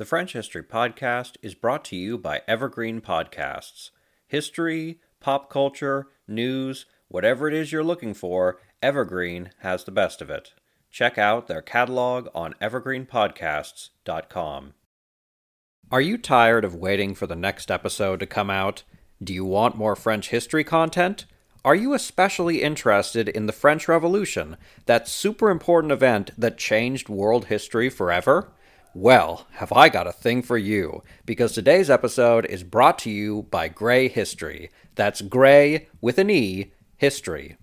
The 0.00 0.06
French 0.06 0.32
History 0.32 0.62
Podcast 0.62 1.36
is 1.42 1.54
brought 1.54 1.84
to 1.84 1.94
you 1.94 2.16
by 2.16 2.40
Evergreen 2.48 3.02
Podcasts. 3.02 3.90
History, 4.26 4.98
pop 5.20 5.50
culture, 5.50 6.06
news, 6.26 6.86
whatever 7.08 7.48
it 7.48 7.52
is 7.52 7.70
you're 7.70 7.84
looking 7.84 8.14
for, 8.14 8.58
Evergreen 8.82 9.50
has 9.58 9.84
the 9.84 9.90
best 9.90 10.22
of 10.22 10.30
it. 10.30 10.54
Check 10.90 11.18
out 11.18 11.48
their 11.48 11.60
catalog 11.60 12.28
on 12.34 12.54
evergreenpodcasts.com. 12.62 14.72
Are 15.92 16.00
you 16.00 16.16
tired 16.16 16.64
of 16.64 16.74
waiting 16.74 17.14
for 17.14 17.26
the 17.26 17.36
next 17.36 17.70
episode 17.70 18.20
to 18.20 18.26
come 18.26 18.48
out? 18.48 18.84
Do 19.22 19.34
you 19.34 19.44
want 19.44 19.76
more 19.76 19.96
French 19.96 20.30
history 20.30 20.64
content? 20.64 21.26
Are 21.62 21.74
you 21.74 21.92
especially 21.92 22.62
interested 22.62 23.28
in 23.28 23.44
the 23.44 23.52
French 23.52 23.86
Revolution, 23.86 24.56
that 24.86 25.08
super 25.08 25.50
important 25.50 25.92
event 25.92 26.30
that 26.38 26.56
changed 26.56 27.10
world 27.10 27.48
history 27.48 27.90
forever? 27.90 28.54
Well, 28.94 29.46
have 29.52 29.72
I 29.72 29.88
got 29.88 30.08
a 30.08 30.12
thing 30.12 30.42
for 30.42 30.58
you, 30.58 31.04
because 31.24 31.52
today's 31.52 31.88
episode 31.88 32.44
is 32.46 32.64
brought 32.64 32.98
to 33.00 33.10
you 33.10 33.46
by 33.48 33.68
Grey 33.68 34.08
History. 34.08 34.68
That's 34.96 35.20
Grey 35.20 35.86
with 36.00 36.18
an 36.18 36.28
E, 36.28 36.72
History. 36.96 37.56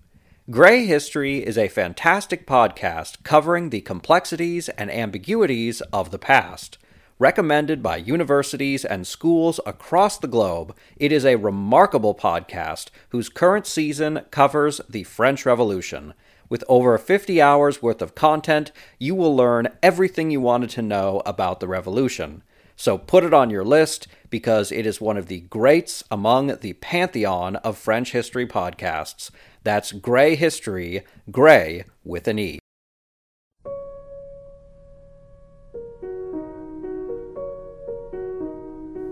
Grey 0.50 0.86
History 0.86 1.44
is 1.44 1.58
a 1.58 1.68
fantastic 1.68 2.46
podcast 2.46 3.24
covering 3.24 3.68
the 3.68 3.82
complexities 3.82 4.70
and 4.70 4.90
ambiguities 4.90 5.82
of 5.92 6.12
the 6.12 6.18
past. 6.18 6.78
Recommended 7.18 7.82
by 7.82 7.98
universities 7.98 8.86
and 8.86 9.06
schools 9.06 9.60
across 9.66 10.16
the 10.16 10.28
globe, 10.28 10.74
it 10.96 11.12
is 11.12 11.26
a 11.26 11.36
remarkable 11.36 12.14
podcast 12.14 12.88
whose 13.10 13.28
current 13.28 13.66
season 13.66 14.22
covers 14.30 14.80
the 14.88 15.04
French 15.04 15.44
Revolution. 15.44 16.14
With 16.48 16.64
over 16.68 16.96
50 16.96 17.40
hours 17.42 17.82
worth 17.82 18.00
of 18.00 18.14
content, 18.14 18.72
you 18.98 19.14
will 19.14 19.36
learn 19.36 19.68
everything 19.82 20.30
you 20.30 20.40
wanted 20.40 20.70
to 20.70 20.82
know 20.82 21.22
about 21.26 21.60
the 21.60 21.68
revolution. 21.68 22.42
So 22.74 22.96
put 22.96 23.24
it 23.24 23.34
on 23.34 23.50
your 23.50 23.64
list 23.64 24.06
because 24.30 24.70
it 24.70 24.86
is 24.86 25.00
one 25.00 25.16
of 25.16 25.26
the 25.26 25.40
greats 25.40 26.04
among 26.10 26.56
the 26.58 26.74
pantheon 26.74 27.56
of 27.56 27.76
French 27.76 28.12
history 28.12 28.46
podcasts. 28.46 29.30
That's 29.62 29.92
Grey 29.92 30.36
History, 30.36 31.02
Grey 31.30 31.84
with 32.04 32.28
an 32.28 32.38
E. 32.38 32.58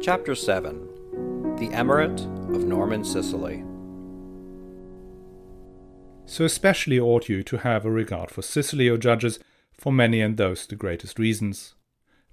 Chapter 0.00 0.36
7 0.36 1.56
The 1.56 1.68
Emirate 1.70 2.24
of 2.54 2.64
Norman 2.64 3.04
Sicily. 3.04 3.64
So 6.26 6.44
especially 6.44 6.98
ought 6.98 7.28
you 7.28 7.42
to 7.44 7.58
have 7.58 7.84
a 7.84 7.90
regard 7.90 8.30
for 8.30 8.42
Sicily, 8.42 8.90
O 8.90 8.96
judges, 8.96 9.38
for 9.72 9.92
many 9.92 10.20
and 10.20 10.36
those 10.36 10.66
the 10.66 10.74
greatest 10.74 11.18
reasons. 11.18 11.74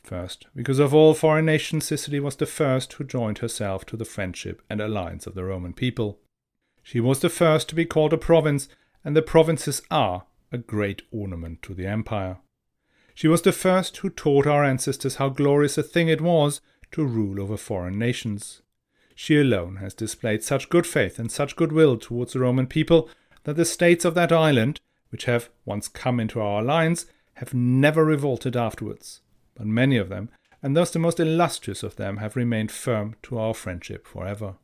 First, 0.04 0.48
because 0.56 0.80
of 0.80 0.94
all 0.94 1.14
foreign 1.14 1.46
nations, 1.46 1.86
Sicily 1.86 2.20
was 2.20 2.36
the 2.36 2.46
first 2.46 2.92
who 2.94 3.04
joined 3.04 3.38
herself 3.38 3.86
to 3.86 3.96
the 3.96 4.04
friendship 4.04 4.62
and 4.70 4.82
alliance 4.82 5.26
of 5.28 5.36
the 5.36 5.44
Roman 5.46 5.74
people. 5.74 6.20
She 6.82 7.00
was 7.00 7.20
the 7.20 7.30
first 7.30 7.70
to 7.70 7.76
be 7.76 7.86
called 7.86 8.12
a 8.12 8.18
province, 8.18 8.68
and 9.06 9.16
the 9.16 9.22
provinces 9.22 9.82
are 9.90 10.26
a 10.52 10.58
great 10.58 11.04
ornament 11.12 11.62
to 11.62 11.74
the 11.74 11.88
empire. 11.88 12.38
She 13.14 13.28
was 13.28 13.44
the 13.44 13.52
first 13.52 13.96
who 13.98 14.10
taught 14.10 14.48
our 14.48 14.64
ancestors 14.64 15.16
how 15.16 15.30
glorious 15.30 15.78
a 15.78 15.84
thing 15.84 16.10
it 16.10 16.20
was 16.20 16.62
to 16.92 17.06
rule 17.06 17.40
over 17.40 17.58
foreign 17.58 17.98
nations. 17.98 18.62
She 19.16 19.40
alone 19.40 19.78
has 19.78 19.94
displayed 19.94 20.44
such 20.44 20.70
good 20.70 20.88
faith 20.88 21.20
and 21.20 21.32
such 21.32 21.56
goodwill 21.56 21.98
towards 21.98 22.34
the 22.34 22.40
Roman 22.40 22.68
people 22.68 23.10
that 23.44 23.56
the 23.56 23.66
states 23.66 24.06
of 24.06 24.16
that 24.16 24.32
island, 24.32 24.80
which 25.10 25.26
have 25.26 25.50
once 25.66 25.88
come 25.88 26.20
into 26.20 26.40
our 26.40 26.62
alliance, 26.62 27.06
have 27.36 27.54
never 27.54 28.06
revolted 28.06 28.56
afterwards, 28.56 29.22
but 29.56 29.66
many 29.66 29.98
of 29.98 30.10
them, 30.10 30.30
and 30.62 30.78
thus 30.78 30.92
the 30.92 31.00
most 31.00 31.20
illustrious 31.20 31.84
of 31.84 31.98
them, 31.98 32.18
have 32.18 32.36
remained 32.36 32.72
firm 32.72 33.16
to 33.24 33.38
our 33.38 33.54
friendship 33.54 34.08
forever. 34.08 34.56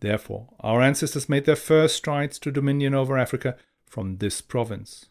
Therefore, 0.00 0.48
our 0.60 0.80
ancestors 0.80 1.28
made 1.28 1.44
their 1.44 1.56
first 1.56 1.96
strides 1.96 2.38
to 2.40 2.50
dominion 2.50 2.94
over 2.94 3.16
Africa 3.16 3.56
from 3.86 4.18
this 4.18 4.40
province. 4.40 5.06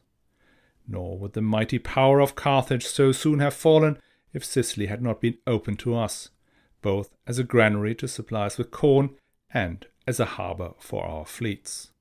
Nor 0.88 1.18
would 1.18 1.34
the 1.34 1.42
mighty 1.42 1.80
power 1.80 2.20
of 2.20 2.36
Carthage 2.36 2.86
so 2.86 3.12
soon 3.12 3.40
have 3.40 3.54
fallen 3.54 3.98
if 4.34 4.44
Sicily 4.44 4.88
had 4.88 5.02
not 5.02 5.22
been 5.22 5.38
open 5.46 5.76
to 5.78 5.96
us, 5.96 6.30
both 6.82 7.16
as 7.28 7.38
a 7.40 7.44
granary 7.44 7.96
to 7.96 8.08
supply 8.08 8.48
us 8.48 8.58
with 8.58 8.72
corn 8.72 9.12
and 9.54 9.86
as 10.08 10.20
a 10.20 10.26
harbour 10.26 10.72
for 10.80 11.06
our 11.06 11.26
fleets. 11.26 11.92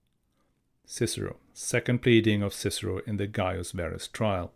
Cicero, 0.93 1.37
second 1.55 2.03
pleading 2.03 2.43
of 2.43 2.53
Cicero 2.53 2.99
in 3.07 3.17
the 3.17 3.29
Gaius 3.29 3.71
Verres 3.71 4.09
trial. 4.09 4.53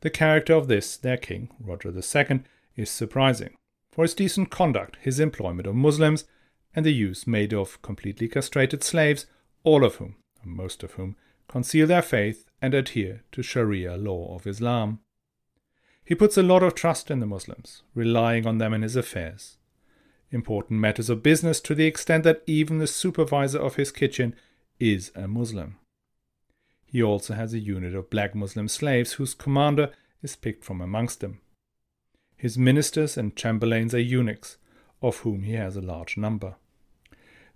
The 0.00 0.08
character 0.08 0.54
of 0.54 0.68
this, 0.68 0.96
their 0.96 1.18
king, 1.18 1.50
Roger 1.60 1.90
II, 1.90 2.44
is 2.76 2.88
surprising, 2.88 3.58
for 3.92 4.04
his 4.04 4.14
decent 4.14 4.48
conduct, 4.48 4.96
his 5.02 5.20
employment 5.20 5.68
of 5.68 5.74
Muslims, 5.74 6.24
and 6.74 6.86
the 6.86 6.94
use 6.94 7.26
made 7.26 7.52
of 7.52 7.82
completely 7.82 8.26
castrated 8.26 8.82
slaves, 8.82 9.26
all 9.64 9.84
of 9.84 9.96
whom, 9.96 10.16
or 10.42 10.48
most 10.50 10.82
of 10.82 10.92
whom, 10.92 11.14
conceal 11.46 11.86
their 11.86 12.00
faith 12.00 12.46
and 12.62 12.72
adhere 12.72 13.22
to 13.32 13.42
Sharia 13.42 13.98
law 13.98 14.34
of 14.34 14.46
Islam. 14.46 15.00
He 16.02 16.14
puts 16.14 16.38
a 16.38 16.42
lot 16.42 16.62
of 16.62 16.74
trust 16.74 17.10
in 17.10 17.20
the 17.20 17.26
Muslims, 17.26 17.82
relying 17.94 18.46
on 18.46 18.56
them 18.56 18.72
in 18.72 18.80
his 18.80 18.96
affairs 18.96 19.57
important 20.30 20.80
matters 20.80 21.10
of 21.10 21.22
business 21.22 21.60
to 21.60 21.74
the 21.74 21.86
extent 21.86 22.24
that 22.24 22.42
even 22.46 22.78
the 22.78 22.86
supervisor 22.86 23.58
of 23.58 23.76
his 23.76 23.90
kitchen 23.90 24.34
is 24.78 25.10
a 25.14 25.26
Muslim. 25.26 25.76
He 26.84 27.02
also 27.02 27.34
has 27.34 27.52
a 27.52 27.58
unit 27.58 27.94
of 27.94 28.10
black 28.10 28.34
Muslim 28.34 28.68
slaves 28.68 29.14
whose 29.14 29.34
commander 29.34 29.90
is 30.22 30.36
picked 30.36 30.64
from 30.64 30.80
amongst 30.80 31.20
them. 31.20 31.40
His 32.36 32.56
ministers 32.56 33.16
and 33.16 33.36
chamberlains 33.36 33.94
are 33.94 34.00
eunuchs, 34.00 34.58
of 35.02 35.18
whom 35.18 35.42
he 35.42 35.52
has 35.52 35.76
a 35.76 35.82
large 35.82 36.16
number. 36.16 36.56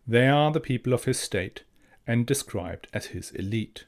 They 0.07 0.29
are 0.29 0.51
the 0.51 0.61
people 0.61 0.93
of 0.93 1.05
his 1.05 1.19
state 1.19 1.63
and 2.07 2.27
described 2.27 2.89
as 2.93 3.07
his 3.07 3.31
elite. 3.33 3.87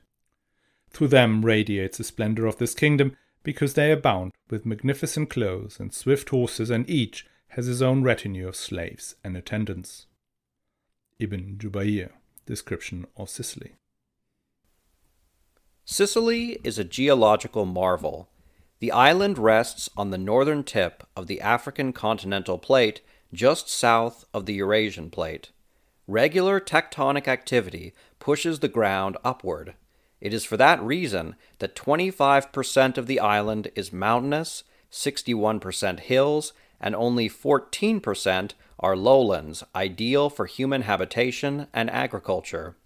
Through 0.90 1.08
them 1.08 1.44
radiates 1.44 1.98
the 1.98 2.04
splendor 2.04 2.46
of 2.46 2.58
this 2.58 2.74
kingdom 2.74 3.16
because 3.42 3.74
they 3.74 3.90
abound 3.90 4.32
with 4.48 4.64
magnificent 4.64 5.30
clothes 5.30 5.80
and 5.80 5.92
swift 5.92 6.30
horses, 6.30 6.70
and 6.70 6.88
each 6.88 7.26
has 7.54 7.66
his 7.66 7.80
own 7.80 8.02
retinue 8.02 8.48
of 8.48 8.56
slaves 8.56 9.14
and 9.22 9.36
attendants. 9.36 10.06
Ibn 11.20 11.56
Jubayr, 11.56 12.10
Description 12.46 13.06
of 13.16 13.30
Sicily. 13.30 13.74
Sicily 15.84 16.58
is 16.64 16.80
a 16.80 16.84
geological 16.84 17.64
marvel. 17.64 18.28
The 18.80 18.90
island 18.90 19.38
rests 19.38 19.88
on 19.96 20.10
the 20.10 20.18
northern 20.18 20.64
tip 20.64 21.06
of 21.14 21.28
the 21.28 21.40
African 21.40 21.92
continental 21.92 22.58
plate 22.58 23.02
just 23.32 23.68
south 23.68 24.24
of 24.34 24.46
the 24.46 24.54
Eurasian 24.54 25.10
plate. 25.10 25.50
Regular 26.08 26.58
tectonic 26.58 27.28
activity 27.28 27.94
pushes 28.18 28.58
the 28.58 28.68
ground 28.68 29.16
upward. 29.22 29.74
It 30.20 30.34
is 30.34 30.44
for 30.44 30.56
that 30.56 30.82
reason 30.82 31.36
that 31.60 31.76
25% 31.76 32.98
of 32.98 33.06
the 33.06 33.20
island 33.20 33.70
is 33.76 33.92
mountainous, 33.92 34.64
61% 34.90 36.00
hills, 36.00 36.52
and 36.80 36.94
only 36.94 37.28
14% 37.28 38.52
are 38.78 38.96
lowlands, 38.96 39.64
ideal 39.74 40.28
for 40.28 40.46
human 40.46 40.82
habitation 40.82 41.66
and 41.72 41.90
agriculture. 41.90 42.76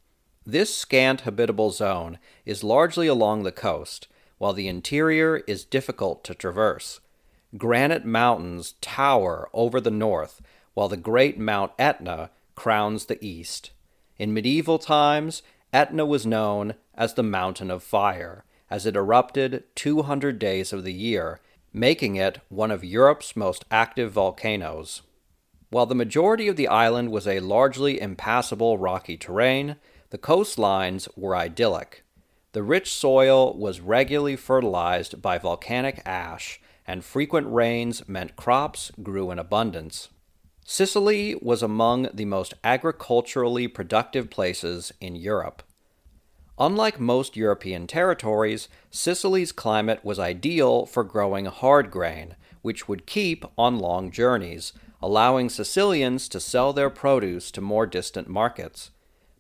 This 0.46 0.74
scant 0.74 1.22
habitable 1.22 1.70
zone 1.70 2.18
is 2.46 2.64
largely 2.64 3.06
along 3.06 3.42
the 3.42 3.52
coast, 3.52 4.08
while 4.38 4.52
the 4.52 4.68
interior 4.68 5.38
is 5.46 5.64
difficult 5.64 6.24
to 6.24 6.34
traverse. 6.34 7.00
Granite 7.56 8.04
mountains 8.04 8.74
tower 8.80 9.48
over 9.52 9.80
the 9.80 9.90
north, 9.90 10.40
while 10.74 10.88
the 10.88 10.96
great 10.96 11.38
Mount 11.38 11.72
Etna 11.78 12.30
crowns 12.54 13.06
the 13.06 13.22
east. 13.24 13.72
In 14.18 14.32
medieval 14.32 14.78
times, 14.78 15.42
Etna 15.72 16.06
was 16.06 16.26
known 16.26 16.74
as 16.94 17.14
the 17.14 17.22
Mountain 17.22 17.70
of 17.70 17.82
Fire, 17.82 18.44
as 18.70 18.86
it 18.86 18.96
erupted 18.96 19.64
200 19.74 20.38
days 20.38 20.72
of 20.72 20.84
the 20.84 20.92
year 20.92 21.40
making 21.72 22.16
it 22.16 22.40
one 22.48 22.70
of 22.70 22.84
Europe's 22.84 23.36
most 23.36 23.64
active 23.70 24.12
volcanoes. 24.12 25.02
While 25.70 25.86
the 25.86 25.94
majority 25.94 26.48
of 26.48 26.56
the 26.56 26.68
island 26.68 27.10
was 27.10 27.26
a 27.26 27.40
largely 27.40 28.00
impassable 28.00 28.78
rocky 28.78 29.16
terrain, 29.16 29.76
the 30.10 30.18
coastlines 30.18 31.08
were 31.16 31.36
idyllic. 31.36 32.04
The 32.52 32.62
rich 32.62 32.92
soil 32.92 33.54
was 33.54 33.80
regularly 33.80 34.36
fertilized 34.36 35.20
by 35.20 35.36
volcanic 35.36 36.00
ash, 36.06 36.60
and 36.86 37.04
frequent 37.04 37.52
rains 37.52 38.08
meant 38.08 38.36
crops 38.36 38.90
grew 39.02 39.30
in 39.30 39.38
abundance. 39.38 40.08
Sicily 40.64 41.34
was 41.42 41.62
among 41.62 42.08
the 42.14 42.24
most 42.24 42.54
agriculturally 42.64 43.68
productive 43.68 44.30
places 44.30 44.92
in 45.00 45.16
Europe. 45.16 45.62
Unlike 46.60 46.98
most 46.98 47.36
European 47.36 47.86
territories, 47.86 48.68
Sicily's 48.90 49.52
climate 49.52 50.04
was 50.04 50.18
ideal 50.18 50.86
for 50.86 51.04
growing 51.04 51.46
hard 51.46 51.90
grain, 51.90 52.34
which 52.62 52.88
would 52.88 53.06
keep 53.06 53.44
on 53.56 53.78
long 53.78 54.10
journeys, 54.10 54.72
allowing 55.00 55.48
Sicilians 55.48 56.28
to 56.28 56.40
sell 56.40 56.72
their 56.72 56.90
produce 56.90 57.52
to 57.52 57.60
more 57.60 57.86
distant 57.86 58.28
markets. 58.28 58.90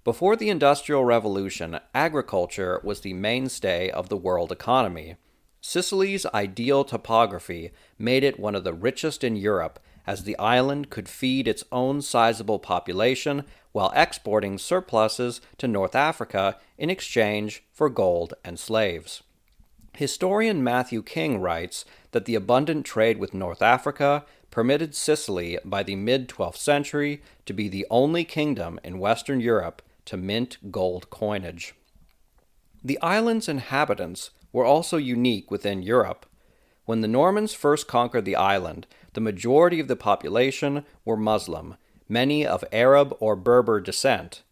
Before 0.04 0.36
the 0.36 0.48
Industrial 0.48 1.04
Revolution, 1.04 1.80
agriculture 1.92 2.80
was 2.84 3.00
the 3.00 3.14
mainstay 3.14 3.90
of 3.90 4.08
the 4.08 4.16
world 4.16 4.52
economy. 4.52 5.16
Sicily's 5.60 6.24
ideal 6.26 6.84
topography 6.84 7.72
made 7.98 8.22
it 8.22 8.38
one 8.38 8.54
of 8.54 8.62
the 8.62 8.72
richest 8.72 9.24
in 9.24 9.34
Europe, 9.34 9.80
as 10.08 10.24
the 10.24 10.38
island 10.38 10.88
could 10.88 11.06
feed 11.06 11.46
its 11.46 11.62
own 11.70 12.00
sizable 12.00 12.58
population 12.58 13.44
while 13.72 13.92
exporting 13.94 14.56
surpluses 14.56 15.42
to 15.58 15.68
North 15.68 15.94
Africa 15.94 16.56
in 16.78 16.88
exchange 16.88 17.62
for 17.74 17.90
gold 17.90 18.32
and 18.42 18.58
slaves. 18.58 19.22
Historian 19.92 20.64
Matthew 20.64 21.02
King 21.02 21.42
writes 21.42 21.84
that 22.12 22.24
the 22.24 22.34
abundant 22.34 22.86
trade 22.86 23.18
with 23.18 23.34
North 23.34 23.60
Africa 23.60 24.24
permitted 24.50 24.94
Sicily 24.94 25.58
by 25.62 25.82
the 25.82 25.94
mid 25.94 26.26
12th 26.26 26.56
century 26.56 27.20
to 27.44 27.52
be 27.52 27.68
the 27.68 27.86
only 27.90 28.24
kingdom 28.24 28.80
in 28.82 28.98
Western 28.98 29.40
Europe 29.40 29.82
to 30.06 30.16
mint 30.16 30.56
gold 30.70 31.10
coinage. 31.10 31.74
The 32.82 32.98
island's 33.02 33.46
inhabitants 33.46 34.30
were 34.54 34.64
also 34.64 34.96
unique 34.96 35.50
within 35.50 35.82
Europe. 35.82 36.24
When 36.86 37.02
the 37.02 37.08
Normans 37.08 37.52
first 37.52 37.86
conquered 37.86 38.24
the 38.24 38.36
island, 38.36 38.86
the 39.14 39.20
majority 39.20 39.80
of 39.80 39.88
the 39.88 39.96
population 39.96 40.84
were 41.04 41.16
Muslim, 41.16 41.76
many 42.08 42.46
of 42.46 42.64
Arab 42.72 43.16
or 43.20 43.36
Berber 43.36 43.80
descent. 43.80 44.42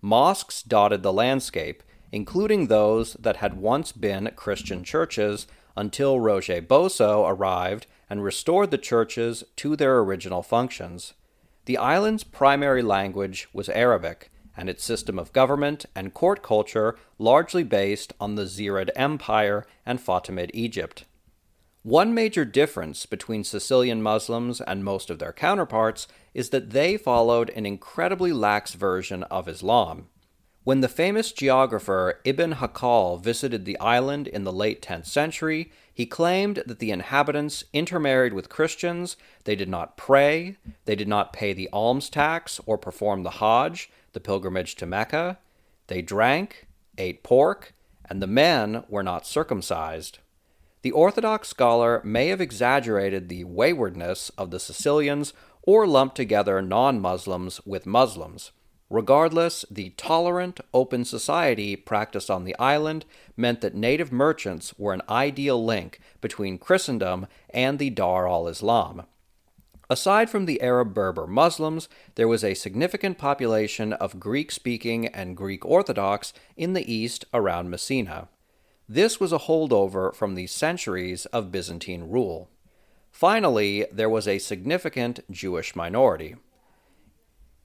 Mosques 0.00 0.62
dotted 0.62 1.02
the 1.02 1.12
landscape, 1.12 1.82
including 2.12 2.66
those 2.66 3.14
that 3.14 3.36
had 3.36 3.56
once 3.56 3.92
been 3.92 4.30
Christian 4.36 4.84
churches 4.84 5.46
until 5.76 6.20
Roger 6.20 6.62
Bosso 6.62 7.28
arrived 7.28 7.86
and 8.08 8.22
restored 8.22 8.70
the 8.70 8.78
churches 8.78 9.42
to 9.56 9.76
their 9.76 9.98
original 9.98 10.42
functions. 10.42 11.14
The 11.64 11.78
island's 11.78 12.24
primary 12.24 12.82
language 12.82 13.48
was 13.52 13.68
Arabic, 13.70 14.30
and 14.56 14.68
its 14.68 14.84
system 14.84 15.18
of 15.18 15.32
government 15.32 15.86
and 15.94 16.14
court 16.14 16.42
culture 16.42 16.96
largely 17.18 17.64
based 17.64 18.12
on 18.20 18.34
the 18.34 18.44
Zirid 18.44 18.90
Empire 18.94 19.66
and 19.84 19.98
Fatimid 19.98 20.50
Egypt. 20.54 21.04
One 21.84 22.14
major 22.14 22.46
difference 22.46 23.04
between 23.04 23.44
Sicilian 23.44 24.00
Muslims 24.00 24.62
and 24.62 24.82
most 24.82 25.10
of 25.10 25.18
their 25.18 25.34
counterparts 25.34 26.08
is 26.32 26.48
that 26.48 26.70
they 26.70 26.96
followed 26.96 27.50
an 27.50 27.66
incredibly 27.66 28.32
lax 28.32 28.72
version 28.72 29.22
of 29.24 29.48
Islam. 29.48 30.06
When 30.62 30.80
the 30.80 30.88
famous 30.88 31.30
geographer 31.30 32.22
Ibn 32.24 32.54
Hawqal 32.54 33.20
visited 33.20 33.66
the 33.66 33.78
island 33.80 34.28
in 34.28 34.44
the 34.44 34.52
late 34.52 34.80
10th 34.80 35.04
century, 35.04 35.70
he 35.92 36.06
claimed 36.06 36.62
that 36.64 36.78
the 36.78 36.90
inhabitants 36.90 37.64
intermarried 37.74 38.32
with 38.32 38.48
Christians, 38.48 39.18
they 39.44 39.54
did 39.54 39.68
not 39.68 39.98
pray, 39.98 40.56
they 40.86 40.96
did 40.96 41.06
not 41.06 41.34
pay 41.34 41.52
the 41.52 41.68
alms 41.70 42.08
tax 42.08 42.62
or 42.64 42.78
perform 42.78 43.24
the 43.24 43.40
Hajj, 43.42 43.90
the 44.14 44.20
pilgrimage 44.20 44.74
to 44.76 44.86
Mecca. 44.86 45.36
They 45.88 46.00
drank, 46.00 46.66
ate 46.96 47.22
pork, 47.22 47.74
and 48.06 48.22
the 48.22 48.26
men 48.26 48.84
were 48.88 49.02
not 49.02 49.26
circumcised. 49.26 50.20
The 50.84 50.92
Orthodox 50.92 51.48
scholar 51.48 52.02
may 52.04 52.28
have 52.28 52.42
exaggerated 52.42 53.30
the 53.30 53.44
waywardness 53.44 54.28
of 54.36 54.50
the 54.50 54.60
Sicilians 54.60 55.32
or 55.62 55.86
lumped 55.86 56.14
together 56.14 56.60
non 56.60 57.00
Muslims 57.00 57.58
with 57.64 57.86
Muslims. 57.86 58.50
Regardless, 58.90 59.64
the 59.70 59.94
tolerant, 59.96 60.60
open 60.74 61.06
society 61.06 61.74
practiced 61.74 62.30
on 62.30 62.44
the 62.44 62.54
island 62.58 63.06
meant 63.34 63.62
that 63.62 63.74
native 63.74 64.12
merchants 64.12 64.78
were 64.78 64.92
an 64.92 65.00
ideal 65.08 65.64
link 65.64 66.00
between 66.20 66.58
Christendom 66.58 67.28
and 67.48 67.78
the 67.78 67.88
Dar 67.88 68.28
al 68.28 68.46
Islam. 68.46 69.04
Aside 69.88 70.28
from 70.28 70.44
the 70.44 70.60
Arab 70.60 70.92
Berber 70.92 71.26
Muslims, 71.26 71.88
there 72.16 72.28
was 72.28 72.44
a 72.44 72.52
significant 72.52 73.16
population 73.16 73.94
of 73.94 74.20
Greek 74.20 74.52
speaking 74.52 75.06
and 75.06 75.34
Greek 75.34 75.64
Orthodox 75.64 76.34
in 76.58 76.74
the 76.74 76.92
east 76.92 77.24
around 77.32 77.70
Messina. 77.70 78.28
This 78.88 79.18
was 79.18 79.32
a 79.32 79.38
holdover 79.38 80.14
from 80.14 80.34
the 80.34 80.46
centuries 80.46 81.26
of 81.26 81.50
Byzantine 81.50 82.10
rule. 82.10 82.50
Finally, 83.10 83.86
there 83.90 84.10
was 84.10 84.28
a 84.28 84.38
significant 84.38 85.20
Jewish 85.30 85.74
minority. 85.74 86.36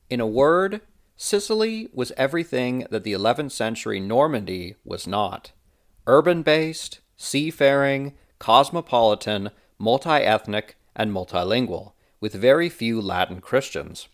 In 0.09 0.21
a 0.21 0.27
word, 0.27 0.81
Sicily 1.17 1.89
was 1.93 2.13
everything 2.15 2.87
that 2.89 3.03
the 3.03 3.13
11th 3.13 3.51
century 3.51 3.99
Normandy 3.99 4.75
was 4.85 5.05
not 5.05 5.51
urban 6.07 6.41
based, 6.41 6.99
seafaring, 7.17 8.15
cosmopolitan, 8.39 9.51
multi 9.77 10.09
ethnic, 10.09 10.75
and 10.95 11.11
multilingual 11.11 11.93
with 12.19 12.33
very 12.33 12.67
few 12.67 12.99
Latin 12.99 13.39
Christians. 13.39 14.07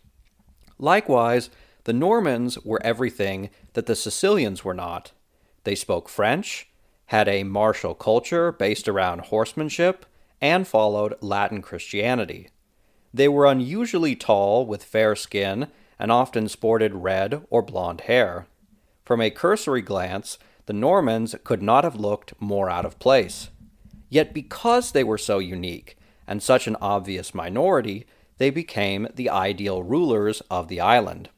Likewise, 0.78 1.50
the 1.86 1.94
Normans 1.94 2.60
were 2.66 2.84
everything 2.84 3.50
that 3.74 3.86
the 3.86 3.96
Sicilians 3.96 4.66
were 4.66 4.74
not. 4.74 5.12
They 5.64 5.76
spoke 5.76 6.10
French, 6.10 6.68
had 7.08 7.28
a 7.28 7.44
martial 7.44 7.94
culture 7.94 8.52
based 8.52 8.88
around 8.88 9.22
horsemanship, 9.22 10.06
and 10.42 10.68
followed 10.68 11.16
Latin 11.22 11.62
Christianity. 11.62 12.50
They 13.14 13.28
were 13.28 13.46
unusually 13.46 14.16
tall 14.16 14.66
with 14.66 14.84
fair 14.84 15.16
skin 15.16 15.68
and 15.98 16.12
often 16.12 16.50
sported 16.50 16.94
red 16.94 17.46
or 17.50 17.62
blond 17.62 18.02
hair. 18.02 18.48
From 19.06 19.22
a 19.22 19.30
cursory 19.30 19.82
glance, 19.82 20.38
the 20.66 20.74
Normans 20.74 21.36
could 21.44 21.62
not 21.62 21.84
have 21.84 21.96
looked 21.96 22.34
more 22.42 22.70
out 22.70 22.86
of 22.86 23.00
place. 23.00 23.50
Yet 24.10 24.34
because 24.34 24.92
they 24.92 25.04
were 25.04 25.18
so 25.18 25.40
unique, 25.40 25.98
and 26.28 26.42
such 26.42 26.68
an 26.68 26.76
obvious 26.82 27.34
minority, 27.34 28.06
they 28.38 28.50
became 28.50 29.08
the 29.16 29.30
ideal 29.30 29.84
rulers 29.84 30.42
of 30.50 30.68
the 30.68 30.82
island. 30.82 31.30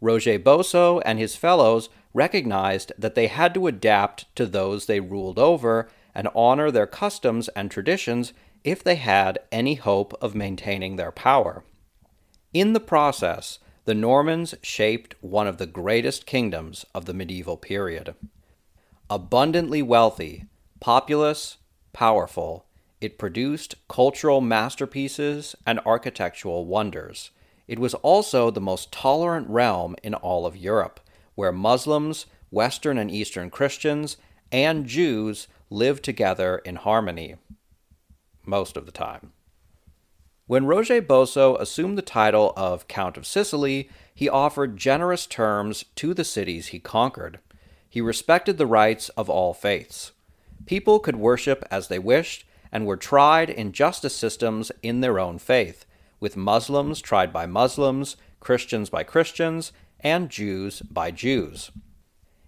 Roger 0.00 0.38
Bosso 0.38 1.00
and 1.04 1.18
his 1.18 1.36
fellows 1.36 1.88
recognized 2.14 2.92
that 2.96 3.14
they 3.14 3.26
had 3.26 3.52
to 3.52 3.66
adapt 3.66 4.34
to 4.36 4.46
those 4.46 4.86
they 4.86 5.00
ruled 5.00 5.38
over 5.38 5.88
and 6.14 6.28
honor 6.34 6.70
their 6.70 6.86
customs 6.86 7.48
and 7.48 7.70
traditions 7.70 8.32
if 8.62 8.82
they 8.82 8.94
had 8.94 9.38
any 9.52 9.74
hope 9.74 10.14
of 10.22 10.34
maintaining 10.34 10.96
their 10.96 11.12
power. 11.12 11.64
In 12.54 12.72
the 12.72 12.80
process, 12.80 13.58
the 13.84 13.94
Normans 13.94 14.54
shaped 14.62 15.14
one 15.20 15.46
of 15.46 15.58
the 15.58 15.66
greatest 15.66 16.24
kingdoms 16.24 16.86
of 16.94 17.04
the 17.04 17.12
medieval 17.12 17.58
period. 17.58 18.14
Abundantly 19.10 19.82
wealthy, 19.82 20.46
populous, 20.80 21.58
powerful, 21.92 22.64
it 23.00 23.18
produced 23.18 23.74
cultural 23.88 24.40
masterpieces 24.40 25.54
and 25.66 25.78
architectural 25.84 26.64
wonders. 26.64 27.30
It 27.68 27.78
was 27.78 27.92
also 27.94 28.50
the 28.50 28.60
most 28.60 28.92
tolerant 28.92 29.48
realm 29.50 29.96
in 30.02 30.14
all 30.14 30.46
of 30.46 30.56
Europe, 30.56 31.00
where 31.34 31.52
Muslims, 31.52 32.26
Western 32.50 32.98
and 32.98 33.10
Eastern 33.10 33.50
Christians, 33.50 34.16
and 34.52 34.86
Jews 34.86 35.48
lived 35.70 36.04
together 36.04 36.58
in 36.58 36.76
harmony. 36.76 37.36
Most 38.46 38.76
of 38.76 38.86
the 38.86 38.92
time. 38.92 39.32
When 40.46 40.66
Roger 40.66 41.00
Bosso 41.00 41.58
assumed 41.58 41.96
the 41.96 42.02
title 42.02 42.52
of 42.54 42.86
Count 42.86 43.16
of 43.16 43.26
Sicily, 43.26 43.88
he 44.14 44.28
offered 44.28 44.76
generous 44.76 45.26
terms 45.26 45.86
to 45.96 46.12
the 46.12 46.24
cities 46.24 46.68
he 46.68 46.78
conquered. 46.78 47.38
He 47.88 48.02
respected 48.02 48.58
the 48.58 48.66
rights 48.66 49.08
of 49.10 49.30
all 49.30 49.54
faiths. 49.54 50.12
People 50.66 50.98
could 50.98 51.16
worship 51.16 51.64
as 51.70 51.88
they 51.88 51.98
wished 51.98 52.44
and 52.70 52.84
were 52.84 52.96
tried 52.96 53.48
in 53.48 53.72
justice 53.72 54.14
systems 54.14 54.70
in 54.82 55.00
their 55.00 55.18
own 55.18 55.38
faith, 55.38 55.86
with 56.20 56.36
Muslims 56.36 57.00
tried 57.00 57.32
by 57.32 57.46
Muslims, 57.46 58.16
Christians 58.40 58.90
by 58.90 59.02
Christians, 59.02 59.72
and 60.04 60.30
Jews 60.30 60.82
by 60.82 61.10
Jews. 61.10 61.72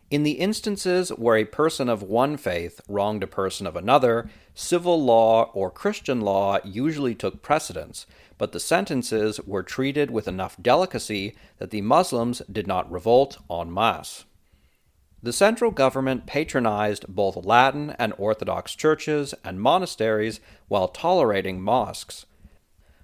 In 0.08 0.22
the 0.22 0.32
instances 0.32 1.08
where 1.08 1.36
a 1.36 1.44
person 1.44 1.88
of 1.88 2.02
one 2.02 2.36
faith 2.36 2.80
wronged 2.88 3.24
a 3.24 3.26
person 3.26 3.66
of 3.66 3.74
another, 3.74 4.30
civil 4.54 5.02
law 5.02 5.50
or 5.52 5.68
Christian 5.68 6.20
law 6.20 6.58
usually 6.62 7.14
took 7.14 7.42
precedence, 7.42 8.06
but 8.38 8.52
the 8.52 8.60
sentences 8.60 9.40
were 9.40 9.64
treated 9.64 10.12
with 10.12 10.28
enough 10.28 10.56
delicacy 10.62 11.34
that 11.58 11.70
the 11.70 11.80
Muslims 11.80 12.40
did 12.52 12.68
not 12.68 12.90
revolt 12.90 13.38
en 13.50 13.72
masse. 13.72 14.24
The 15.22 15.32
central 15.32 15.72
government 15.72 16.26
patronized 16.26 17.06
both 17.08 17.44
Latin 17.44 17.96
and 17.98 18.12
Orthodox 18.16 18.76
churches 18.76 19.34
and 19.42 19.60
monasteries 19.60 20.38
while 20.68 20.86
tolerating 20.86 21.60
mosques. 21.60 22.26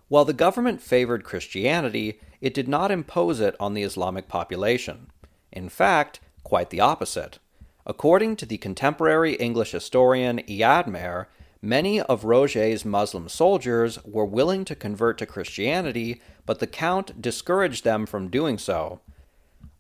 While 0.06 0.24
the 0.24 0.32
government 0.32 0.80
favored 0.80 1.24
Christianity, 1.24 2.20
it 2.42 2.52
did 2.52 2.68
not 2.68 2.90
impose 2.90 3.40
it 3.40 3.56
on 3.58 3.72
the 3.72 3.82
Islamic 3.82 4.28
population. 4.28 5.06
In 5.50 5.70
fact, 5.70 6.20
quite 6.44 6.68
the 6.68 6.80
opposite. 6.80 7.38
According 7.86 8.36
to 8.36 8.46
the 8.46 8.58
contemporary 8.58 9.36
English 9.36 9.70
historian 9.70 10.40
Eadmer, 10.40 11.28
Many 11.64 12.00
of 12.00 12.24
Roger's 12.24 12.84
Muslim 12.84 13.28
soldiers 13.28 14.04
were 14.04 14.24
willing 14.24 14.64
to 14.64 14.74
convert 14.74 15.16
to 15.18 15.26
Christianity, 15.26 16.20
but 16.44 16.58
the 16.58 16.66
Count 16.66 17.22
discouraged 17.22 17.84
them 17.84 18.04
from 18.04 18.30
doing 18.30 18.58
so. 18.58 18.98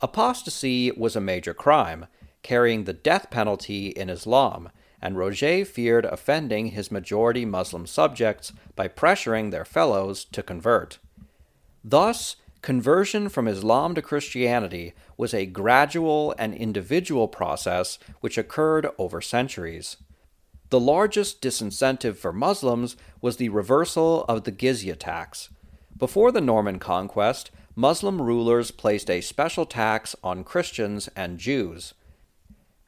Apostasy 0.00 0.92
was 0.92 1.16
a 1.16 1.20
major 1.20 1.52
crime, 1.52 2.06
carrying 2.44 2.84
the 2.84 2.92
death 2.92 3.30
penalty 3.30 3.88
in 3.88 4.08
Islam, 4.08 4.68
and 5.00 5.18
Roger 5.18 5.64
feared 5.64 6.04
offending 6.04 6.68
his 6.68 6.92
majority 6.92 7.44
Muslim 7.44 7.88
subjects 7.88 8.52
by 8.76 8.86
pressuring 8.86 9.50
their 9.50 9.64
fellows 9.64 10.24
to 10.26 10.40
convert. 10.40 10.98
Thus, 11.82 12.36
conversion 12.62 13.28
from 13.28 13.48
Islam 13.48 13.94
to 13.94 14.00
Christianity 14.00 14.94
was 15.16 15.34
a 15.34 15.46
gradual 15.46 16.34
and 16.38 16.54
individual 16.54 17.28
process 17.28 17.98
which 18.20 18.38
occurred 18.38 18.88
over 18.98 19.20
centuries. 19.20 19.96
The 20.70 20.80
largest 20.80 21.42
disincentive 21.42 22.16
for 22.16 22.32
Muslims 22.32 22.96
was 23.20 23.36
the 23.36 23.50
reversal 23.50 24.24
of 24.24 24.44
the 24.44 24.52
Jizya 24.52 24.96
tax. 24.96 25.50
Before 25.98 26.32
the 26.32 26.40
Norman 26.40 26.78
conquest, 26.78 27.50
Muslim 27.74 28.22
rulers 28.22 28.70
placed 28.70 29.10
a 29.10 29.20
special 29.20 29.66
tax 29.66 30.14
on 30.22 30.44
Christians 30.44 31.08
and 31.16 31.38
Jews. 31.38 31.94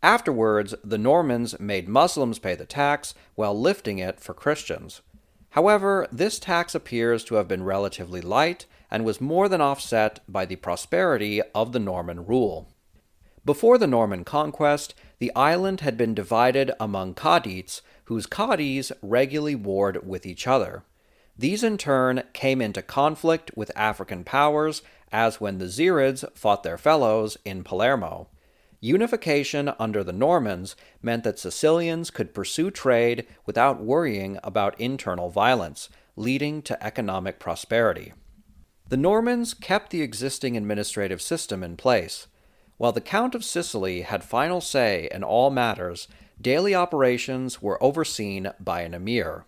Afterwards, 0.03 0.75
the 0.85 0.99
Normans 0.99 1.59
made 1.59 1.89
Muslims 1.89 2.39
pay 2.39 2.55
the 2.55 2.67
tax 2.67 3.15
while 3.35 3.59
lifting 3.59 3.99
it 3.99 4.21
for 4.21 4.35
Christians. 4.35 5.01
However, 5.51 6.07
this 6.13 6.39
tax 6.39 6.75
appears 6.75 7.25
to 7.25 7.37
have 7.37 7.49
been 7.49 7.65
relatively 7.65 8.21
light 8.21 8.67
and 8.95 9.05
was 9.05 9.21
more 9.21 9.49
than 9.49 9.61
offset 9.61 10.21
by 10.29 10.47
the 10.47 10.55
prosperity 10.55 11.43
of 11.53 11.73
the 11.73 11.81
Norman 11.81 12.25
rule. 12.25 12.69
Before 13.45 13.77
the 13.77 13.89
Norman 13.89 14.23
conquest, 14.23 14.95
the 15.19 15.35
island 15.35 15.81
had 15.81 15.97
been 15.97 16.15
divided 16.15 16.71
among 16.79 17.15
Khadites, 17.15 17.81
whose 18.05 18.29
Qadis 18.29 18.93
regularly 19.03 19.57
warred 19.57 20.07
with 20.07 20.25
each 20.25 20.47
other. 20.47 20.85
These 21.37 21.65
in 21.65 21.77
turn 21.77 22.23
came 22.35 22.61
into 22.63 22.83
conflict 22.83 23.51
with 23.57 23.73
African 23.75 24.23
powers, 24.23 24.81
as 25.11 25.41
when 25.41 25.59
the 25.59 25.65
Zirids 25.65 26.25
fought 26.37 26.63
their 26.63 26.79
fellows 26.79 27.37
in 27.45 27.65
Palermo. 27.65 28.29
Unification 28.81 29.73
under 29.81 30.05
the 30.05 30.13
Normans 30.13 30.77
meant 31.03 31.25
that 31.25 31.41
Sicilians 31.41 32.13
could 32.13 32.33
pursue 32.33 32.71
trade 32.71 33.27
without 33.45 33.83
worrying 33.83 34.39
about 34.45 34.81
internal 34.81 35.31
violence, 35.31 35.89
leading 36.15 36.63
to 36.63 36.81
economic 36.81 37.41
prosperity. 37.41 38.13
The 38.95 39.01
Normans 39.01 39.55
kept 39.55 39.91
the 39.91 40.03
existing 40.03 40.57
administrative 40.57 41.21
system 41.21 41.65
in 41.65 41.77
place. 41.77 42.29
While 42.77 42.93
the 42.93 43.01
Count 43.01 43.35
of 43.35 43.45
Sicily 43.45 44.03
had 44.03 44.23
final 44.23 44.61
say 44.61 45.09
in 45.11 45.25
all 45.25 45.51
matters, 45.51 46.07
daily 46.41 46.77
operations 46.77 47.61
were 47.61 47.83
overseen 47.83 48.53
by 48.61 48.83
an 48.83 48.95
emir. 48.95 49.47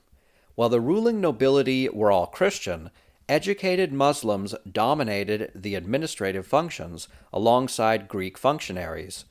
While 0.57 0.69
the 0.69 0.81
ruling 0.81 1.21
nobility 1.21 1.89
were 1.89 2.11
all 2.11 2.27
Christian, 2.27 2.91
educated 3.29 3.93
Muslims 3.93 4.57
dominated 4.69 5.53
the 5.55 5.77
administrative 5.77 6.45
functions 6.45 7.07
alongside 7.33 8.09
Greek 8.09 8.37
functionaries. 8.37 9.27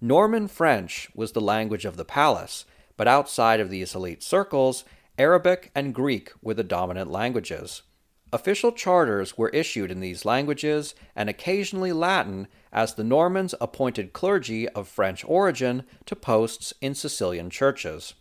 Norman 0.00 0.48
French 0.48 1.10
was 1.14 1.30
the 1.30 1.40
language 1.40 1.84
of 1.84 1.96
the 1.96 2.04
palace, 2.04 2.64
but 2.96 3.06
outside 3.06 3.60
of 3.60 3.70
these 3.70 3.94
elite 3.94 4.24
circles, 4.24 4.82
Arabic 5.16 5.70
and 5.76 5.94
Greek 5.94 6.32
were 6.42 6.54
the 6.54 6.64
dominant 6.64 7.08
languages. 7.08 7.82
Official 8.32 8.70
charters 8.70 9.36
were 9.36 9.48
issued 9.48 9.90
in 9.90 10.00
these 10.00 10.24
languages 10.24 10.94
and 11.16 11.28
occasionally 11.28 11.92
Latin 11.92 12.46
as 12.72 12.94
the 12.94 13.04
Normans 13.04 13.54
appointed 13.60 14.12
clergy 14.12 14.68
of 14.68 14.86
French 14.86 15.24
origin 15.24 15.82
to 16.06 16.14
posts 16.14 16.72
in 16.80 16.94
Sicilian 16.94 17.50
churches. 17.50 18.14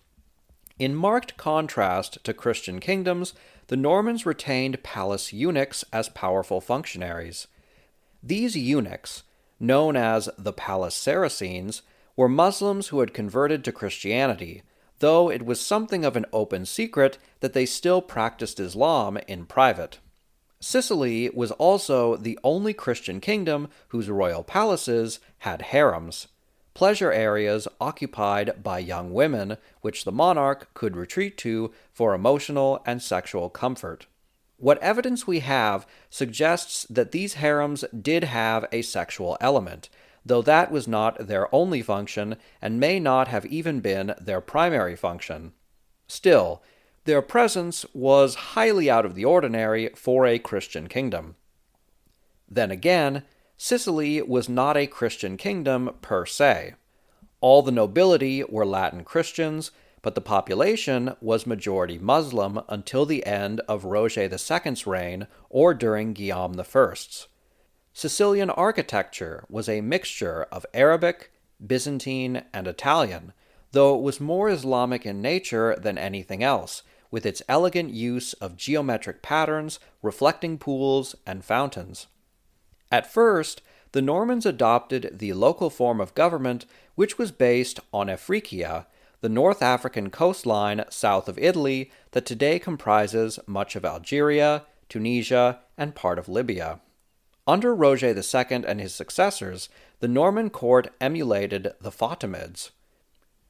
In 0.79 0.95
marked 0.95 1.37
contrast 1.37 2.23
to 2.23 2.33
Christian 2.33 2.79
kingdoms, 2.79 3.33
the 3.67 3.77
Normans 3.77 4.25
retained 4.25 4.81
palace 4.81 5.31
eunuchs 5.31 5.83
as 5.93 6.09
powerful 6.09 6.59
functionaries. 6.59 7.47
These 8.23 8.55
eunuchs, 8.55 9.23
known 9.59 9.95
as 9.95 10.29
the 10.37 10.53
Palace 10.53 10.95
Saracens, 10.95 11.83
were 12.15 12.29
Muslims 12.29 12.87
who 12.87 13.01
had 13.01 13.13
converted 13.13 13.63
to 13.63 13.71
Christianity, 13.71 14.63
though 14.99 15.29
it 15.29 15.45
was 15.45 15.59
something 15.59 16.05
of 16.05 16.15
an 16.15 16.25
open 16.31 16.65
secret 16.65 17.17
that 17.39 17.53
they 17.53 17.65
still 17.65 18.01
practiced 18.01 18.59
Islam 18.59 19.17
in 19.27 19.45
private. 19.45 19.99
Sicily 20.61 21.29
was 21.29 21.51
also 21.51 22.17
the 22.17 22.37
only 22.43 22.73
Christian 22.73 23.21
kingdom 23.21 23.69
whose 23.89 24.09
royal 24.09 24.43
palaces 24.43 25.19
had 25.39 25.61
harems, 25.61 26.27
pleasure 26.73 27.11
areas 27.11 27.67
occupied 27.79 28.61
by 28.61 28.79
young 28.79 29.13
women, 29.13 29.57
which 29.81 30.03
the 30.03 30.11
monarch 30.11 30.73
could 30.73 30.95
retreat 30.95 31.37
to 31.37 31.71
for 31.93 32.13
emotional 32.13 32.81
and 32.85 33.01
sexual 33.01 33.49
comfort. 33.49 34.05
What 34.57 34.81
evidence 34.83 35.25
we 35.25 35.39
have 35.39 35.87
suggests 36.09 36.85
that 36.89 37.13
these 37.13 37.35
harems 37.35 37.85
did 38.01 38.25
have 38.25 38.65
a 38.73 38.81
sexual 38.81 39.37
element, 39.39 39.87
though 40.25 40.41
that 40.41 40.71
was 40.71 40.87
not 40.87 41.27
their 41.27 41.53
only 41.53 41.81
function 41.81 42.35
and 42.61 42.79
may 42.79 42.99
not 42.99 43.27
have 43.27 43.45
even 43.45 43.79
been 43.79 44.13
their 44.19 44.41
primary 44.41 44.95
function. 44.95 45.53
Still, 46.07 46.61
their 47.05 47.21
presence 47.21 47.85
was 47.93 48.35
highly 48.53 48.89
out 48.89 49.05
of 49.05 49.15
the 49.15 49.25
ordinary 49.25 49.89
for 49.95 50.25
a 50.25 50.39
Christian 50.39 50.87
kingdom. 50.87 51.35
Then 52.49 52.71
again, 52.71 53.23
Sicily 53.57 54.21
was 54.21 54.47
not 54.49 54.77
a 54.77 54.87
Christian 54.87 55.37
kingdom 55.37 55.95
per 56.01 56.25
se. 56.25 56.75
All 57.41 57.61
the 57.61 57.71
nobility 57.71 58.43
were 58.43 58.65
Latin 58.65 59.03
Christians, 59.03 59.71
but 60.01 60.15
the 60.15 60.21
population 60.21 61.15
was 61.21 61.45
majority 61.45 61.97
Muslim 61.97 62.61
until 62.69 63.05
the 63.05 63.25
end 63.25 63.61
of 63.67 63.85
Roger 63.85 64.21
II's 64.21 64.87
reign 64.87 65.27
or 65.49 65.73
during 65.73 66.13
Guillaume 66.13 66.59
I's. 66.59 67.27
Sicilian 67.93 68.49
architecture 68.49 69.43
was 69.49 69.67
a 69.67 69.81
mixture 69.81 70.43
of 70.51 70.65
Arabic, 70.73 71.31
Byzantine, 71.65 72.43
and 72.53 72.67
Italian, 72.67 73.33
though 73.71 73.95
it 73.95 74.01
was 74.01 74.19
more 74.19 74.49
Islamic 74.49 75.05
in 75.05 75.21
nature 75.21 75.75
than 75.79 75.97
anything 75.97 76.43
else, 76.43 76.83
with 77.11 77.25
its 77.25 77.41
elegant 77.49 77.91
use 77.91 78.33
of 78.33 78.55
geometric 78.55 79.21
patterns, 79.21 79.79
reflecting 80.01 80.57
pools, 80.57 81.15
and 81.25 81.43
fountains. 81.43 82.07
At 82.91 83.11
first, 83.11 83.61
the 83.91 84.01
Normans 84.01 84.45
adopted 84.45 85.09
the 85.13 85.33
local 85.33 85.69
form 85.69 85.99
of 85.99 86.13
government 86.13 86.65
which 86.95 87.17
was 87.17 87.31
based 87.31 87.79
on 87.91 88.07
Afrikia, 88.07 88.85
the 89.21 89.29
North 89.29 89.61
African 89.61 90.09
coastline 90.09 90.85
south 90.89 91.27
of 91.27 91.39
Italy 91.39 91.91
that 92.11 92.25
today 92.25 92.59
comprises 92.59 93.39
much 93.47 93.75
of 93.75 93.83
Algeria, 93.83 94.65
Tunisia, 94.87 95.59
and 95.77 95.95
part 95.95 96.19
of 96.19 96.29
Libya. 96.29 96.79
Under 97.49 97.73
Roger 97.73 98.09
II 98.09 98.63
and 98.67 98.79
his 98.79 98.93
successors, 98.93 99.69
the 100.01 100.07
Norman 100.07 100.51
court 100.51 100.93
emulated 101.01 101.73
the 101.81 101.89
Fatimids. 101.89 102.69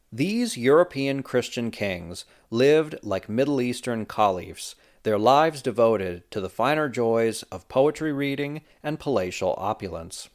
These 0.09 0.55
European 0.55 1.21
Christian 1.21 1.69
kings 1.69 2.23
lived 2.49 2.95
like 3.03 3.27
Middle 3.27 3.59
Eastern 3.59 4.05
caliphs, 4.05 4.75
their 5.03 5.19
lives 5.19 5.61
devoted 5.61 6.31
to 6.31 6.39
the 6.39 6.49
finer 6.49 6.87
joys 6.87 7.43
of 7.51 7.67
poetry 7.67 8.13
reading 8.13 8.61
and 8.81 9.01
palatial 9.01 9.53
opulence. 9.57 10.29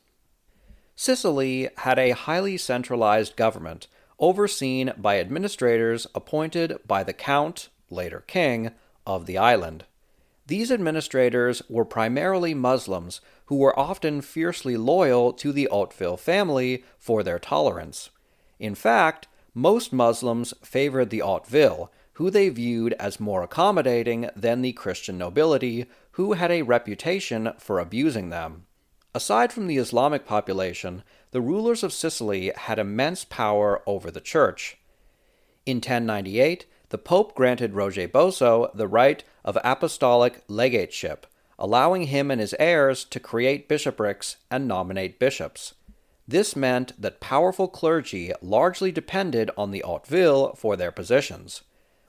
Sicily 0.95 1.71
had 1.79 1.99
a 1.99 2.11
highly 2.11 2.59
centralized 2.59 3.35
government, 3.35 3.87
overseen 4.19 4.93
by 4.99 5.19
administrators 5.19 6.07
appointed 6.15 6.81
by 6.87 7.03
the 7.03 7.15
Count, 7.15 7.71
later 7.89 8.25
King, 8.27 8.73
of 9.07 9.25
the 9.25 9.39
island. 9.39 9.87
These 10.47 10.71
administrators 10.71 11.63
were 11.71 11.87
primarily 11.87 12.53
Muslims 12.53 13.23
who 13.47 13.57
were 13.57 13.79
often 13.79 14.21
fiercely 14.21 14.77
loyal 14.77 15.33
to 15.33 15.53
the 15.53 15.69
Hauteville 15.71 16.19
family 16.19 16.85
for 16.99 17.23
their 17.23 17.39
tolerance. 17.39 18.11
In 18.59 18.75
fact, 18.75 19.29
most 19.55 19.93
Muslims 19.93 20.55
favored 20.63 21.11
the 21.11 21.21
Hauteville, 21.21 21.91
who 22.15 22.31
they 22.31 22.49
viewed 22.49 22.93
as 22.95 23.21
more 23.21 23.43
accommodating 23.43 24.31
than 24.35 24.63
the 24.63 24.73
Christian 24.73 25.19
nobility, 25.19 25.87
who 26.13 26.33
had 26.35 26.51
a 26.51 26.63
reputation 26.63 27.53
for 27.59 27.79
abusing 27.79 28.31
them. 28.31 28.67
Aside 29.15 29.53
from 29.53 29.69
the 29.69 29.77
Islamic 29.77 30.27
population, 30.27 31.05
the 31.31 31.41
rulers 31.41 31.85
of 31.85 31.93
Sicily 31.93 32.53
had 32.57 32.79
immense 32.79 33.25
power 33.25 33.83
over 33.87 34.11
the 34.11 34.21
church. 34.21 34.77
In 35.67 35.77
1098, 35.77 36.67
the 36.89 36.99
Pope 36.99 37.35
granted 37.35 37.75
Roger 37.75 38.09
Bosso 38.09 38.71
the 38.75 38.89
right 38.89 39.23
of 39.45 39.59
apostolic 39.65 40.47
legateship, 40.49 41.25
allowing 41.59 42.09
him 42.09 42.31
and 42.31 42.41
his 42.41 42.55
heirs 42.59 43.05
to 43.05 43.21
create 43.21 43.69
bishoprics 43.69 44.37
and 44.51 44.67
nominate 44.67 45.19
bishops. 45.19 45.75
This 46.27 46.57
meant 46.57 47.01
that 47.01 47.21
powerful 47.21 47.69
clergy 47.69 48.33
largely 48.41 48.91
depended 48.91 49.51
on 49.57 49.71
the 49.71 49.83
Hauteville 49.87 50.57
for 50.57 50.77
their 50.77 50.93
positions. 50.93 51.63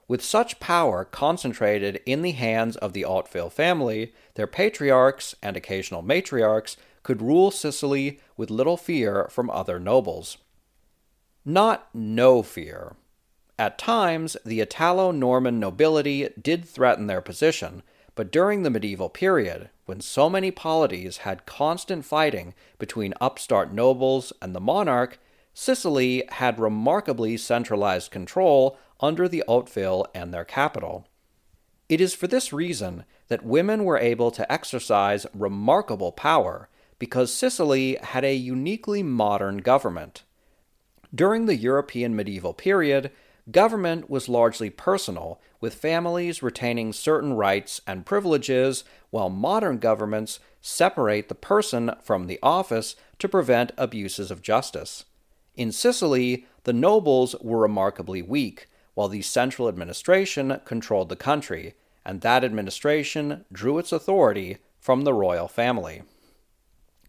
With 0.07 0.23
such 0.23 0.59
power 0.59 1.03
concentrated 1.03 1.99
in 2.05 2.21
the 2.21 2.31
hands 2.31 2.77
of 2.77 2.93
the 2.93 3.03
Hauteville 3.03 3.51
family, 3.51 4.13
their 4.35 4.47
patriarchs 4.47 5.35
and 5.41 5.57
occasional 5.57 6.03
matriarchs 6.03 6.77
could 7.03 7.21
rule 7.21 7.51
Sicily 7.51 8.19
with 8.37 8.49
little 8.49 8.77
fear 8.77 9.27
from 9.29 9.49
other 9.49 9.79
nobles. 9.79 10.37
Not 11.43 11.87
no 11.93 12.41
fear. 12.41 12.95
At 13.57 13.77
times, 13.77 14.35
the 14.45 14.59
Italo 14.59 15.11
Norman 15.11 15.59
nobility 15.59 16.29
did 16.41 16.65
threaten 16.65 17.07
their 17.07 17.21
position, 17.21 17.83
but 18.15 18.31
during 18.31 18.63
the 18.63 18.69
medieval 18.69 19.09
period, 19.09 19.69
when 19.85 20.01
so 20.01 20.29
many 20.29 20.49
polities 20.49 21.17
had 21.17 21.45
constant 21.45 22.05
fighting 22.05 22.53
between 22.79 23.13
upstart 23.21 23.73
nobles 23.73 24.31
and 24.41 24.55
the 24.55 24.61
monarch, 24.61 25.19
Sicily 25.53 26.23
had 26.29 26.59
remarkably 26.59 27.37
centralized 27.37 28.11
control 28.11 28.77
under 28.99 29.27
the 29.27 29.43
Hauteville 29.47 30.05
and 30.15 30.33
their 30.33 30.45
capital. 30.45 31.07
It 31.87 32.01
is 32.01 32.15
for 32.15 32.27
this 32.27 32.51
reason 32.51 33.05
that 33.27 33.45
women 33.45 33.83
were 33.83 33.97
able 33.97 34.31
to 34.31 34.51
exercise 34.51 35.27
remarkable 35.33 36.11
power 36.11 36.69
because 36.97 37.33
Sicily 37.33 37.97
had 38.01 38.23
a 38.23 38.35
uniquely 38.35 39.03
modern 39.03 39.57
government. 39.57 40.23
During 41.13 41.45
the 41.45 41.55
European 41.55 42.15
medieval 42.15 42.53
period, 42.53 43.11
government 43.51 44.09
was 44.09 44.27
largely 44.29 44.69
personal, 44.69 45.39
with 45.61 45.75
families 45.75 46.41
retaining 46.41 46.91
certain 46.93 47.33
rights 47.33 47.81
and 47.85 48.05
privileges, 48.05 48.83
while 49.11 49.29
modern 49.29 49.77
governments 49.77 50.39
separate 50.61 51.29
the 51.29 51.35
person 51.35 51.91
from 52.01 52.27
the 52.27 52.39
office 52.41 52.95
to 53.19 53.29
prevent 53.29 53.71
abuses 53.77 54.31
of 54.31 54.41
justice. 54.41 55.05
In 55.55 55.71
Sicily, 55.71 56.45
the 56.63 56.73
nobles 56.73 57.35
were 57.41 57.59
remarkably 57.59 58.21
weak, 58.21 58.67
while 58.95 59.07
the 59.07 59.21
central 59.21 59.67
administration 59.67 60.59
controlled 60.65 61.09
the 61.09 61.15
country, 61.15 61.75
and 62.03 62.21
that 62.21 62.43
administration 62.43 63.45
drew 63.51 63.77
its 63.77 63.91
authority 63.91 64.57
from 64.79 65.01
the 65.01 65.13
royal 65.13 65.47
family. 65.47 66.01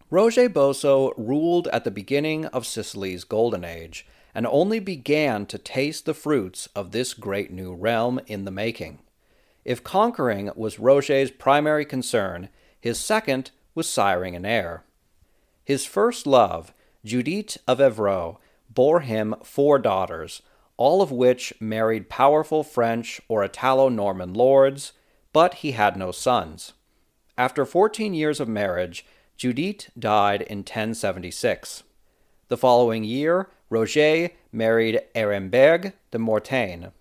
Roger 0.08 0.48
Boso 0.48 1.12
ruled 1.16 1.66
at 1.68 1.84
the 1.84 1.90
beginning 1.90 2.46
of 2.46 2.66
Sicily's 2.66 3.24
Golden 3.24 3.64
Age, 3.64 4.06
and 4.36 4.46
only 4.48 4.78
began 4.78 5.46
to 5.46 5.56
taste 5.56 6.04
the 6.04 6.12
fruits 6.12 6.68
of 6.76 6.92
this 6.92 7.14
great 7.14 7.50
new 7.50 7.74
realm 7.74 8.20
in 8.26 8.44
the 8.44 8.50
making. 8.50 8.98
If 9.64 9.82
conquering 9.82 10.50
was 10.54 10.78
Roger's 10.78 11.30
primary 11.30 11.86
concern, 11.86 12.50
his 12.78 13.00
second 13.00 13.50
was 13.74 13.86
siring 13.86 14.36
an 14.36 14.44
heir. 14.44 14.84
His 15.64 15.86
first 15.86 16.26
love, 16.26 16.74
Judith 17.02 17.56
of 17.66 17.78
Evreux, 17.80 18.36
bore 18.68 19.00
him 19.00 19.34
four 19.42 19.78
daughters, 19.78 20.42
all 20.76 21.00
of 21.00 21.10
which 21.10 21.54
married 21.58 22.10
powerful 22.10 22.62
French 22.62 23.22
or 23.28 23.42
Italo 23.42 23.88
Norman 23.88 24.34
lords, 24.34 24.92
but 25.32 25.54
he 25.54 25.72
had 25.72 25.96
no 25.96 26.12
sons. 26.12 26.74
After 27.38 27.64
14 27.64 28.12
years 28.12 28.38
of 28.38 28.48
marriage, 28.48 29.06
Judith 29.38 29.90
died 29.98 30.42
in 30.42 30.58
1076. 30.58 31.84
The 32.48 32.58
following 32.58 33.02
year, 33.02 33.48
Roger 33.68 34.30
married 34.52 35.00
Aremberg 35.14 35.92
de 36.10 36.18
Mortagne. 36.18 36.92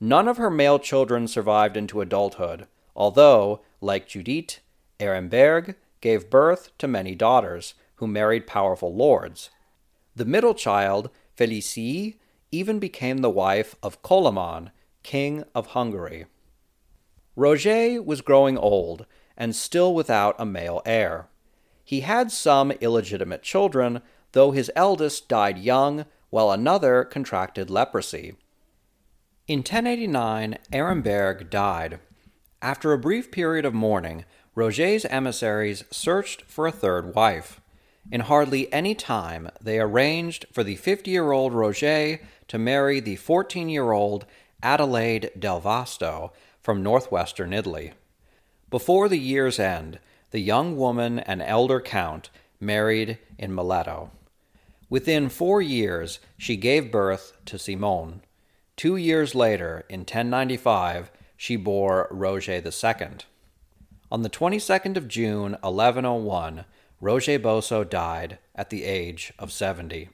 None 0.00 0.28
of 0.28 0.36
her 0.36 0.50
male 0.50 0.78
children 0.78 1.26
survived 1.26 1.76
into 1.76 2.00
adulthood, 2.00 2.66
although, 2.94 3.60
like 3.80 4.06
Judith, 4.06 4.60
Aremberg 5.00 5.74
gave 6.00 6.30
birth 6.30 6.70
to 6.78 6.86
many 6.86 7.14
daughters, 7.14 7.74
who 7.96 8.06
married 8.06 8.46
powerful 8.46 8.94
lords. 8.94 9.50
The 10.14 10.24
middle 10.24 10.54
child, 10.54 11.10
Felicie, 11.34 12.18
even 12.52 12.78
became 12.78 13.18
the 13.18 13.30
wife 13.30 13.74
of 13.82 14.02
Coloman, 14.02 14.70
king 15.02 15.44
of 15.54 15.68
Hungary. 15.68 16.26
Roger 17.34 18.02
was 18.02 18.20
growing 18.20 18.56
old 18.56 19.06
and 19.36 19.54
still 19.54 19.94
without 19.94 20.36
a 20.38 20.46
male 20.46 20.82
heir. 20.86 21.28
He 21.84 22.00
had 22.00 22.32
some 22.32 22.70
illegitimate 22.72 23.42
children, 23.42 24.02
though 24.36 24.50
his 24.50 24.70
eldest 24.76 25.30
died 25.30 25.56
young, 25.56 26.04
while 26.28 26.50
another 26.50 27.04
contracted 27.04 27.70
leprosy. 27.70 28.34
In 29.48 29.60
1089, 29.60 30.58
Aremberg 30.70 31.48
died. 31.48 32.00
After 32.60 32.92
a 32.92 32.98
brief 32.98 33.30
period 33.30 33.64
of 33.64 33.72
mourning, 33.72 34.26
Roger's 34.54 35.06
emissaries 35.06 35.84
searched 35.90 36.42
for 36.42 36.66
a 36.66 36.70
third 36.70 37.14
wife. 37.14 37.62
In 38.12 38.20
hardly 38.20 38.70
any 38.74 38.94
time, 38.94 39.48
they 39.58 39.80
arranged 39.80 40.44
for 40.52 40.62
the 40.62 40.76
50 40.76 41.10
year 41.10 41.32
old 41.32 41.54
Roger 41.54 42.20
to 42.48 42.58
marry 42.58 43.00
the 43.00 43.16
14 43.16 43.70
year 43.70 43.92
old 43.92 44.26
Adelaide 44.62 45.30
del 45.38 45.62
Vasto 45.62 46.32
from 46.60 46.82
northwestern 46.82 47.54
Italy. 47.54 47.94
Before 48.68 49.08
the 49.08 49.18
year's 49.18 49.58
end, 49.58 49.98
the 50.30 50.40
young 50.40 50.76
woman 50.76 51.20
and 51.20 51.40
elder 51.40 51.80
count 51.80 52.28
married 52.60 53.16
in 53.38 53.50
Mileto. 53.52 54.10
Within 54.88 55.28
four 55.28 55.60
years, 55.60 56.20
she 56.38 56.56
gave 56.56 56.92
birth 56.92 57.32
to 57.46 57.58
Simone. 57.58 58.22
Two 58.76 58.96
years 58.96 59.34
later, 59.34 59.84
in 59.88 60.00
1095, 60.00 61.10
she 61.36 61.56
bore 61.56 62.06
Roger 62.10 62.52
II. 62.52 63.08
On 64.12 64.22
the 64.22 64.30
22nd 64.30 64.96
of 64.96 65.08
June, 65.08 65.52
1101, 65.62 66.64
Roger 67.00 67.38
Bosso 67.38 67.88
died 67.88 68.38
at 68.54 68.70
the 68.70 68.84
age 68.84 69.32
of 69.38 69.50
70. 69.50 70.08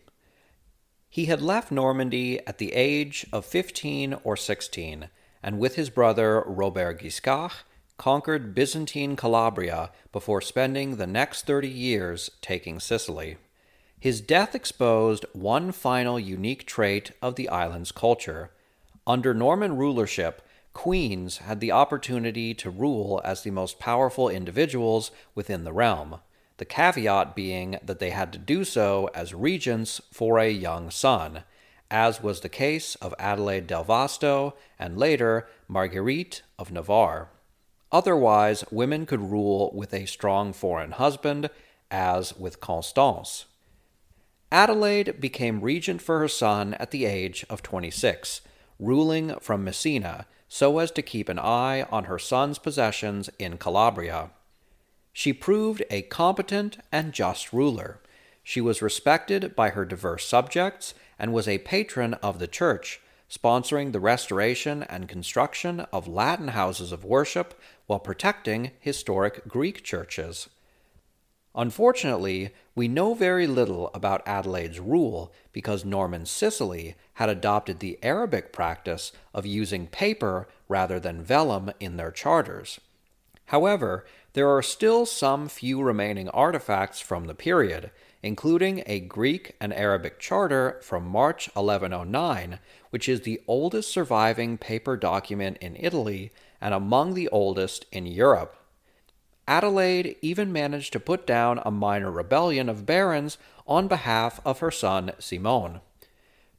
He 1.11 1.27
had 1.27 1.43
left 1.43 1.71
Normandy 1.71 2.45
at 2.47 2.57
the 2.57 2.73
age 2.73 3.27
of 3.33 3.45
15 3.45 4.17
or 4.25 4.37
16, 4.37 5.11
and 5.43 5.59
with 5.59 5.75
his 5.75 5.91
brother 5.91 6.43
Robert 6.47 7.01
Guiscard 7.03 7.53
conquered 7.99 8.55
Byzantine 8.55 9.17
Calabria 9.17 9.91
before 10.11 10.41
spending 10.41 10.97
the 10.97 11.07
next 11.07 11.45
30 11.45 11.69
years 11.69 12.31
taking 12.41 12.81
Sicily. 12.81 13.37
His 14.03 14.21
death 14.21 14.57
exposed 14.57 15.27
one 15.33 15.71
final 15.71 16.19
unique 16.19 16.67
trait 16.67 17.13
of 17.23 17.37
the 17.37 17.49
island's 17.49 17.93
culture. 17.93 18.51
Under 19.07 19.33
Norman 19.33 19.77
rulership, 19.77 20.43
queens 20.73 21.37
had 21.37 21.61
the 21.61 21.71
opportunity 21.71 22.53
to 22.53 22.69
rule 22.69 23.21
as 23.25 23.43
the 23.45 23.53
most 23.53 23.79
powerful 23.79 24.29
individuals 24.29 25.13
within 25.37 25.63
the 25.63 25.73
realm, 25.73 26.19
the 26.57 26.65
caveat 26.65 27.37
being 27.37 27.79
that 27.81 28.01
they 28.01 28.11
had 28.11 28.33
to 28.33 28.41
do 28.41 28.65
so 28.65 29.09
as 29.15 29.35
regents 29.35 30.01
for 30.11 30.41
a 30.41 30.51
young 30.51 30.91
son, 30.91 31.45
as 31.89 32.21
was 32.21 32.41
the 32.41 32.49
case 32.49 32.97
of 32.97 33.15
Adelaide 33.21 33.69
del 33.69 33.85
Vasto 33.85 34.55
and 34.81 34.99
later 34.99 35.47
Marguerite 35.69 36.43
of 36.59 36.73
Navarre. 36.73 37.31
Otherwise, 37.93 38.65
women 38.73 39.07
could 39.07 39.31
rule 39.31 39.71
with 39.73 39.95
a 39.95 40.07
strong 40.07 40.53
foreign 40.53 40.91
husband, 40.91 41.49
as 41.89 42.37
with 42.37 42.59
Constance. 42.59 43.45
Adelaide 44.53 45.19
became 45.19 45.63
regent 45.63 46.03
for 46.03 46.19
her 46.19 46.29
son 46.29 46.75
at 46.75 46.91
the 46.91 47.07
age 47.07 47.47
of 47.49 47.63
26, 47.63 48.43
ruling 48.79 49.35
from 49.41 49.65
Messina 49.65 50.27
so 50.47 50.79
as 50.79 50.91
to 50.91 51.01
keep 51.01 51.31
an 51.31 51.39
eye 51.39 51.87
on 51.91 52.05
her 52.05 52.19
son's 52.19 52.59
possessions 52.59 53.31
in 53.39 53.57
Calabria. 53.57 54.29
She 55.11 55.33
proved 55.33 55.83
a 55.89 56.03
competent 56.03 56.77
and 56.93 57.15
just 57.15 57.55
ruler. 57.55 58.03
She 58.43 58.61
was 58.61 58.83
respected 58.83 59.57
by 59.57 59.71
her 59.71 59.87
diverse 59.87 60.29
subjects 60.29 60.93
and 61.19 61.33
was 61.33 61.49
a 61.49 61.57
patron 61.59 62.13
of 62.15 62.39
the 62.39 62.47
Church, 62.47 63.01
sponsoring 63.31 63.93
the 63.93 64.01
restoration 64.01 64.83
and 64.83 65.09
construction 65.09 65.81
of 65.95 66.07
Latin 66.07 66.49
houses 66.49 66.93
of 66.93 67.07
worship 67.07 67.59
while 67.87 68.01
protecting 68.01 68.73
historic 68.81 69.49
Greek 69.49 69.83
churches. 69.83 70.51
Unfortunately, 71.55 72.51
we 72.75 72.89
know 72.89 73.13
very 73.13 73.47
little 73.47 73.91
about 73.93 74.27
Adelaide's 74.27 74.81
rule 74.81 75.33
because 75.53 75.85
Norman 75.85 76.25
Sicily 76.25 76.95
had 77.15 77.29
adopted 77.29 77.79
the 77.79 77.99
Arabic 78.03 78.53
practice 78.53 79.13
of 79.35 79.45
using 79.45 79.87
paper 79.87 80.49
rather 80.69 80.99
than 80.99 81.23
vellum 81.23 81.71
in 81.79 81.99
their 81.99 82.11
charters. 82.11 82.81
However, 83.47 84.07
there 84.33 84.49
are 84.49 84.63
still 84.63 85.05
some 85.05 85.47
few 85.47 85.83
remaining 85.83 86.31
artifacts 86.31 87.01
from 87.01 87.27
the 87.27 87.35
period, 87.35 87.91
including 88.23 88.83
a 88.87 89.01
Greek 89.01 89.55
and 89.61 89.75
Arabic 89.75 90.19
charter 90.19 90.81
from 90.81 91.07
March 91.07 91.51
1109, 91.55 92.61
which 92.89 93.11
is 93.11 93.23
the 93.23 93.43
oldest 93.47 93.91
surviving 93.91 94.57
paper 94.57 94.97
document 94.97 95.59
in 95.61 95.77
Italy 95.79 96.33
and 96.63 96.73
among 96.73 97.13
the 97.13 97.29
oldest 97.29 97.85
in 97.93 98.07
Europe. 98.07 98.57
Adelaide 99.49 100.17
even 100.23 100.53
managed 100.53 100.93
to 100.93 101.01
put 101.01 101.27
down 101.27 101.61
a 101.65 101.71
minor 101.71 102.11
rebellion 102.11 102.69
of 102.69 102.87
barons 102.87 103.39
on 103.67 103.89
behalf 103.89 104.41
of 104.45 104.61
her 104.61 104.71
son 104.71 105.13
Simon. 105.19 105.81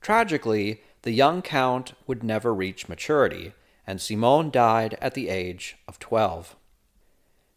Tragically, 0.02 0.82
the 1.04 1.12
young 1.12 1.42
count 1.42 1.94
would 2.08 2.24
never 2.24 2.54
reach 2.54 2.90
maturity, 2.90 3.54
and 3.88 4.02
Simon 4.02 4.50
died 4.50 4.98
at 5.02 5.14
the 5.14 5.30
age 5.30 5.78
of 5.88 6.00
12. 6.00 6.56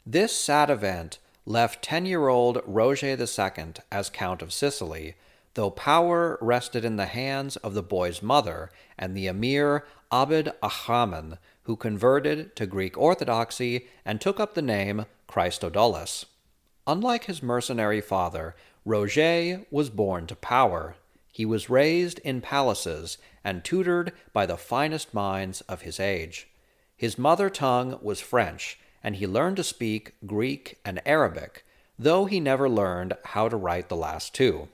This 0.05 0.37
sad 0.37 0.71
event 0.71 1.19
left 1.45 1.83
10 1.83 2.07
year 2.07 2.29
old 2.29 2.63
Roger 2.65 3.09
II 3.09 3.75
as 3.91 4.11
Count 4.11 4.43
of 4.43 4.53
Sicily, 4.53 5.15
though 5.55 5.71
power 5.71 6.39
rested 6.41 6.85
in 6.85 6.97
the 6.97 7.07
hands 7.07 7.57
of 7.57 7.75
the 7.75 7.83
boy's 7.83 8.23
mother 8.23 8.71
and 8.99 9.17
the 9.17 9.27
emir 9.27 9.85
Abd 10.13 10.53
Ahraman, 10.63 11.39
who 11.65 11.75
converted 11.75 12.55
to 12.55 12.67
Greek 12.67 12.97
Orthodoxy 12.97 13.89
and 14.05 14.21
took 14.21 14.39
up 14.39 14.55
the 14.55 14.63
name 14.63 15.07
Christodulus. 15.29 16.25
Unlike 16.87 17.25
his 17.25 17.43
mercenary 17.43 18.01
father, 18.01 18.55
Roger 18.85 19.67
was 19.71 19.91
born 19.91 20.27
to 20.29 20.37
power. 20.37 20.97
He 21.33 21.45
was 21.45 21.69
raised 21.69 22.21
in 22.21 22.41
palaces 22.41 23.19
and 23.43 23.65
tutored 23.65 24.13
by 24.33 24.47
the 24.47 24.57
finest 24.57 25.13
minds 25.13 25.61
of 25.63 25.83
his 25.83 25.99
age. 26.01 26.49
His 26.97 27.19
mother 27.19 27.51
tongue 27.51 27.99
was 28.01 28.21
French, 28.21 28.79
and 29.03 29.17
he 29.17 29.27
learned 29.27 29.57
to 29.57 29.65
speak 29.65 30.15
Greek 30.25 30.79
and 30.85 31.03
Arabic, 31.05 31.65
though 31.99 32.25
he 32.25 32.41
never 32.41 32.69
learned 32.69 33.15
how 33.25 33.49
to 33.49 33.57
write 33.57 33.89
the 33.89 33.97
last 33.97 34.35
two. 34.35 34.69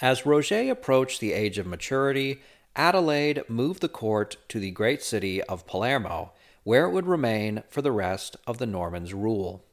As 0.00 0.24
Roger 0.24 0.70
approached 0.70 1.20
the 1.20 1.32
age 1.32 1.58
of 1.58 1.66
maturity, 1.66 2.40
Adelaide 2.74 3.42
moved 3.48 3.80
the 3.82 3.88
court 3.88 4.36
to 4.48 4.58
the 4.58 4.70
great 4.70 5.02
city 5.02 5.42
of 5.42 5.66
Palermo, 5.66 6.32
where 6.64 6.84
it 6.84 6.90
would 6.90 7.06
remain 7.06 7.62
for 7.68 7.82
the 7.82 7.92
rest 7.92 8.36
of 8.46 8.58
the 8.58 8.66
Normans' 8.66 9.14
rule. 9.14 9.64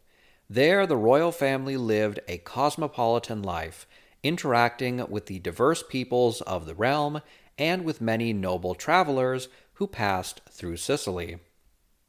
There, 0.49 0.87
the 0.87 0.97
royal 0.97 1.31
family 1.31 1.77
lived 1.77 2.19
a 2.27 2.37
cosmopolitan 2.37 3.41
life, 3.41 3.87
interacting 4.23 5.05
with 5.09 5.25
the 5.25 5.39
diverse 5.39 5.83
peoples 5.83 6.41
of 6.41 6.65
the 6.65 6.75
realm 6.75 7.21
and 7.57 7.83
with 7.83 8.01
many 8.01 8.33
noble 8.33 8.75
travelers 8.75 9.49
who 9.73 9.87
passed 9.87 10.41
through 10.49 10.77
Sicily. 10.77 11.39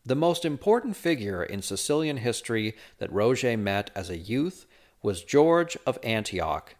The 0.06 0.14
most 0.14 0.44
important 0.44 0.96
figure 0.96 1.42
in 1.42 1.62
Sicilian 1.62 2.18
history 2.18 2.74
that 2.98 3.12
Roger 3.12 3.56
met 3.56 3.90
as 3.94 4.08
a 4.08 4.16
youth 4.16 4.66
was 5.02 5.22
George 5.22 5.76
of 5.86 5.98
Antioch, 6.02 6.74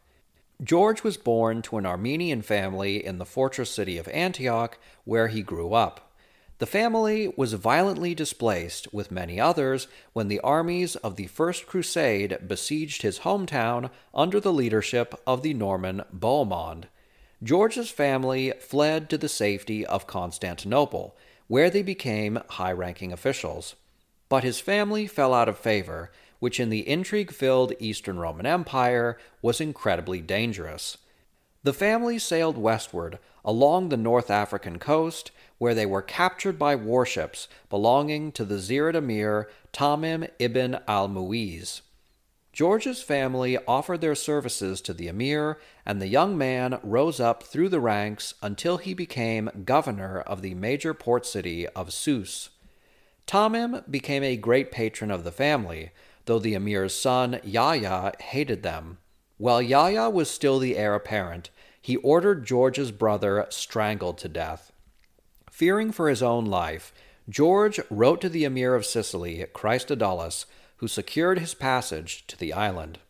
George 0.62 1.04
was 1.04 1.16
born 1.16 1.62
to 1.62 1.78
an 1.78 1.86
Armenian 1.86 2.42
family 2.42 3.04
in 3.04 3.18
the 3.18 3.24
fortress 3.24 3.70
city 3.70 3.96
of 3.96 4.08
Antioch, 4.08 4.76
where 5.04 5.28
he 5.28 5.40
grew 5.40 5.72
up. 5.72 6.07
The 6.58 6.66
family 6.66 7.32
was 7.36 7.52
violently 7.52 8.14
displaced 8.14 8.92
with 8.92 9.12
many 9.12 9.40
others 9.40 9.86
when 10.12 10.28
the 10.28 10.40
armies 10.40 10.96
of 10.96 11.16
the 11.16 11.28
First 11.28 11.66
Crusade 11.66 12.38
besieged 12.46 13.02
his 13.02 13.20
hometown 13.20 13.90
under 14.12 14.40
the 14.40 14.52
leadership 14.52 15.14
of 15.26 15.42
the 15.42 15.54
Norman 15.54 16.02
Bohemond. 16.12 16.84
George's 17.42 17.90
family 17.90 18.52
fled 18.58 19.08
to 19.10 19.18
the 19.18 19.28
safety 19.28 19.86
of 19.86 20.08
Constantinople, 20.08 21.16
where 21.46 21.70
they 21.70 21.82
became 21.82 22.40
high 22.50 22.72
ranking 22.72 23.12
officials. 23.12 23.76
But 24.28 24.42
his 24.42 24.60
family 24.60 25.06
fell 25.06 25.32
out 25.32 25.48
of 25.48 25.58
favor 25.58 26.10
which 26.40 26.60
in 26.60 26.70
the 26.70 26.88
intrigue 26.88 27.32
filled 27.32 27.72
Eastern 27.78 28.18
Roman 28.18 28.46
Empire 28.46 29.18
was 29.42 29.60
incredibly 29.60 30.20
dangerous. 30.20 30.98
The 31.62 31.72
family 31.72 32.18
sailed 32.18 32.56
westward 32.56 33.18
along 33.44 33.88
the 33.88 33.96
North 33.96 34.30
African 34.30 34.78
coast, 34.78 35.30
where 35.58 35.74
they 35.74 35.86
were 35.86 36.02
captured 36.02 36.58
by 36.58 36.74
warships 36.74 37.48
belonging 37.68 38.32
to 38.32 38.44
the 38.44 38.56
Zirid 38.56 39.46
Tamim 39.72 40.28
ibn 40.38 40.78
al 40.88 41.08
Muiz. 41.08 41.82
George's 42.52 43.02
family 43.02 43.56
offered 43.68 44.00
their 44.00 44.16
services 44.16 44.80
to 44.80 44.92
the 44.92 45.06
emir, 45.06 45.60
and 45.86 46.02
the 46.02 46.08
young 46.08 46.36
man 46.36 46.80
rose 46.82 47.20
up 47.20 47.44
through 47.44 47.68
the 47.68 47.78
ranks 47.78 48.34
until 48.42 48.78
he 48.78 48.94
became 48.94 49.50
governor 49.64 50.20
of 50.20 50.42
the 50.42 50.54
major 50.54 50.92
port 50.92 51.24
city 51.24 51.68
of 51.68 51.92
Sousse. 51.92 52.50
Tamim 53.28 53.88
became 53.88 54.24
a 54.24 54.36
great 54.36 54.72
patron 54.72 55.10
of 55.10 55.22
the 55.22 55.30
family, 55.30 55.90
though 56.24 56.38
the 56.38 56.54
emir's 56.54 56.94
son, 56.94 57.38
Yahya, 57.44 58.14
hated 58.20 58.62
them. 58.62 58.98
While 59.36 59.62
Yahya 59.62 60.10
was 60.10 60.28
still 60.28 60.58
the 60.58 60.76
heir 60.76 60.94
apparent, 60.94 61.50
he 61.80 61.96
ordered 61.96 62.44
George's 62.44 62.90
brother 62.90 63.46
strangled 63.50 64.18
to 64.18 64.28
death. 64.28 64.67
Fearing 65.58 65.90
for 65.90 66.08
his 66.08 66.22
own 66.22 66.44
life, 66.44 66.94
George 67.28 67.80
wrote 67.90 68.20
to 68.20 68.28
the 68.28 68.44
emir 68.44 68.76
of 68.76 68.86
Sicily, 68.86 69.44
Christodulus, 69.52 70.44
who 70.76 70.86
secured 70.86 71.40
his 71.40 71.52
passage 71.52 72.24
to 72.28 72.38
the 72.38 72.52
island. 72.52 73.00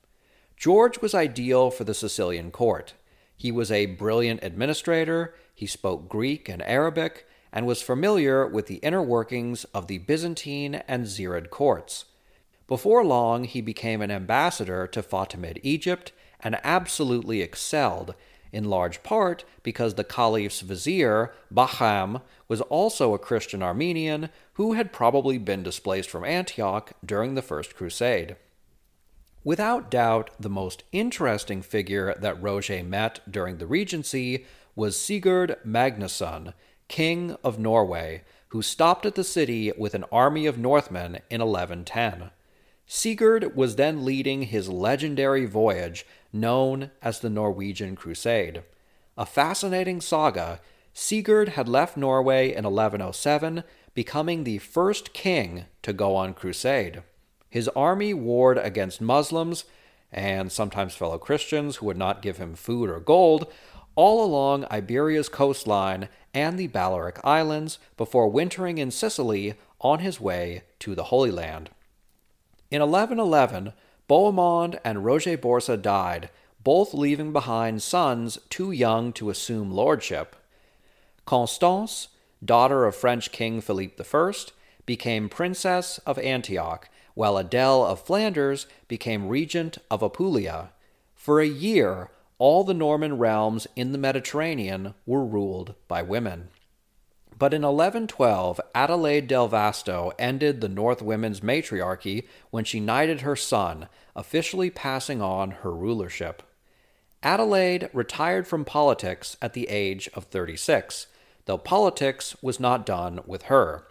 George 0.57 1.03
was 1.03 1.15
ideal 1.15 1.71
for 1.71 1.85
the 1.85 1.93
Sicilian 1.93 2.51
court. 2.51 2.95
He 3.37 3.53
was 3.53 3.71
a 3.71 3.85
brilliant 3.85 4.43
administrator, 4.43 5.35
he 5.55 5.67
spoke 5.67 6.09
Greek 6.09 6.49
and 6.49 6.63
Arabic, 6.63 7.27
and 7.53 7.67
was 7.67 7.83
familiar 7.83 8.47
with 8.47 8.67
the 8.67 8.77
inner 8.77 9.03
workings 9.03 9.65
of 9.75 9.87
the 9.87 9.99
Byzantine 9.99 10.77
and 10.89 11.05
Zirid 11.05 11.51
courts. 11.51 12.07
Before 12.67 13.05
long, 13.05 13.45
he 13.45 13.61
became 13.61 14.01
an 14.01 14.11
ambassador 14.11 14.87
to 14.87 15.03
Fatimid 15.03 15.61
Egypt 15.63 16.13
and 16.41 16.59
absolutely 16.65 17.43
excelled, 17.43 18.15
in 18.53 18.65
large 18.65 19.03
part 19.03 19.45
because 19.63 19.95
the 19.95 20.05
caliph's 20.05 20.61
vizier, 20.61 21.33
Bahram, 21.53 22.23
was 22.49 22.61
also 22.63 23.15
a 23.15 23.19
Christian 23.19 23.63
Armenian 23.63 24.31
who 24.55 24.73
had 24.73 24.93
probably 24.93 25.39
been 25.39 25.63
displaced 25.63 26.11
from 26.11 26.25
Antioch 26.25 26.93
during 27.05 27.35
the 27.35 27.43
First 27.43 27.77
Crusade. 27.77 28.37
Without 29.45 29.91
doubt, 29.91 30.31
the 30.39 30.51
most 30.51 30.83
interesting 30.93 31.63
figure 31.63 32.15
that 32.21 32.43
Roger 32.43 32.83
met 32.83 33.21
during 33.31 33.59
the 33.59 33.67
Regency 33.67 34.45
was 34.75 35.01
Sigurd 35.01 35.57
Magnusson, 35.65 36.53
King 36.89 37.37
of 37.45 37.59
Norway, 37.59 38.25
who 38.49 38.63
stopped 38.63 39.07
at 39.07 39.15
the 39.15 39.25
city 39.25 39.73
with 39.77 39.95
an 39.95 40.05
army 40.11 40.47
of 40.47 40.59
Northmen 40.59 41.21
in 41.31 41.41
1110. 41.41 42.31
Sigurd 42.87 43.55
was 43.55 43.77
then 43.77 44.05
leading 44.05 44.43
his 44.43 44.69
legendary 44.69 45.45
voyage 45.45 46.07
known 46.33 46.91
as 47.03 47.21
the 47.21 47.31
Norwegian 47.31 47.97
Crusade. 47.97 48.63
A 49.17 49.27
fascinating 49.27 50.01
saga, 50.01 50.61
Sigurd 50.93 51.51
had 51.51 51.69
left 51.69 51.97
Norway 51.97 52.49
in 52.49 52.65
1107, 52.65 53.63
becoming 53.95 54.45
the 54.45 54.59
first 54.59 55.13
king 55.13 55.67
to 55.83 55.93
go 55.93 56.17
on 56.17 56.35
crusade. 56.35 57.03
His 57.49 57.69
army 57.69 58.13
warred 58.13 58.59
against 58.59 59.01
Muslims 59.01 59.65
and 60.13 60.51
sometimes 60.51 60.95
fellow 60.95 61.19
Christians 61.19 61.77
who 61.77 61.87
would 61.87 61.97
not 61.97 62.23
give 62.23 62.39
him 62.39 62.55
food 62.55 62.91
or 62.91 63.01
gold 63.01 63.51
all 63.95 64.25
along 64.25 64.65
Iberia's 64.71 65.29
coastline 65.29 66.09
and 66.33 66.59
the 66.59 66.69
Balearic 66.69 67.19
Islands 67.25 67.79
before 67.97 68.29
wintering 68.29 68.79
in 68.79 68.91
Sicily 68.91 69.55
on 69.81 69.99
his 69.99 70.21
way 70.21 70.63
to 70.79 70.95
the 70.95 71.05
Holy 71.05 71.31
Land. 71.31 71.71
In 72.71 72.81
1111, 72.81 73.73
Bohemond 74.09 74.79
and 74.85 75.05
Roger 75.05 75.37
Borsa 75.37 75.81
died, 75.81 76.31
both 76.65 76.95
leaving 76.95 77.33
behind 77.33 77.83
sons 77.83 78.39
too 78.49 78.71
young 78.71 79.13
to 79.13 79.31
assume 79.31 79.71
lordship. 79.71 80.35
Constance, 81.27 82.09
daughter 82.45 82.87
of 82.87 82.97
French 82.97 83.31
King 83.33 83.61
Philippe 83.61 84.03
I, 84.03 84.33
became 84.87 85.29
Princess 85.29 85.99
of 86.07 86.19
Antioch, 86.19 86.89
while 87.15 87.37
Adele 87.37 87.85
of 87.85 88.01
Flanders 88.01 88.67
became 88.87 89.29
Regent 89.29 89.77
of 89.91 90.03
Apulia. 90.03 90.71
For 91.15 91.41
a 91.41 91.47
year, 91.47 92.11
all 92.39 92.65
the 92.65 92.73
Norman 92.73 93.19
realms 93.19 93.67
in 93.77 93.93
the 93.93 93.99
Mediterranean 93.99 94.95
were 95.05 95.25
ruled 95.25 95.75
by 95.87 96.01
women. 96.01 96.49
But 97.39 97.55
in 97.55 97.63
1112, 97.63 98.61
Adelaide 98.75 99.29
del 99.29 99.49
Vasto 99.49 100.13
ended 100.19 100.61
the 100.61 100.69
North 100.69 101.01
Women's 101.01 101.41
matriarchy 101.41 102.27
when 102.51 102.65
she 102.65 102.81
knighted 102.81 103.21
her 103.21 103.37
son, 103.37 103.89
officially 104.17 104.71
passing 104.71 105.23
on 105.23 105.53
her 105.53 105.73
rulership. 105.73 106.43
Adelaide 107.23 107.91
retired 107.93 108.49
from 108.49 108.65
politics 108.65 109.37
at 109.41 109.53
the 109.53 109.69
age 109.69 110.11
of 110.15 110.25
36, 110.25 111.07
though 111.45 111.59
politics 111.59 112.35
was 112.43 112.59
not 112.59 112.85
done 112.85 113.21
with 113.25 113.43
her. 113.43 113.87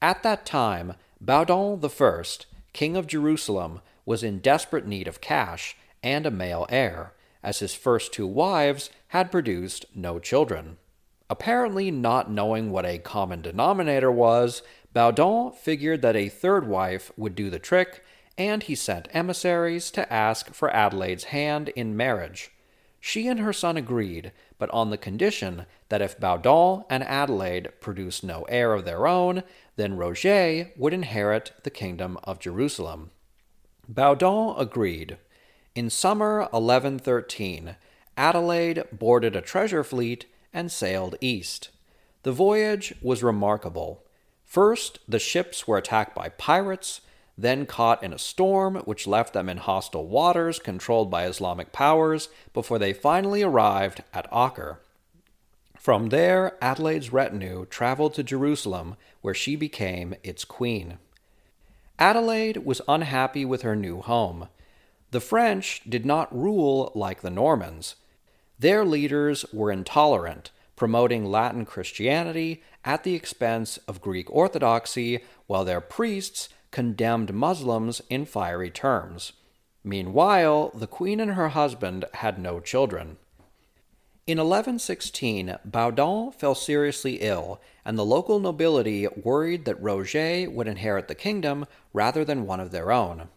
At 0.00 0.22
that 0.22 0.46
time, 0.46 0.94
Baudouin 1.24 1.84
I, 1.84 2.44
king 2.72 2.96
of 2.96 3.08
Jerusalem, 3.08 3.80
was 4.04 4.22
in 4.22 4.38
desperate 4.38 4.86
need 4.86 5.08
of 5.08 5.20
cash 5.20 5.76
and 6.00 6.24
a 6.26 6.30
male 6.30 6.66
heir, 6.68 7.12
as 7.42 7.58
his 7.58 7.74
first 7.74 8.12
two 8.12 8.26
wives 8.26 8.88
had 9.08 9.32
produced 9.32 9.86
no 9.96 10.20
children. 10.20 10.76
Apparently, 11.28 11.90
not 11.90 12.30
knowing 12.30 12.70
what 12.70 12.86
a 12.86 12.98
common 12.98 13.42
denominator 13.42 14.12
was, 14.12 14.62
Baudouin 14.94 15.52
figured 15.54 16.02
that 16.02 16.16
a 16.16 16.28
third 16.28 16.66
wife 16.66 17.10
would 17.16 17.34
do 17.34 17.50
the 17.50 17.58
trick, 17.58 18.04
and 18.38 18.62
he 18.62 18.74
sent 18.74 19.08
emissaries 19.12 19.90
to 19.90 20.12
ask 20.12 20.54
for 20.54 20.70
Adelaide's 20.70 21.24
hand 21.24 21.70
in 21.70 21.96
marriage. 21.96 22.52
She 23.00 23.28
and 23.28 23.40
her 23.40 23.52
son 23.52 23.76
agreed, 23.76 24.32
but 24.58 24.70
on 24.70 24.90
the 24.90 24.98
condition 24.98 25.66
that 25.88 26.02
if 26.02 26.18
Baudouin 26.18 26.84
and 26.88 27.04
Adelaide 27.04 27.68
produced 27.80 28.24
no 28.24 28.42
heir 28.44 28.72
of 28.72 28.84
their 28.84 29.06
own, 29.06 29.42
then 29.76 29.96
Roger 29.96 30.70
would 30.76 30.92
inherit 30.92 31.52
the 31.62 31.70
kingdom 31.70 32.18
of 32.24 32.40
Jerusalem. 32.40 33.10
Baudouin 33.88 34.58
agreed. 34.58 35.18
In 35.74 35.90
summer 35.90 36.40
1113, 36.50 37.76
Adelaide 38.16 38.84
boarded 38.90 39.36
a 39.36 39.40
treasure 39.40 39.84
fleet 39.84 40.26
and 40.56 40.72
sailed 40.72 41.14
east. 41.20 41.68
The 42.24 42.32
voyage 42.32 42.94
was 43.02 43.22
remarkable. 43.22 44.02
First, 44.44 44.98
the 45.06 45.20
ships 45.20 45.68
were 45.68 45.76
attacked 45.76 46.14
by 46.14 46.30
pirates, 46.30 47.02
then 47.38 47.66
caught 47.66 48.02
in 48.02 48.12
a 48.14 48.18
storm 48.18 48.76
which 48.86 49.06
left 49.06 49.34
them 49.34 49.50
in 49.50 49.58
hostile 49.58 50.06
waters 50.06 50.58
controlled 50.58 51.10
by 51.10 51.26
Islamic 51.26 51.70
powers 51.70 52.30
before 52.54 52.78
they 52.78 52.94
finally 52.94 53.42
arrived 53.42 54.02
at 54.14 54.26
Acre. 54.32 54.80
From 55.78 56.08
there, 56.08 56.56
Adelaide's 56.62 57.12
retinue 57.12 57.66
traveled 57.66 58.14
to 58.14 58.22
Jerusalem, 58.22 58.96
where 59.20 59.34
she 59.34 59.54
became 59.54 60.14
its 60.24 60.44
queen. 60.44 60.98
Adelaide 61.98 62.64
was 62.64 62.80
unhappy 62.88 63.44
with 63.44 63.62
her 63.62 63.76
new 63.76 64.00
home. 64.00 64.48
The 65.10 65.20
French 65.20 65.82
did 65.88 66.06
not 66.06 66.34
rule 66.36 66.90
like 66.94 67.20
the 67.20 67.30
Normans. 67.30 67.94
Their 68.58 68.84
leaders 68.84 69.44
were 69.52 69.70
intolerant, 69.70 70.50
promoting 70.76 71.24
Latin 71.24 71.64
Christianity 71.64 72.62
at 72.84 73.04
the 73.04 73.14
expense 73.14 73.78
of 73.88 74.00
Greek 74.00 74.30
Orthodoxy, 74.30 75.20
while 75.46 75.64
their 75.64 75.80
priests 75.80 76.48
condemned 76.70 77.34
Muslims 77.34 78.00
in 78.08 78.24
fiery 78.24 78.70
terms. 78.70 79.32
Meanwhile, 79.84 80.72
the 80.74 80.86
queen 80.86 81.20
and 81.20 81.32
her 81.32 81.50
husband 81.50 82.04
had 82.14 82.38
no 82.38 82.60
children. 82.60 83.18
In 84.26 84.38
1116, 84.38 85.58
Baudouin 85.64 86.32
fell 86.32 86.56
seriously 86.56 87.18
ill, 87.20 87.60
and 87.84 87.96
the 87.96 88.04
local 88.04 88.40
nobility 88.40 89.06
worried 89.06 89.64
that 89.66 89.80
Roger 89.80 90.50
would 90.50 90.66
inherit 90.66 91.06
the 91.06 91.14
kingdom 91.14 91.66
rather 91.92 92.24
than 92.24 92.46
one 92.46 92.58
of 92.58 92.72
their 92.72 92.90
own. 92.90 93.28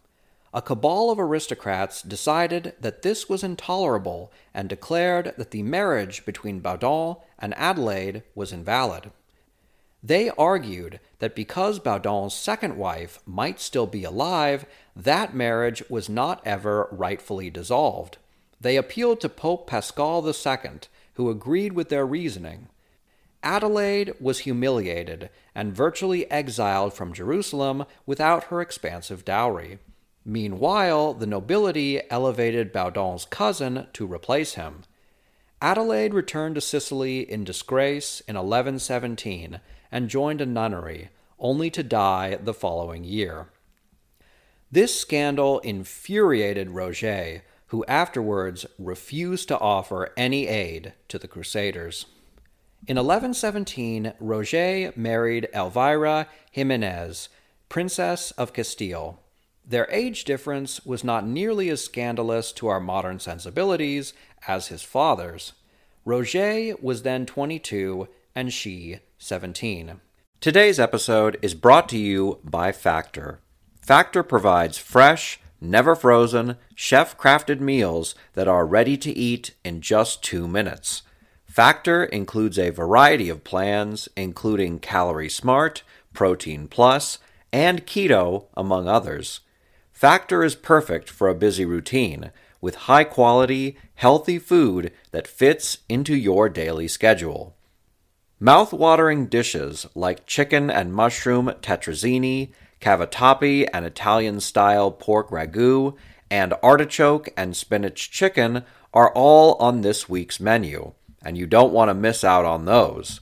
A 0.53 0.61
cabal 0.61 1.11
of 1.11 1.19
aristocrats 1.19 2.01
decided 2.01 2.73
that 2.79 3.03
this 3.03 3.29
was 3.29 3.43
intolerable 3.43 4.31
and 4.53 4.67
declared 4.67 5.33
that 5.37 5.51
the 5.51 5.61
marriage 5.61 6.25
between 6.25 6.61
Baudouin 6.61 7.17
and 7.37 7.53
Adelaide 7.55 8.23
was 8.33 8.51
invalid. 8.51 9.11
They 10.01 10.29
argued 10.31 10.99
that 11.19 11.35
because 11.35 11.79
Baudouin's 11.79 12.33
second 12.33 12.77
wife 12.77 13.19
might 13.25 13.59
still 13.59 13.85
be 13.85 14.03
alive, 14.03 14.65
that 14.95 15.35
marriage 15.35 15.83
was 15.89 16.09
not 16.09 16.41
ever 16.45 16.87
rightfully 16.91 17.49
dissolved. 17.49 18.17
They 18.61 18.75
appealed 18.75 19.21
to 19.21 19.29
Pope 19.29 19.67
Paschal 19.67 20.25
II, 20.27 20.79
who 21.13 21.29
agreed 21.29 21.73
with 21.73 21.89
their 21.89 22.05
reasoning. 22.05 22.69
Adelaide 23.43 24.13
was 24.19 24.39
humiliated 24.39 25.29
and 25.53 25.75
virtually 25.75 26.29
exiled 26.31 26.93
from 26.93 27.13
Jerusalem 27.13 27.85
without 28.05 28.45
her 28.45 28.61
expansive 28.61 29.23
dowry. 29.23 29.79
Meanwhile, 30.29 31.15
the 31.15 31.25
nobility 31.25 32.01
elevated 32.11 32.71
Baudouin's 32.71 33.25
cousin 33.25 33.87
to 33.93 34.05
replace 34.05 34.53
him. 34.53 34.83
Adelaide 35.59 36.13
returned 36.13 36.53
to 36.53 36.61
Sicily 36.61 37.21
in 37.21 37.43
disgrace 37.43 38.21
in 38.27 38.35
1117 38.35 39.59
and 39.91 40.07
joined 40.07 40.39
a 40.39 40.45
nunnery, 40.45 41.09
only 41.39 41.71
to 41.71 41.81
die 41.81 42.35
the 42.35 42.53
following 42.53 43.03
year. 43.03 43.47
This 44.71 44.93
scandal 44.93 45.57
infuriated 45.61 46.69
Roger, 46.69 47.41
who 47.69 47.83
afterwards 47.85 48.67
refused 48.77 49.47
to 49.47 49.57
offer 49.57 50.13
any 50.15 50.47
aid 50.47 50.93
to 51.07 51.17
the 51.17 51.27
Crusaders. 51.27 52.05
In 52.87 52.97
1117, 52.97 54.13
Roger 54.19 54.93
married 54.95 55.49
Elvira 55.55 56.27
Jimenez, 56.51 57.29
Princess 57.67 58.29
of 58.37 58.53
Castile. 58.53 59.19
Their 59.69 59.87
age 59.91 60.23
difference 60.23 60.83
was 60.83 61.03
not 61.03 61.27
nearly 61.27 61.69
as 61.69 61.83
scandalous 61.83 62.51
to 62.53 62.67
our 62.67 62.79
modern 62.79 63.19
sensibilities 63.19 64.13
as 64.47 64.69
his 64.69 64.81
father's. 64.81 65.53
Roger 66.03 66.73
was 66.81 67.03
then 67.03 67.27
22 67.27 68.07
and 68.33 68.51
she 68.51 68.97
17. 69.19 70.01
Today's 70.41 70.79
episode 70.79 71.37
is 71.43 71.53
brought 71.53 71.87
to 71.89 71.99
you 71.99 72.39
by 72.43 72.71
Factor. 72.71 73.41
Factor 73.79 74.23
provides 74.23 74.79
fresh, 74.79 75.39
never 75.61 75.95
frozen, 75.95 76.55
chef 76.73 77.15
crafted 77.15 77.59
meals 77.59 78.15
that 78.33 78.47
are 78.47 78.65
ready 78.65 78.97
to 78.97 79.11
eat 79.11 79.53
in 79.63 79.81
just 79.81 80.23
two 80.23 80.47
minutes. 80.47 81.03
Factor 81.45 82.05
includes 82.05 82.57
a 82.57 82.71
variety 82.71 83.29
of 83.29 83.43
plans, 83.43 84.09
including 84.15 84.79
Calorie 84.79 85.29
Smart, 85.29 85.83
Protein 86.11 86.67
Plus, 86.67 87.19
and 87.53 87.85
Keto, 87.85 88.47
among 88.57 88.87
others. 88.87 89.41
Factor 89.99 90.45
is 90.45 90.55
perfect 90.55 91.09
for 91.09 91.27
a 91.27 91.35
busy 91.35 91.65
routine 91.65 92.31
with 92.61 92.87
high 92.87 93.03
quality, 93.03 93.75
healthy 93.95 94.39
food 94.39 94.93
that 95.11 95.27
fits 95.27 95.79
into 95.89 96.15
your 96.15 96.47
daily 96.47 96.87
schedule. 96.87 97.57
Mouth-watering 98.39 99.25
dishes 99.25 99.87
like 99.95 100.25
chicken 100.25 100.69
and 100.69 100.93
mushroom 100.93 101.47
tetrazzini, 101.61 102.53
cavatappi 102.79 103.67
and 103.73 103.85
Italian-style 103.85 104.91
pork 104.91 105.31
ragu, 105.31 105.97
and 106.31 106.53
artichoke 106.63 107.27
and 107.35 107.53
spinach 107.53 108.09
chicken 108.09 108.63
are 108.93 109.11
all 109.11 109.55
on 109.55 109.81
this 109.81 110.07
week's 110.07 110.39
menu, 110.39 110.93
and 111.21 111.37
you 111.37 111.45
don't 111.45 111.73
want 111.73 111.89
to 111.89 111.93
miss 111.93 112.23
out 112.23 112.45
on 112.45 112.63
those. 112.63 113.19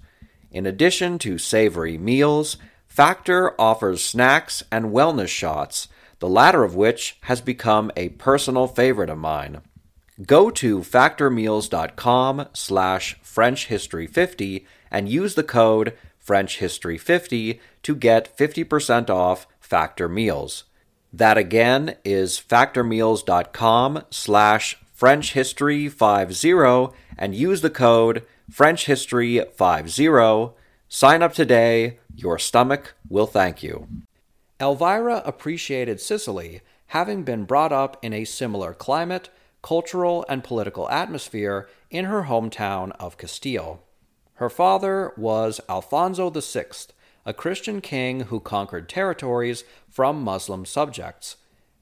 In 0.51 0.67
addition 0.67 1.17
to 1.17 1.39
savory 1.39 1.97
meals, 1.97 2.57
Factor 2.87 3.59
offers 3.59 4.03
snacks 4.03 4.61
and 4.71 4.91
wellness 4.91 5.29
shots, 5.29 5.87
the 6.19 6.29
latter 6.29 6.63
of 6.63 6.75
which 6.75 7.17
has 7.21 7.41
become 7.41 7.91
a 7.95 8.09
personal 8.09 8.67
favorite 8.67 9.09
of 9.09 9.17
mine. 9.17 9.61
Go 10.25 10.49
to 10.49 10.79
factormeals.com 10.79 12.47
slash 12.53 13.19
frenchhistory50 13.21 14.65
and 14.89 15.09
use 15.09 15.35
the 15.35 15.43
code 15.43 15.93
frenchhistory50 16.25 17.59
to 17.83 17.95
get 17.95 18.35
50% 18.35 19.09
off 19.09 19.45
Factor 19.59 20.09
Meals. 20.09 20.63
That 21.13 21.37
again 21.37 21.97
is 22.03 22.39
factormeals.com 22.39 24.03
slash 24.09 24.79
frenchhistory50 24.99 26.93
and 27.17 27.35
use 27.35 27.61
the 27.61 27.69
code 27.69 28.23
frenchhistory50. 28.51 30.53
Sign 30.89 31.21
up 31.21 31.33
today. 31.33 31.99
Your 32.15 32.39
stomach 32.39 32.95
will 33.09 33.27
thank 33.27 33.61
you. 33.61 34.06
Elvira 34.59 35.21
appreciated 35.23 36.01
Sicily, 36.01 36.61
having 36.87 37.23
been 37.23 37.43
brought 37.43 37.71
up 37.71 38.03
in 38.03 38.11
a 38.11 38.25
similar 38.25 38.73
climate, 38.73 39.29
cultural, 39.61 40.25
and 40.27 40.43
political 40.43 40.89
atmosphere 40.89 41.69
in 41.91 42.05
her 42.05 42.23
hometown 42.23 42.91
of 42.99 43.17
Castile. 43.17 43.83
Her 44.35 44.49
father 44.49 45.13
was 45.15 45.61
Alfonso 45.69 46.29
VI, 46.31 46.65
a 47.25 47.33
Christian 47.33 47.81
king 47.81 48.21
who 48.21 48.39
conquered 48.39 48.89
territories 48.89 49.63
from 49.89 50.23
Muslim 50.23 50.65
subjects. 50.65 51.37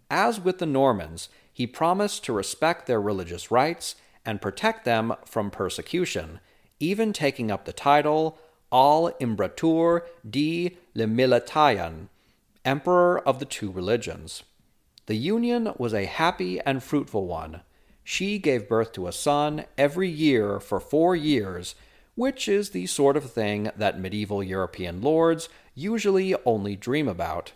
As 0.09 0.39
with 0.39 0.57
the 0.57 0.65
Normans, 0.65 1.29
he 1.51 1.67
promised 1.67 2.25
to 2.25 2.33
respect 2.33 2.87
their 2.87 2.99
religious 2.99 3.51
rights 3.51 3.95
and 4.25 4.41
protect 4.41 4.83
them 4.83 5.13
from 5.25 5.49
persecution, 5.49 6.39
even 6.79 7.13
taking 7.13 7.51
up 7.51 7.63
the 7.63 7.73
title 7.73 8.37
Al 8.71 9.11
Imbratur 9.21 10.01
di 10.29 10.77
Lemilitayan, 10.95 12.09
Emperor 12.65 13.19
of 13.27 13.39
the 13.39 13.45
Two 13.45 13.71
Religions. 13.71 14.43
The 15.05 15.15
union 15.15 15.71
was 15.77 15.93
a 15.93 16.05
happy 16.05 16.59
and 16.61 16.83
fruitful 16.83 17.27
one. 17.27 17.61
She 18.03 18.39
gave 18.39 18.67
birth 18.67 18.91
to 18.93 19.07
a 19.07 19.11
son 19.11 19.65
every 19.77 20.09
year 20.09 20.59
for 20.59 20.79
four 20.79 21.15
years 21.15 21.75
which 22.15 22.47
is 22.47 22.69
the 22.69 22.85
sort 22.87 23.17
of 23.17 23.29
thing 23.29 23.69
that 23.75 23.99
medieval 23.99 24.41
European 24.41 25.01
lords 25.01 25.49
usually 25.75 26.33
only 26.45 26.75
dream 26.75 27.07
about. 27.07 27.51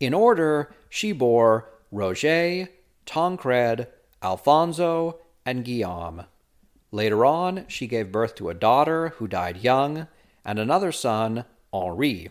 In 0.00 0.14
order, 0.14 0.74
she 0.88 1.12
bore 1.12 1.70
Roger, 1.92 2.68
Tancred, 3.04 3.86
Alfonso, 4.22 5.18
and 5.44 5.64
Guillaume. 5.64 6.24
Later 6.90 7.24
on, 7.24 7.66
she 7.68 7.86
gave 7.86 8.12
birth 8.12 8.34
to 8.36 8.48
a 8.48 8.54
daughter 8.54 9.10
who 9.16 9.28
died 9.28 9.58
young, 9.58 10.08
and 10.44 10.58
another 10.58 10.90
son, 10.90 11.44
Henri. 11.72 12.30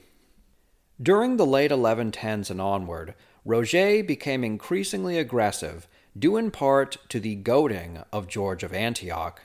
During 1.02 1.38
the 1.38 1.48
late 1.48 1.72
1110s 1.72 2.52
and 2.52 2.62
onward, 2.62 3.16
Roger 3.44 4.04
became 4.04 4.44
increasingly 4.44 5.18
aggressive, 5.18 5.88
due 6.20 6.38
in 6.38 6.52
part 6.52 6.98
to 7.10 7.20
the 7.20 7.34
goading 7.34 8.04
of 8.14 8.28
George 8.28 8.62
of 8.62 8.72
Antioch. 8.72 9.42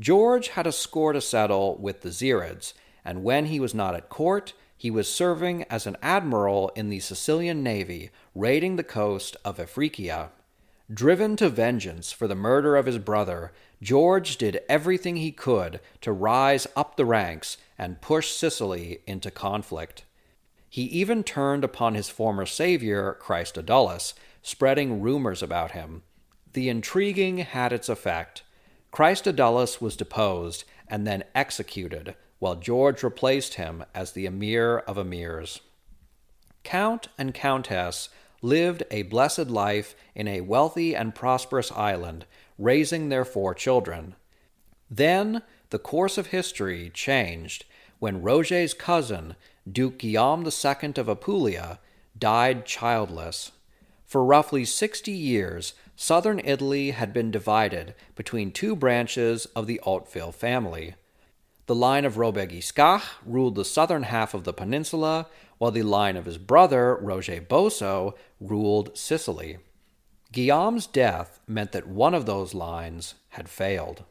George 0.00 0.48
had 0.48 0.66
a 0.66 0.72
score 0.72 1.12
to 1.12 1.20
settle 1.20 1.76
with 1.76 2.00
the 2.00 2.08
Zirids, 2.08 2.72
and 3.04 3.22
when 3.22 3.46
he 3.46 3.60
was 3.60 3.74
not 3.74 3.94
at 3.94 4.08
court, 4.08 4.54
he 4.76 4.90
was 4.90 5.12
serving 5.12 5.62
as 5.70 5.86
an 5.86 5.96
admiral 6.02 6.70
in 6.74 6.88
the 6.88 6.98
Sicilian 6.98 7.62
navy, 7.62 8.10
raiding 8.34 8.74
the 8.74 8.82
coast 8.82 9.36
of 9.44 9.58
Africia. 9.58 10.30
Driven 10.92 11.36
to 11.36 11.48
vengeance 11.48 12.10
for 12.10 12.26
the 12.26 12.34
murder 12.34 12.74
of 12.74 12.86
his 12.86 12.98
brother, 12.98 13.52
George 13.80 14.36
did 14.36 14.62
everything 14.68 15.16
he 15.16 15.30
could 15.30 15.78
to 16.00 16.10
rise 16.10 16.66
up 16.74 16.96
the 16.96 17.04
ranks 17.04 17.56
and 17.76 18.00
push 18.00 18.32
Sicily 18.32 19.02
into 19.06 19.30
conflict. 19.30 20.02
He 20.68 20.82
even 20.84 21.24
turned 21.24 21.64
upon 21.64 21.94
his 21.94 22.08
former 22.08 22.46
savior, 22.46 23.16
Christodulus, 23.20 24.14
spreading 24.42 25.00
rumors 25.00 25.42
about 25.42 25.72
him. 25.72 26.02
The 26.52 26.68
intriguing 26.68 27.38
had 27.38 27.72
its 27.72 27.88
effect. 27.88 28.42
Christodulus 28.92 29.80
was 29.80 29.96
deposed 29.96 30.64
and 30.88 31.06
then 31.06 31.24
executed, 31.34 32.14
while 32.38 32.54
George 32.54 33.02
replaced 33.02 33.54
him 33.54 33.84
as 33.94 34.12
the 34.12 34.26
emir 34.26 34.78
of 34.78 34.96
emirs. 34.96 35.60
Count 36.64 37.08
and 37.18 37.34
Countess 37.34 38.08
lived 38.42 38.82
a 38.90 39.02
blessed 39.02 39.48
life 39.48 39.94
in 40.14 40.28
a 40.28 40.42
wealthy 40.42 40.94
and 40.94 41.14
prosperous 41.14 41.72
island, 41.72 42.24
raising 42.58 43.08
their 43.08 43.24
four 43.24 43.54
children. 43.54 44.14
Then 44.90 45.42
the 45.70 45.78
course 45.78 46.18
of 46.18 46.28
history 46.28 46.90
changed 46.92 47.64
when 47.98 48.22
Roger's 48.22 48.74
cousin, 48.74 49.34
Duke 49.72 49.98
Guillaume 49.98 50.44
II 50.46 50.92
of 50.96 51.08
Apulia, 51.08 51.78
died 52.16 52.64
childless. 52.64 53.52
For 54.06 54.24
roughly 54.24 54.64
60 54.64 55.10
years, 55.10 55.74
southern 55.96 56.40
Italy 56.44 56.92
had 56.92 57.12
been 57.12 57.30
divided 57.30 57.94
between 58.14 58.52
two 58.52 58.74
branches 58.74 59.46
of 59.56 59.66
the 59.66 59.80
Hauteville 59.84 60.32
family. 60.32 60.94
The 61.66 61.74
line 61.74 62.04
of 62.04 62.16
Robert 62.16 62.48
Guiscard 62.48 63.02
ruled 63.26 63.54
the 63.54 63.64
southern 63.64 64.04
half 64.04 64.32
of 64.32 64.44
the 64.44 64.54
peninsula, 64.54 65.26
while 65.58 65.70
the 65.70 65.82
line 65.82 66.16
of 66.16 66.24
his 66.24 66.38
brother, 66.38 66.96
Roger 66.96 67.40
Bosso, 67.40 68.14
ruled 68.40 68.96
Sicily. 68.96 69.58
Guillaume's 70.32 70.86
death 70.86 71.40
meant 71.46 71.72
that 71.72 71.86
one 71.86 72.14
of 72.14 72.26
those 72.26 72.54
lines 72.54 73.14
had 73.30 73.48
failed. 73.48 74.04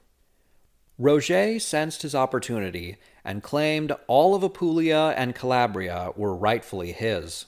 Roger 1.00 1.60
sensed 1.60 2.02
his 2.02 2.16
opportunity 2.16 2.98
and 3.28 3.44
claimed 3.44 3.92
all 4.08 4.34
of 4.34 4.42
Apulia 4.42 5.14
and 5.18 5.36
Calabria 5.36 6.12
were 6.16 6.34
rightfully 6.34 6.94
his. 6.94 7.46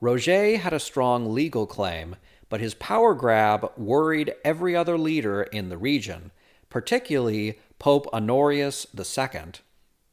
Roger 0.00 0.58
had 0.58 0.72
a 0.72 0.80
strong 0.80 1.32
legal 1.32 1.64
claim, 1.64 2.16
but 2.48 2.60
his 2.60 2.74
power 2.74 3.14
grab 3.14 3.70
worried 3.76 4.34
every 4.44 4.74
other 4.74 4.98
leader 4.98 5.44
in 5.44 5.68
the 5.68 5.78
region, 5.78 6.32
particularly 6.70 7.60
Pope 7.78 8.08
Honorius 8.12 8.84
II. 8.98 9.52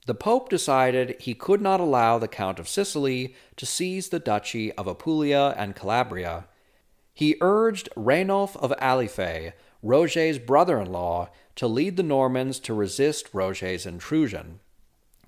The 0.06 0.14
Pope 0.14 0.50
decided 0.50 1.16
he 1.20 1.34
could 1.34 1.60
not 1.60 1.80
allow 1.80 2.20
the 2.20 2.28
Count 2.28 2.60
of 2.60 2.70
Sicily 2.70 3.34
to 3.58 3.66
seize 3.66 4.10
the 4.10 4.20
Duchy 4.20 4.72
of 4.74 4.86
Apulia 4.86 5.56
and 5.58 5.76
Calabria. 5.76 6.46
He 7.16 7.38
urged 7.42 7.90
Rainulf 7.96 8.56
of 8.58 8.72
Alife, 8.80 9.54
Roger's 9.82 10.38
brother 10.38 10.80
in 10.80 10.92
law, 10.92 11.30
to 11.56 11.68
lead 11.68 11.98
the 11.98 12.04
Normans 12.04 12.60
to 12.60 12.76
resist 12.76 13.34
Roger's 13.34 13.88
intrusion. 13.88 14.60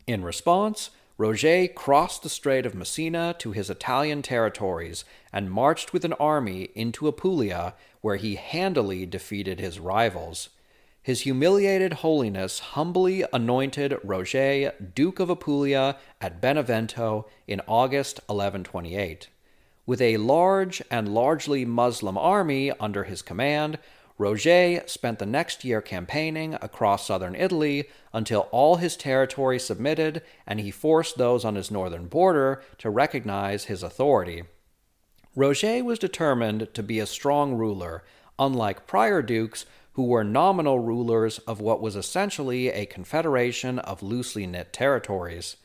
In 0.07 0.23
response, 0.23 0.91
Roger 1.17 1.67
crossed 1.67 2.21
the 2.21 2.29
Strait 2.29 2.65
of 2.65 2.75
Messina 2.75 3.35
to 3.39 3.53
his 3.53 3.69
Italian 3.69 4.21
territories 4.21 5.03
and 5.33 5.49
marched 5.49 5.93
with 5.93 6.05
an 6.05 6.13
army 6.13 6.69
into 6.75 7.07
Apulia, 7.07 7.73
where 8.01 8.17
he 8.17 8.35
handily 8.35 9.05
defeated 9.05 9.59
his 9.59 9.79
rivals. 9.79 10.49
His 11.01 11.21
humiliated 11.21 11.93
holiness 11.93 12.59
humbly 12.59 13.23
anointed 13.31 13.97
Roger 14.03 14.73
Duke 14.93 15.19
of 15.19 15.29
Apulia 15.29 15.97
at 16.19 16.41
Benevento 16.41 17.27
in 17.47 17.61
August 17.67 18.17
1128. 18.27 19.29
With 19.85 20.01
a 20.01 20.17
large 20.17 20.81
and 20.91 21.13
largely 21.13 21.63
Muslim 21.63 22.17
army 22.17 22.71
under 22.79 23.05
his 23.05 23.21
command, 23.21 23.79
Roger 24.17 24.81
spent 24.87 25.19
the 25.19 25.25
next 25.25 25.65
year 25.65 25.81
campaigning 25.81 26.53
across 26.55 27.07
southern 27.07 27.35
Italy 27.35 27.89
until 28.13 28.47
all 28.51 28.77
his 28.77 28.95
territory 28.95 29.59
submitted 29.59 30.21
and 30.47 30.59
he 30.59 30.71
forced 30.71 31.17
those 31.17 31.43
on 31.43 31.55
his 31.55 31.69
northern 31.69 32.07
border 32.07 32.63
to 32.77 32.89
recognize 32.89 33.65
his 33.65 33.83
authority. 33.83 34.43
Roger 35.35 35.83
was 35.83 35.99
determined 35.99 36.69
to 36.73 36.81
be 36.81 36.99
a 36.99 37.05
strong 37.05 37.55
ruler, 37.55 38.05
unlike 38.39 38.87
prior 38.87 39.21
dukes 39.21 39.65
who 39.93 40.03
were 40.03 40.23
nominal 40.23 40.79
rulers 40.79 41.39
of 41.39 41.59
what 41.59 41.81
was 41.81 41.97
essentially 41.97 42.69
a 42.69 42.85
confederation 42.85 43.79
of 43.79 44.01
loosely 44.01 44.47
knit 44.47 44.71
territories. 44.71 45.57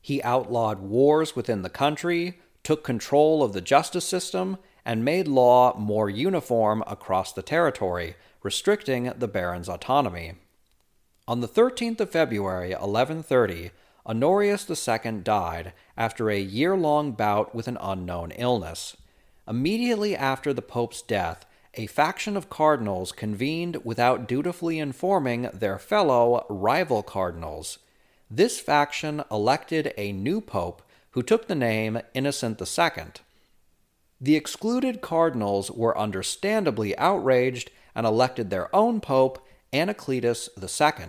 He 0.00 0.22
outlawed 0.22 0.80
wars 0.80 1.34
within 1.34 1.62
the 1.62 1.70
country, 1.70 2.38
took 2.62 2.84
control 2.84 3.42
of 3.42 3.54
the 3.54 3.60
justice 3.62 4.04
system, 4.04 4.58
and 4.88 5.04
made 5.04 5.28
law 5.28 5.76
more 5.76 6.08
uniform 6.08 6.82
across 6.86 7.30
the 7.34 7.42
territory, 7.42 8.16
restricting 8.42 9.12
the 9.18 9.28
baron's 9.28 9.68
autonomy. 9.68 10.32
On 11.28 11.40
the 11.40 11.46
13th 11.46 12.00
of 12.00 12.10
February, 12.10 12.70
1130, 12.70 13.70
Honorius 14.06 14.88
II 14.88 15.20
died 15.20 15.74
after 15.94 16.30
a 16.30 16.40
year 16.40 16.74
long 16.74 17.12
bout 17.12 17.54
with 17.54 17.68
an 17.68 17.76
unknown 17.82 18.30
illness. 18.30 18.96
Immediately 19.46 20.16
after 20.16 20.54
the 20.54 20.62
Pope's 20.62 21.02
death, 21.02 21.44
a 21.74 21.86
faction 21.86 22.34
of 22.34 22.48
cardinals 22.48 23.12
convened 23.12 23.84
without 23.84 24.26
dutifully 24.26 24.78
informing 24.78 25.50
their 25.52 25.78
fellow 25.78 26.46
rival 26.48 27.02
cardinals. 27.02 27.78
This 28.30 28.58
faction 28.58 29.22
elected 29.30 29.92
a 29.98 30.12
new 30.12 30.40
pope 30.40 30.80
who 31.10 31.22
took 31.22 31.46
the 31.46 31.54
name 31.54 32.00
Innocent 32.14 32.58
II. 32.58 33.04
The 34.20 34.36
excluded 34.36 35.00
cardinals 35.00 35.70
were 35.70 35.96
understandably 35.96 36.96
outraged 36.98 37.70
and 37.94 38.06
elected 38.06 38.50
their 38.50 38.74
own 38.74 39.00
pope, 39.00 39.44
Anacletus 39.72 40.48
II. 40.60 41.06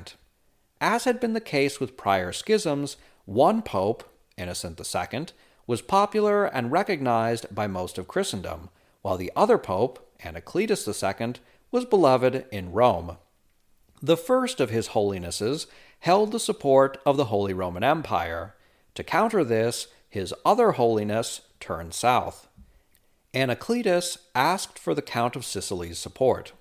As 0.81 1.05
had 1.05 1.19
been 1.19 1.33
the 1.33 1.41
case 1.41 1.79
with 1.79 1.97
prior 1.97 2.31
schisms, 2.31 2.97
one 3.25 3.61
pope, 3.61 4.03
Innocent 4.37 4.79
II, 4.79 5.25
was 5.65 5.81
popular 5.81 6.45
and 6.45 6.71
recognized 6.71 7.53
by 7.53 7.67
most 7.67 7.97
of 7.97 8.07
Christendom, 8.07 8.69
while 9.01 9.17
the 9.17 9.31
other 9.35 9.57
pope, 9.57 10.13
Anacletus 10.23 10.87
II, 10.87 11.33
was 11.71 11.85
beloved 11.85 12.45
in 12.51 12.71
Rome. 12.71 13.17
The 14.01 14.17
first 14.17 14.59
of 14.59 14.69
his 14.69 14.89
holinesses 14.89 15.67
held 15.99 16.31
the 16.31 16.39
support 16.39 16.97
of 17.05 17.17
the 17.17 17.25
Holy 17.25 17.53
Roman 17.53 17.83
Empire. 17.83 18.55
To 18.95 19.03
counter 19.03 19.43
this, 19.43 19.87
his 20.09 20.33
other 20.45 20.73
holiness 20.73 21.41
turned 21.59 21.93
south. 21.93 22.47
Anacletus 23.33 24.17
asked 24.33 24.79
for 24.79 24.95
the 24.95 25.01
Count 25.01 25.35
of 25.35 25.45
Sicily's 25.45 25.99
support. 25.99 26.53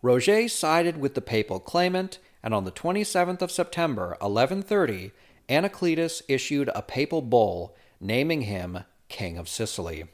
Roger 0.00 0.48
sided 0.48 0.98
with 0.98 1.14
the 1.14 1.20
papal 1.20 1.58
claimant, 1.58 2.18
and 2.42 2.54
on 2.54 2.64
the 2.64 2.70
27th 2.70 3.42
of 3.42 3.50
September, 3.50 4.16
1130, 4.20 5.12
Anacletus 5.48 6.22
issued 6.28 6.70
a 6.74 6.82
papal 6.82 7.20
bull 7.20 7.74
naming 8.00 8.42
him 8.42 8.80
King 9.08 9.38
of 9.38 9.48
Sicily. 9.48 10.04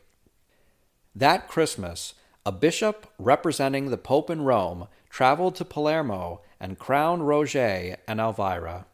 That 1.15 1.49
Christmas, 1.49 2.15
a 2.47 2.53
bishop 2.53 3.13
representing 3.19 3.91
the 3.91 3.99
Pope 3.99 4.31
in 4.31 4.43
Rome 4.43 4.89
traveled 5.11 5.57
to 5.57 5.65
Palermo 5.65 6.41
and 6.59 6.79
crowned 6.79 7.27
Roger 7.27 7.97
and 8.09 8.21
Elvira. 8.21 8.87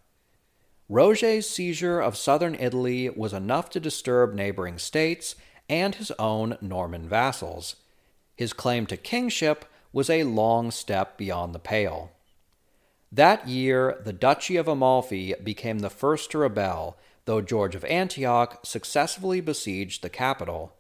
Roger's 0.89 1.49
seizure 1.49 2.01
of 2.01 2.17
southern 2.17 2.55
Italy 2.55 3.11
was 3.11 3.33
enough 3.33 3.71
to 3.71 3.81
disturb 3.81 4.35
neighboring 4.35 4.79
states 4.79 5.35
and 5.69 5.95
his 5.97 6.11
own 6.19 6.59
Norman 6.61 7.09
vassals. 7.09 7.77
His 8.35 8.53
claim 8.53 8.87
to 8.87 8.97
kingship 8.97 9.65
was 9.93 10.11
a 10.11 10.25
long 10.25 10.71
step 10.71 11.17
beyond 11.17 11.55
the 11.55 11.59
pale. 11.59 12.13
That 13.11 13.49
year, 13.49 14.01
the 14.05 14.13
Duchy 14.13 14.57
of 14.57 14.69
Amalfi 14.69 15.35
became 15.43 15.79
the 15.79 15.91
first 15.91 16.31
to 16.33 16.39
rebel, 16.39 16.97
though 17.25 17.41
George 17.41 17.75
of 17.75 17.85
Antioch 17.85 18.61
successfully 18.65 19.41
besieged 19.41 20.03
the 20.03 20.11
capital. 20.11 20.75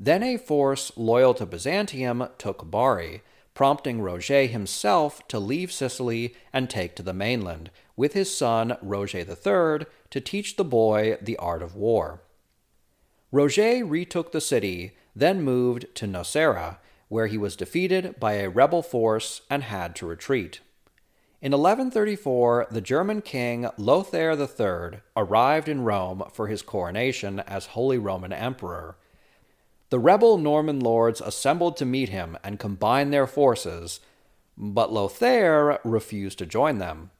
Then 0.00 0.22
a 0.22 0.36
force 0.36 0.92
loyal 0.96 1.34
to 1.34 1.46
Byzantium 1.46 2.28
took 2.38 2.70
Bari, 2.70 3.22
prompting 3.54 4.00
Roger 4.00 4.46
himself 4.46 5.26
to 5.28 5.38
leave 5.38 5.72
Sicily 5.72 6.34
and 6.52 6.70
take 6.70 6.94
to 6.96 7.02
the 7.02 7.12
mainland, 7.12 7.70
with 7.96 8.12
his 8.12 8.36
son 8.36 8.76
Roger 8.80 9.18
III 9.18 9.86
to 10.10 10.20
teach 10.20 10.56
the 10.56 10.64
boy 10.64 11.18
the 11.20 11.36
art 11.38 11.62
of 11.62 11.74
war. 11.74 12.20
Roger 13.30 13.84
retook 13.84 14.32
the 14.32 14.40
city, 14.40 14.96
then 15.14 15.42
moved 15.42 15.86
to 15.96 16.06
Nocera, 16.06 16.78
where 17.08 17.26
he 17.26 17.36
was 17.36 17.56
defeated 17.56 18.18
by 18.18 18.34
a 18.34 18.48
rebel 18.48 18.82
force 18.82 19.42
and 19.50 19.64
had 19.64 19.94
to 19.96 20.06
retreat. 20.06 20.60
In 21.40 21.52
1134, 21.52 22.68
the 22.70 22.80
German 22.80 23.22
king 23.22 23.68
Lothair 23.76 24.32
III 24.32 25.00
arrived 25.16 25.68
in 25.68 25.84
Rome 25.84 26.24
for 26.32 26.48
his 26.48 26.62
coronation 26.62 27.40
as 27.40 27.66
Holy 27.66 27.98
Roman 27.98 28.32
Emperor. 28.32 28.96
The 29.90 29.98
rebel 29.98 30.36
Norman 30.36 30.80
lords 30.80 31.20
assembled 31.20 31.76
to 31.76 31.84
meet 31.84 32.08
him 32.08 32.36
and 32.42 32.58
combine 32.58 33.10
their 33.10 33.26
forces, 33.26 34.00
but 34.56 34.92
Lothair 34.92 35.78
refused 35.84 36.38
to 36.38 36.46
join 36.46 36.78
them. 36.78 37.10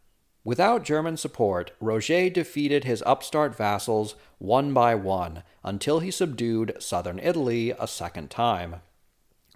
Without 0.45 0.85
German 0.85 1.17
support, 1.17 1.73
Roger 1.81 2.31
defeated 2.31 2.85
his 2.85 3.03
upstart 3.05 3.57
vassals 3.57 4.15
one 4.39 4.73
by 4.73 4.95
one 4.95 5.43
until 5.65 6.01
he 6.01 6.11
subdued 6.11 6.77
southern 6.79 7.19
Italy 7.19 7.71
a 7.79 7.87
second 7.87 8.31
time. 8.31 8.77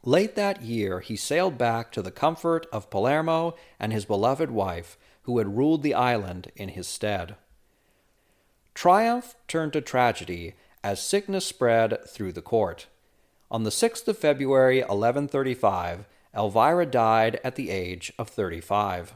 Late 0.04 0.34
that 0.34 0.62
year, 0.62 1.00
he 1.00 1.14
sailed 1.14 1.56
back 1.56 1.92
to 1.92 2.02
the 2.02 2.10
comfort 2.10 2.66
of 2.72 2.90
Palermo 2.90 3.54
and 3.78 3.92
his 3.92 4.04
beloved 4.04 4.50
wife, 4.50 4.98
who 5.22 5.38
had 5.38 5.56
ruled 5.56 5.82
the 5.82 5.94
island 5.94 6.50
in 6.56 6.70
his 6.70 6.88
stead. 6.88 7.36
Triumph 8.74 9.36
turned 9.46 9.72
to 9.74 9.80
tragedy 9.80 10.54
as 10.82 11.00
sickness 11.00 11.46
spread 11.46 11.98
through 12.08 12.32
the 12.32 12.42
court. 12.42 12.88
On 13.50 13.62
the 13.62 13.70
6th 13.70 14.08
of 14.08 14.18
February, 14.18 14.78
1135, 14.78 16.06
Elvira 16.34 16.86
died 16.86 17.38
at 17.44 17.54
the 17.54 17.70
age 17.70 18.12
of 18.18 18.28
35. 18.28 19.14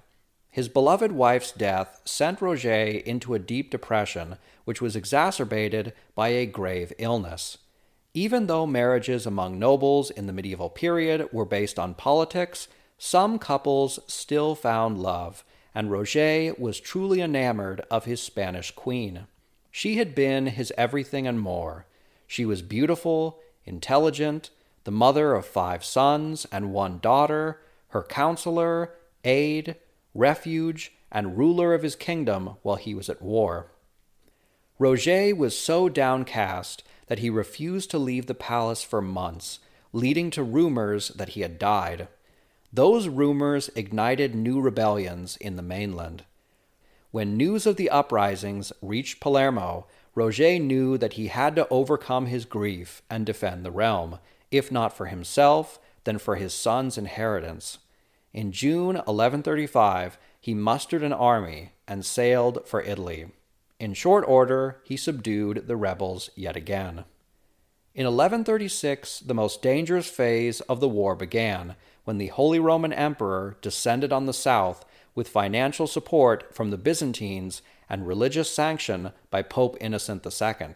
His 0.57 0.71
beloved 0.71 1.13
wife's 1.13 1.53
death 1.53 2.01
sent 2.07 2.41
Roger 2.41 2.73
into 2.73 3.35
a 3.35 3.39
deep 3.39 3.71
depression, 3.71 4.39
which 4.65 4.81
was 4.81 4.97
exacerbated 4.97 5.93
by 6.15 6.29
a 6.29 6.47
grave 6.47 6.95
illness. 6.97 7.59
Even 8.15 8.47
though 8.47 8.67
marriages 8.67 9.27
among 9.27 9.59
nobles 9.59 10.09
in 10.11 10.27
the 10.27 10.33
medieval 10.33 10.71
period 10.71 11.29
were 11.31 11.45
based 11.45 11.79
on 11.79 11.93
politics, 11.93 12.69
some 12.97 13.39
couples 13.39 13.99
still 14.07 14.55
found 14.55 14.99
love, 14.99 15.45
and 15.75 15.91
Roger 15.91 16.55
was 16.57 16.81
truly 16.81 17.21
enamored 17.21 17.83
of 17.91 18.07
his 18.07 18.23
Spanish 18.23 18.71
queen. 18.71 19.27
She 19.71 19.97
had 19.97 20.15
been 20.15 20.47
his 20.47 20.73
everything 20.79 21.27
and 21.27 21.39
more. 21.39 21.85
She 22.27 22.47
was 22.47 22.63
beautiful, 22.63 23.41
intelligent, 23.67 24.49
the 24.85 24.91
mother 24.91 25.35
of 25.35 25.45
five 25.45 25.85
sons 25.85 26.47
and 26.51 26.73
one 26.73 26.99
daughter, 26.99 27.61
her 27.89 28.05
counselor, 28.05 28.95
aide, 29.23 29.77
refuge, 30.19 30.93
and 31.11 31.39
ruler 31.39 31.75
of 31.75 31.83
his 31.83 31.97
kingdom 31.97 32.57
while 32.63 32.77
he 32.77 32.95
was 32.95 33.09
at 33.09 33.23
war. 33.23 33.67
Roger 34.79 35.35
was 35.35 35.59
so 35.59 35.89
downcast 35.89 36.83
that 37.07 37.21
he 37.21 37.31
refused 37.31 37.91
to 37.91 37.99
leave 37.99 38.27
the 38.27 38.35
palace 38.35 38.83
for 38.83 39.01
months, 39.01 39.61
leading 39.93 40.31
to 40.31 40.43
rumors 40.43 41.09
that 41.09 41.31
he 41.31 41.41
had 41.41 41.59
died. 41.59 42.09
Those 42.73 43.09
rumors 43.09 43.71
ignited 43.75 44.35
new 44.35 44.61
rebellions 44.61 45.37
in 45.39 45.57
the 45.57 45.63
mainland. 45.63 46.25
When 47.11 47.37
news 47.37 47.65
of 47.65 47.77
the 47.77 47.89
uprisings 47.89 48.73
reached 48.83 49.21
Palermo, 49.21 49.87
Roger 50.15 50.59
knew 50.59 50.99
that 50.99 51.15
he 51.15 51.29
had 51.29 51.57
to 51.57 51.69
overcome 51.69 52.27
his 52.27 52.45
grief 52.45 53.03
and 53.09 53.25
defend 53.25 53.65
the 53.65 53.71
realm, 53.71 54.19
if 54.51 54.71
not 54.71 54.95
for 54.95 55.07
himself, 55.07 55.79
then 56.05 56.19
for 56.19 56.37
his 56.37 56.53
son's 56.53 56.99
inheritance. 56.99 57.79
In 58.37 58.53
June 58.53 58.97
1135, 58.97 60.19
he 60.39 60.53
mustered 60.53 61.03
an 61.03 61.15
army 61.15 61.73
and 61.89 62.05
sailed 62.05 62.69
for 62.69 62.83
Italy. 62.83 63.29
In 63.81 63.95
short 63.95 64.29
order, 64.29 64.83
he 64.85 64.95
subdued 64.99 65.67
the 65.67 65.77
rebels 65.77 66.29
yet 66.37 66.55
again. 66.55 67.05
In 67.95 68.05
1136, 68.05 69.21
the 69.21 69.33
most 69.33 69.63
dangerous 69.63 70.11
phase 70.11 70.61
of 70.61 70.81
the 70.81 70.89
war 70.89 71.17
began 71.17 71.77
when 72.05 72.19
the 72.19 72.27
Holy 72.27 72.59
Roman 72.59 72.93
Emperor 72.93 73.57
descended 73.63 74.13
on 74.13 74.27
the 74.27 74.35
south 74.35 74.85
with 75.15 75.29
financial 75.29 75.87
support 75.87 76.55
from 76.55 76.71
the 76.71 76.77
Byzantines 76.77 77.63
and 77.89 78.07
religious 78.07 78.53
sanction 78.53 79.13
by 79.31 79.41
Pope 79.41 79.79
Innocent 79.81 80.27
II. 80.27 80.75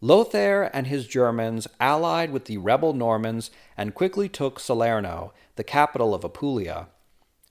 Lothair 0.00 0.74
and 0.74 0.86
his 0.86 1.08
Germans 1.08 1.66
allied 1.80 2.30
with 2.30 2.44
the 2.44 2.56
rebel 2.56 2.92
Normans 2.92 3.50
and 3.76 3.94
quickly 3.94 4.28
took 4.28 4.60
Salerno, 4.60 5.32
the 5.58 5.64
capital 5.64 6.14
of 6.14 6.22
Apulia. 6.22 6.86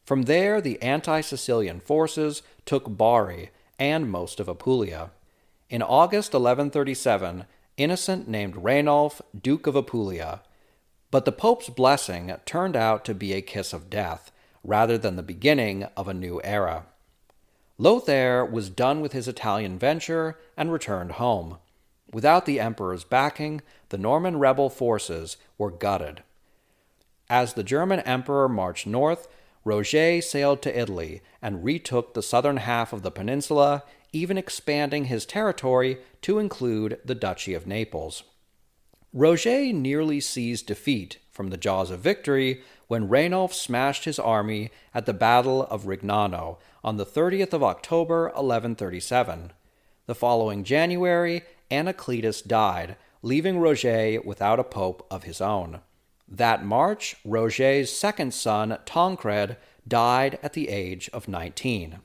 From 0.05 0.23
there, 0.23 0.61
the 0.61 0.81
anti 0.81 1.19
Sicilian 1.19 1.81
forces 1.81 2.41
took 2.65 2.85
Bari, 2.97 3.51
and 3.77 4.09
most 4.09 4.39
of 4.39 4.47
Apulia. 4.47 5.11
In 5.69 5.83
August 5.83 6.33
1137, 6.33 7.43
Innocent 7.75 8.27
named 8.29 8.55
Rainulf 8.55 9.21
Duke 9.39 9.67
of 9.67 9.75
Apulia. 9.75 10.41
But 11.11 11.25
the 11.25 11.33
Pope's 11.33 11.69
blessing 11.69 12.33
turned 12.45 12.77
out 12.77 13.03
to 13.03 13.13
be 13.13 13.33
a 13.33 13.41
kiss 13.41 13.73
of 13.73 13.89
death, 13.89 14.31
rather 14.63 14.97
than 14.97 15.17
the 15.17 15.21
beginning 15.21 15.83
of 15.97 16.07
a 16.07 16.13
new 16.13 16.39
era. 16.45 16.85
Lothair 17.77 18.45
was 18.45 18.69
done 18.69 19.01
with 19.01 19.11
his 19.11 19.27
Italian 19.27 19.77
venture 19.77 20.39
and 20.55 20.71
returned 20.71 21.13
home. 21.13 21.57
Without 22.13 22.45
the 22.45 22.61
emperor's 22.61 23.03
backing, 23.03 23.61
the 23.89 23.97
Norman 23.97 24.39
rebel 24.39 24.69
forces 24.69 25.35
were 25.57 25.69
gutted. 25.69 26.23
As 27.29 27.53
the 27.53 27.63
German 27.63 27.99
emperor 28.01 28.47
marched 28.47 28.87
north, 28.87 29.27
Roger 29.65 30.21
sailed 30.21 30.61
to 30.61 30.79
Italy 30.79 31.21
and 31.41 31.63
retook 31.63 32.13
the 32.13 32.23
southern 32.23 32.57
half 32.57 32.93
of 32.93 33.01
the 33.01 33.11
peninsula, 33.11 33.83
even 34.13 34.37
expanding 34.37 35.05
his 35.05 35.25
territory 35.25 35.97
to 36.21 36.39
include 36.39 36.99
the 37.03 37.15
Duchy 37.15 37.53
of 37.53 37.67
Naples. 37.67 38.23
Roger 39.13 39.73
nearly 39.73 40.19
seized 40.21 40.67
defeat 40.67 41.17
from 41.31 41.49
the 41.49 41.57
jaws 41.57 41.91
of 41.91 41.99
victory 41.99 42.61
when 42.87 43.09
Rainulf 43.09 43.53
smashed 43.53 44.05
his 44.05 44.19
army 44.19 44.71
at 44.93 45.05
the 45.05 45.13
Battle 45.13 45.63
of 45.63 45.83
Rignano 45.85 46.57
on 46.83 46.95
the 46.95 47.05
30th 47.05 47.51
of 47.51 47.63
October 47.63 48.25
1137. 48.27 49.51
The 50.05 50.15
following 50.15 50.63
January, 50.63 51.43
Anacletus 51.69 52.41
died, 52.41 52.95
leaving 53.21 53.59
Roger 53.59 54.21
without 54.23 54.59
a 54.59 54.63
pope 54.63 55.05
of 55.11 55.23
his 55.23 55.41
own. 55.41 55.81
That 56.27 56.65
March, 56.65 57.15
Roger's 57.23 57.91
second 57.91 58.33
son, 58.33 58.77
Tancred, 58.85 59.57
died 59.87 60.39
at 60.43 60.53
the 60.53 60.69
age 60.69 61.09
of 61.13 61.27
19. 61.27 61.99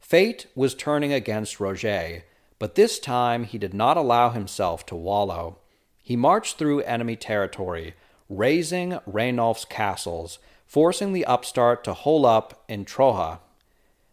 Fate 0.00 0.46
was 0.54 0.74
turning 0.74 1.12
against 1.12 1.60
Roger, 1.60 2.24
but 2.58 2.74
this 2.74 2.98
time 2.98 3.44
he 3.44 3.58
did 3.58 3.72
not 3.72 3.96
allow 3.96 4.30
himself 4.30 4.84
to 4.86 4.96
wallow. 4.96 5.58
He 6.02 6.16
marched 6.16 6.58
through 6.58 6.80
enemy 6.80 7.16
territory, 7.16 7.94
razing 8.28 8.98
Rainulf's 9.06 9.64
castles, 9.64 10.38
forcing 10.66 11.12
the 11.12 11.24
upstart 11.24 11.84
to 11.84 11.94
hole 11.94 12.26
up 12.26 12.64
in 12.68 12.84
Troja. 12.84 13.38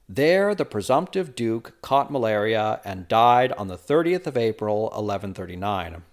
There, 0.07 0.53
the 0.53 0.65
presumptive 0.65 1.35
duke 1.35 1.75
caught 1.81 2.11
malaria 2.11 2.81
and 2.83 3.07
died 3.07 3.51
on 3.53 3.67
the 3.67 3.77
30th 3.77 4.27
of 4.27 4.37
April, 4.37 4.83
1139. 4.83 6.03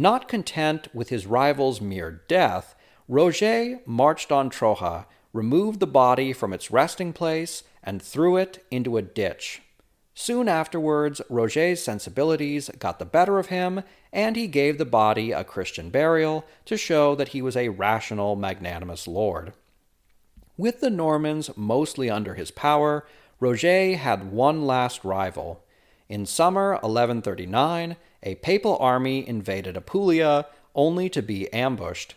Not 0.00 0.28
content 0.28 0.88
with 0.94 1.10
his 1.10 1.26
rival's 1.26 1.82
mere 1.82 2.22
death, 2.26 2.74
Roger 3.06 3.80
marched 3.84 4.32
on 4.32 4.48
Troja, 4.48 5.04
removed 5.34 5.78
the 5.78 5.86
body 5.86 6.32
from 6.32 6.54
its 6.54 6.70
resting 6.70 7.12
place, 7.12 7.64
and 7.84 8.00
threw 8.00 8.38
it 8.38 8.64
into 8.70 8.96
a 8.96 9.02
ditch. 9.02 9.60
Soon 10.14 10.48
afterwards, 10.48 11.20
Roger's 11.28 11.82
sensibilities 11.82 12.70
got 12.78 12.98
the 12.98 13.04
better 13.04 13.38
of 13.38 13.48
him, 13.48 13.82
and 14.10 14.36
he 14.36 14.46
gave 14.46 14.78
the 14.78 14.86
body 14.86 15.32
a 15.32 15.44
Christian 15.44 15.90
burial 15.90 16.46
to 16.64 16.78
show 16.78 17.14
that 17.14 17.28
he 17.28 17.42
was 17.42 17.54
a 17.54 17.68
rational, 17.68 18.36
magnanimous 18.36 19.06
lord. 19.06 19.52
With 20.56 20.80
the 20.80 20.88
Normans 20.88 21.50
mostly 21.58 22.08
under 22.08 22.36
his 22.36 22.50
power, 22.50 23.06
Roger 23.38 23.98
had 23.98 24.32
one 24.32 24.66
last 24.66 25.04
rival. 25.04 25.62
In 26.08 26.24
summer 26.24 26.70
1139, 26.76 27.96
a 28.22 28.34
papal 28.36 28.76
army 28.78 29.26
invaded 29.26 29.76
Apulia, 29.76 30.46
only 30.74 31.08
to 31.08 31.22
be 31.22 31.52
ambushed. 31.52 32.14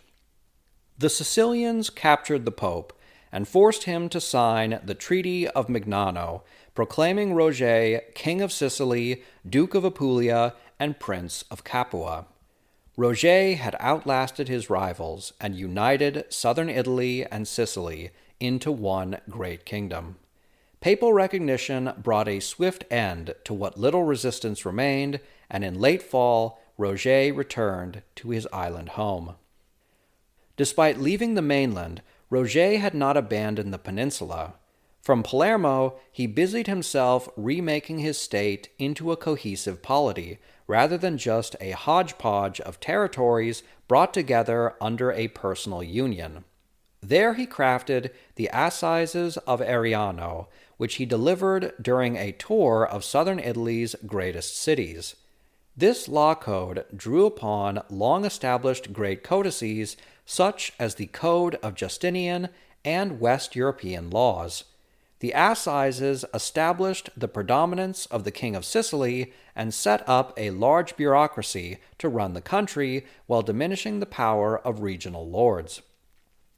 The 0.98 1.10
Sicilians 1.10 1.90
captured 1.90 2.46
the 2.46 2.52
pope 2.52 2.94
and 3.32 3.48
forced 3.48 3.86
him 3.86 4.10
to 4.10 4.22
sign 4.22 4.80
the 4.84 4.94
Treaty 4.94 5.48
of 5.48 5.68
Mignano, 5.68 6.42
proclaiming 6.76 7.34
Roger 7.34 8.02
King 8.14 8.42
of 8.42 8.52
Sicily, 8.52 9.24
Duke 9.48 9.74
of 9.74 9.84
Apulia, 9.84 10.54
and 10.80 11.00
Prince 11.00 11.44
of 11.50 11.64
Capua. 11.64 12.26
Roger 12.96 13.56
had 13.56 13.76
outlasted 13.80 14.48
his 14.48 14.70
rivals 14.70 15.34
and 15.42 15.56
united 15.56 16.26
southern 16.30 16.70
Italy 16.70 17.26
and 17.26 17.48
Sicily 17.48 18.12
into 18.40 18.72
one 18.72 19.20
great 19.30 19.66
kingdom. 19.66 20.18
Papal 20.80 21.14
recognition 21.14 21.94
brought 21.98 22.28
a 22.28 22.40
swift 22.40 22.84
end 22.92 23.34
to 23.46 23.54
what 23.54 23.80
little 23.80 24.04
resistance 24.04 24.66
remained, 24.66 25.22
and 25.54 25.64
in 25.64 25.80
late 25.80 26.02
fall, 26.02 26.60
Roger 26.78 27.32
returned 27.32 28.02
to 28.16 28.32
his 28.32 28.48
island 28.52 28.90
home. 28.90 29.36
Despite 30.58 31.00
leaving 31.00 31.36
the 31.36 31.42
mainland, 31.42 32.02
Roger 32.30 32.80
had 32.80 32.96
not 32.96 33.16
abandoned 33.16 33.72
the 33.72 33.78
peninsula. 33.78 34.56
From 35.02 35.22
Palermo, 35.22 35.96
he 36.12 36.28
busied 36.28 36.68
himself 36.68 37.30
remaking 37.38 38.00
his 38.00 38.18
state 38.18 38.70
into 38.80 39.12
a 39.12 39.18
cohesive 39.18 39.84
polity, 39.84 40.40
rather 40.66 40.98
than 40.98 41.18
just 41.18 41.56
a 41.62 41.72
hodgepodge 41.72 42.60
of 42.62 42.80
territories 42.80 43.62
brought 43.88 44.14
together 44.14 44.76
under 44.82 45.12
a 45.12 45.28
personal 45.28 45.84
union. 45.84 46.46
There 47.02 47.34
he 47.34 47.46
crafted 47.46 48.12
the 48.36 48.50
Assizes 48.54 49.38
of 49.46 49.60
Ariano, 49.60 50.48
which 50.78 50.96
he 50.96 51.06
delivered 51.06 51.74
during 51.82 52.16
a 52.16 52.32
tour 52.32 52.88
of 52.90 53.04
southern 53.04 53.40
Italy's 53.40 53.96
greatest 54.08 54.58
cities. 54.58 55.16
This 55.76 56.08
law 56.08 56.36
code 56.36 56.86
drew 56.96 57.26
upon 57.26 57.82
long 57.90 58.26
established 58.26 58.94
great 58.94 59.24
codices 59.24 59.98
such 60.24 60.72
as 60.80 60.96
the 60.96 61.08
Code 61.08 61.56
of 61.64 61.74
Justinian 61.74 62.50
and 62.86 63.20
West 63.20 63.56
European 63.56 64.12
laws. 64.12 64.66
The 65.20 65.32
Assizes 65.32 66.26
established 66.32 67.10
the 67.18 67.28
predominance 67.28 68.06
of 68.08 68.24
the 68.24 68.32
King 68.32 68.56
of 68.56 68.66
Sicily 68.66 69.34
and 69.56 69.74
set 69.74 70.08
up 70.08 70.34
a 70.38 70.52
large 70.52 70.96
bureaucracy 70.96 71.80
to 71.98 72.10
run 72.10 72.34
the 72.34 72.42
country 72.42 73.06
while 73.26 73.42
diminishing 73.42 74.00
the 74.00 74.06
power 74.06 74.60
of 74.60 74.82
regional 74.82 75.28
lords. 75.28 75.82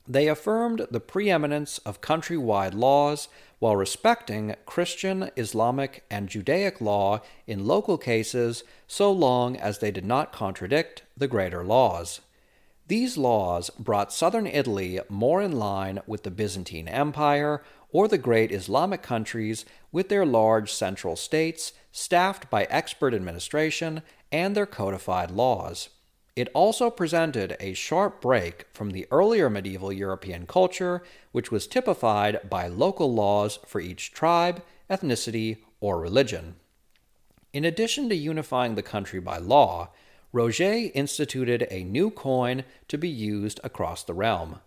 They 0.08 0.28
affirmed 0.28 0.88
the 0.92 1.00
preeminence 1.00 1.78
of 1.80 2.02
countrywide 2.02 2.74
laws 2.74 3.30
while 3.60 3.76
respecting 3.76 4.56
Christian, 4.66 5.32
Islamic, 5.36 6.04
and 6.10 6.30
Judaic 6.30 6.82
law 6.82 7.22
in 7.48 7.66
local 7.66 7.98
cases 7.98 8.64
so 8.88 9.12
long 9.12 9.56
as 9.56 9.80
they 9.80 9.92
did 9.92 10.06
not 10.06 10.34
contradict 10.34 11.04
the 11.18 11.28
greater 11.28 11.64
laws. 11.64 12.22
These 12.88 13.18
laws 13.18 13.72
brought 13.72 14.14
southern 14.14 14.46
Italy 14.46 15.00
more 15.10 15.42
in 15.42 15.54
line 15.54 16.02
with 16.06 16.24
the 16.24 16.32
Byzantine 16.32 16.88
Empire 16.88 17.64
or 17.90 18.08
the 18.08 18.18
great 18.18 18.52
Islamic 18.52 19.02
countries 19.02 19.66
with 19.92 20.10
their 20.10 20.26
large 20.26 20.72
central 20.72 21.16
states 21.16 21.74
staffed 21.92 22.50
by 22.50 22.66
expert 22.66 23.14
administration 23.14 24.04
and 24.32 24.56
their 24.56 24.66
codified 24.66 25.32
laws. 25.32 25.90
It 26.36 26.50
also 26.54 26.90
presented 26.90 27.56
a 27.62 27.74
sharp 27.74 28.20
break 28.20 28.66
from 28.74 28.92
the 28.92 29.08
earlier 29.10 29.50
medieval 29.50 29.94
European 29.94 30.46
culture, 30.46 31.02
which 31.32 31.50
was 31.50 31.66
typified 31.66 32.50
by 32.50 32.68
local 32.68 33.14
laws 33.14 33.58
for 33.66 33.80
each 33.80 34.12
tribe, 34.12 34.62
ethnicity, 34.90 35.60
or 35.80 36.00
religion. 36.00 36.56
In 37.54 37.64
addition 37.64 38.10
to 38.10 38.16
unifying 38.16 38.76
the 38.76 38.84
country 38.84 39.22
by 39.22 39.38
law, 39.38 39.92
Roger 40.34 40.90
instituted 40.94 41.66
a 41.72 41.86
new 41.86 42.12
coin 42.12 42.66
to 42.90 42.98
be 42.98 43.08
used 43.08 43.62
across 43.64 44.04
the 44.04 44.14
realm. 44.14 44.60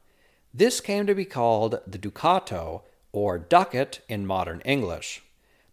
This 0.54 0.80
came 0.80 1.06
to 1.06 1.14
be 1.14 1.26
called 1.26 1.80
the 1.86 1.98
ducato, 1.98 2.82
or 3.12 3.38
ducat 3.38 4.00
in 4.08 4.26
modern 4.26 4.62
English. 4.62 5.22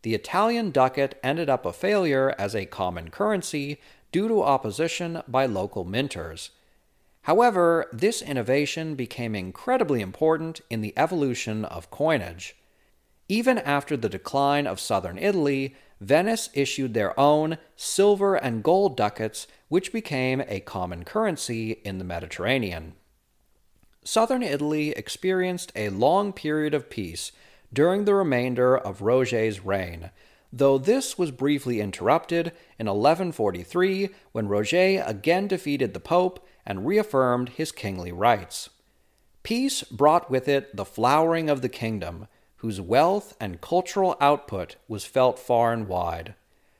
The 0.01 0.13
Italian 0.13 0.71
ducat 0.71 1.17
ended 1.23 1.49
up 1.49 1.65
a 1.65 1.71
failure 1.71 2.35
as 2.37 2.53
a 2.53 2.65
common 2.65 3.09
currency 3.09 3.79
due 4.11 4.27
to 4.27 4.43
opposition 4.43 5.21
by 5.27 5.45
local 5.45 5.85
minters. 5.85 6.49
However, 7.23 7.87
this 7.91 8.21
innovation 8.21 8.95
became 8.95 9.35
incredibly 9.35 10.01
important 10.01 10.61
in 10.69 10.81
the 10.81 10.93
evolution 10.95 11.65
of 11.65 11.89
coinage. 11.89 12.55
Even 13.27 13.57
after 13.57 13.97
the 13.97 14.09
decline 14.09 14.67
of 14.67 14.79
southern 14.79 15.17
Italy, 15.17 15.75
Venice 15.99 16.49
issued 16.53 16.93
their 16.93 17.19
own 17.19 17.57
silver 17.75 18.35
and 18.35 18.63
gold 18.63 18.95
ducats, 18.95 19.47
which 19.69 19.93
became 19.93 20.43
a 20.47 20.59
common 20.59 21.03
currency 21.03 21.71
in 21.83 21.97
the 21.97 22.03
Mediterranean. 22.03 22.93
Southern 24.03 24.43
Italy 24.43 24.89
experienced 24.91 25.71
a 25.75 25.89
long 25.89 26.31
period 26.31 26.75
of 26.75 26.91
peace 26.91 27.31
during 27.73 28.05
the 28.05 28.13
remainder 28.13 28.77
of 28.77 29.01
Roger's 29.01 29.65
reign, 29.65 30.11
though 30.57 30.77
this 30.77 31.17
was 31.17 31.31
briefly 31.31 31.81
interrupted 31.81 32.47
in 32.79 32.87
1143 32.87 34.09
when 34.31 34.47
Roger 34.47 35.03
again 35.05 35.47
defeated 35.47 35.93
the 35.93 35.99
Pope 35.99 36.47
and 36.65 36.87
reaffirmed 36.87 37.49
his 37.49 37.73
kingly 37.73 38.11
rights. 38.11 38.69
Peace 39.43 39.83
brought 39.83 40.31
with 40.31 40.47
it 40.47 40.73
the 40.75 40.85
flowering 40.85 41.49
of 41.49 41.61
the 41.61 41.69
kingdom, 41.69 42.27
whose 42.57 42.79
wealth 42.79 43.35
and 43.39 43.59
cultural 43.59 44.15
output 44.21 44.77
was 44.87 45.03
felt 45.03 45.37
far 45.37 45.73
and 45.73 45.89
wide. 45.89 46.35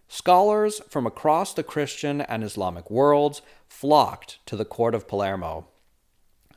Scholars 0.07 0.81
from 0.89 1.05
across 1.05 1.53
the 1.53 1.61
Christian 1.61 2.21
and 2.21 2.43
Islamic 2.43 2.89
worlds 2.89 3.41
flocked 3.67 4.39
to 4.45 4.55
the 4.55 4.65
court 4.65 4.95
of 4.95 5.07
Palermo. 5.07 5.67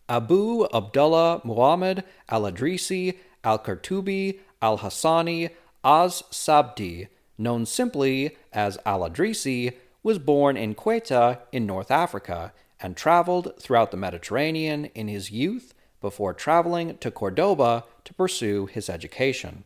Abu 0.09 0.67
Abdullah 0.73 1.41
Muhammad 1.45 2.05
al 2.29 2.43
Idrisi 2.43 3.19
al 3.43 3.59
Qurtubi 3.59 4.39
al 4.63 4.79
Hassani 4.79 5.51
Az 5.89 6.23
Sabti, 6.31 7.09
known 7.39 7.65
simply 7.65 8.37
as 8.53 8.77
Al 8.85 9.09
Idrisi, 9.09 9.73
was 10.03 10.19
born 10.19 10.55
in 10.55 10.75
Ceuta 10.75 11.39
in 11.51 11.65
North 11.65 11.91
Africa 11.91 12.53
and 12.79 12.95
traveled 12.95 13.59
throughout 13.59 13.91
the 13.91 13.97
Mediterranean 13.97 14.85
in 14.95 15.09
his 15.09 15.31
youth 15.31 15.73
before 16.03 16.35
traveling 16.35 16.99
to 16.99 17.11
Cordoba 17.11 17.85
to 18.05 18.13
pursue 18.13 18.67
his 18.67 18.91
education. 18.91 19.65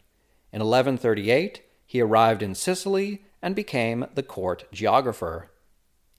In 0.53 0.61
1138, 0.61 1.61
he 1.85 2.01
arrived 2.01 2.41
in 2.41 2.55
Sicily 2.55 3.25
and 3.43 3.57
became 3.57 4.07
the 4.15 4.23
court 4.23 4.71
geographer. 4.71 5.51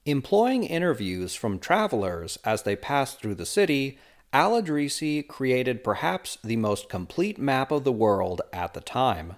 Employing 0.04 0.64
interviews 0.64 1.34
from 1.34 1.58
travelers 1.58 2.38
as 2.44 2.64
they 2.64 2.76
passed 2.76 3.22
through 3.22 3.36
the 3.36 3.46
city, 3.46 3.98
Al 4.34 4.60
Idrisi 4.60 5.26
created 5.26 5.82
perhaps 5.82 6.36
the 6.44 6.56
most 6.56 6.90
complete 6.90 7.38
map 7.38 7.70
of 7.70 7.84
the 7.84 7.92
world 7.92 8.42
at 8.52 8.74
the 8.74 8.82
time. 8.82 9.36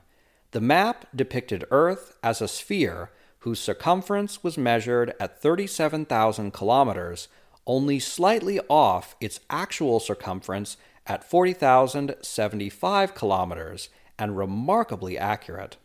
The 0.53 0.61
map 0.61 1.07
depicted 1.15 1.65
Earth 1.71 2.17
as 2.23 2.41
a 2.41 2.49
sphere 2.49 3.11
whose 3.41 3.61
circumference 3.61 4.43
was 4.43 4.59
measured 4.59 5.15
at 5.21 5.41
37,000 5.41 6.53
kilometers, 6.53 7.29
only 7.67 7.99
slightly 7.99 8.61
off 8.69 9.17
its 9.21 9.41
actual 9.51 10.01
circumference 10.01 10.77
at 11.07 11.23
40,075 11.23 13.15
kilometers, 13.15 13.89
and 14.19 14.37
remarkably 14.37 15.19
accurate. 15.19 15.77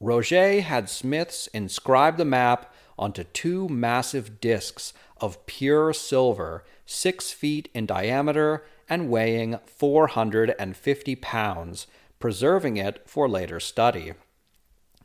Roger 0.00 0.60
had 0.60 0.88
smiths 0.88 1.48
inscribe 1.48 2.16
the 2.16 2.24
map 2.24 2.72
onto 2.98 3.24
two 3.24 3.68
massive 3.68 4.40
discs 4.40 4.92
of 5.20 5.44
pure 5.46 5.92
silver, 5.92 6.64
six 6.86 7.30
feet 7.30 7.68
in 7.74 7.86
diameter 7.86 8.64
and 8.88 9.08
weighing 9.10 9.58
450 9.66 11.16
pounds, 11.16 11.86
preserving 12.22 12.76
it 12.76 13.02
for 13.04 13.28
later 13.28 13.58
study. 13.58 14.12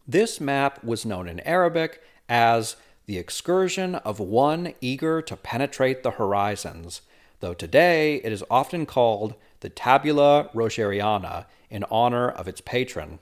This 0.08 0.40
map 0.40 0.84
was 0.84 1.04
known 1.04 1.28
in 1.28 1.40
Arabic 1.40 2.00
as 2.30 2.76
the 3.08 3.18
excursion 3.18 3.96
of 3.96 4.20
one 4.20 4.76
eager 4.82 5.24
to 5.24 5.36
penetrate 5.36 6.04
the 6.04 6.12
horizons, 6.12 7.02
though 7.40 7.56
today 7.56 8.18
it 8.18 8.32
is 8.32 8.44
often 8.52 8.86
called 8.86 9.34
the 9.62 9.70
Tabula 9.70 10.52
Rogeriana 10.54 11.48
in 11.72 11.84
honor 11.90 12.30
of 12.30 12.48
its 12.48 12.62
patron. 12.62 13.18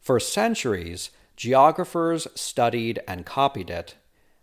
For 0.00 0.18
centuries, 0.18 1.10
geographers 1.36 2.26
studied 2.34 2.98
and 3.06 3.24
copied 3.24 3.70
it. 3.70 3.94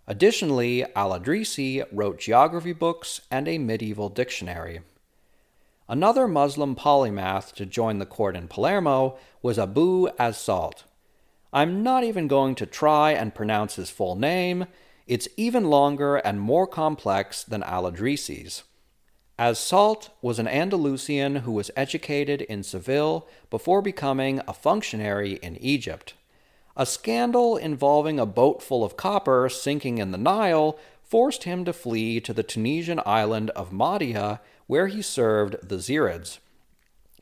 Additionally, 0.07 0.85
Al 0.95 1.11
Idrisi 1.11 1.83
wrote 1.91 2.19
geography 2.21 2.71
books 2.71 3.19
and 3.29 3.49
a 3.49 3.57
medieval 3.57 4.07
dictionary. 4.07 4.79
Another 5.87 6.27
Muslim 6.27 6.75
polymath 6.75 7.53
to 7.53 7.65
join 7.65 7.99
the 7.99 8.07
court 8.07 8.35
in 8.35 8.47
Palermo 8.47 9.17
was 9.43 9.59
Abu 9.59 10.07
as 10.17 10.37
Salt. 10.37 10.83
I'm 11.53 11.83
not 11.83 12.03
even 12.03 12.27
going 12.27 12.55
to 12.55 12.65
try 12.65 13.11
and 13.11 13.35
pronounce 13.35 13.75
his 13.75 13.91
full 13.91 14.15
name. 14.15 14.65
It's 15.05 15.27
even 15.37 15.65
longer 15.65 16.15
and 16.15 16.41
more 16.41 16.65
complex 16.65 17.43
than 17.43 17.61
Al 17.63 17.83
Idrisi's. 17.89 18.63
As 19.37 19.59
Salt 19.59 20.09
was 20.23 20.39
an 20.39 20.47
Andalusian 20.47 21.37
who 21.37 21.51
was 21.51 21.69
educated 21.75 22.41
in 22.41 22.63
Seville 22.63 23.27
before 23.51 23.81
becoming 23.83 24.41
a 24.47 24.53
functionary 24.53 25.33
in 25.33 25.55
Egypt. 25.57 26.15
A 26.75 26.85
scandal 26.85 27.57
involving 27.57 28.19
a 28.19 28.25
boat 28.25 28.63
full 28.63 28.83
of 28.83 28.97
copper 28.97 29.49
sinking 29.49 29.99
in 29.99 30.11
the 30.11 30.17
Nile 30.17 30.79
forced 31.03 31.43
him 31.43 31.63
to 31.65 31.73
flee 31.73 32.19
to 32.21 32.33
the 32.33 32.43
Tunisian 32.43 32.99
island 33.05 33.51
of 33.51 33.71
Mahdia, 33.71 34.39
where 34.67 34.87
he 34.87 35.01
served 35.01 35.55
the 35.67 35.77
Zirids. 35.77 36.39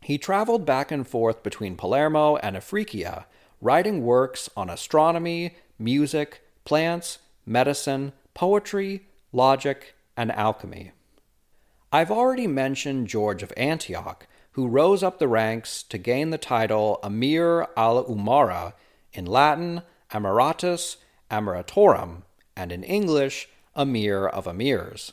He 0.02 0.18
traveled 0.18 0.66
back 0.66 0.92
and 0.92 1.08
forth 1.08 1.44
between 1.44 1.78
Palermo 1.78 2.36
and 2.38 2.56
Afriquia, 2.56 3.26
writing 3.62 4.04
works 4.04 4.50
on 4.58 4.70
astronomy, 4.70 5.56
music, 5.80 6.42
plants, 6.66 7.20
medicine, 7.46 8.14
poetry, 8.34 9.08
logic, 9.32 9.96
and 10.18 10.32
alchemy. 10.32 10.92
I've 11.92 12.12
already 12.12 12.48
mentioned 12.48 13.08
George 13.08 13.44
of 13.44 13.54
Antioch, 13.56 14.28
who 14.52 14.68
rose 14.68 15.04
up 15.04 15.20
the 15.20 15.28
ranks 15.28 15.84
to 15.84 15.98
gain 15.98 16.30
the 16.30 16.38
title 16.38 17.00
Emir 17.04 17.68
al 17.78 18.04
Umara, 18.06 18.74
in 19.14 19.26
Latin, 19.26 19.84
Emiratus 20.12 20.98
Emiratorum, 21.30 22.24
and 22.56 22.72
in 22.72 22.84
English, 22.84 23.50
Emir 23.76 24.28
of 24.28 24.46
Emirs. 24.46 25.12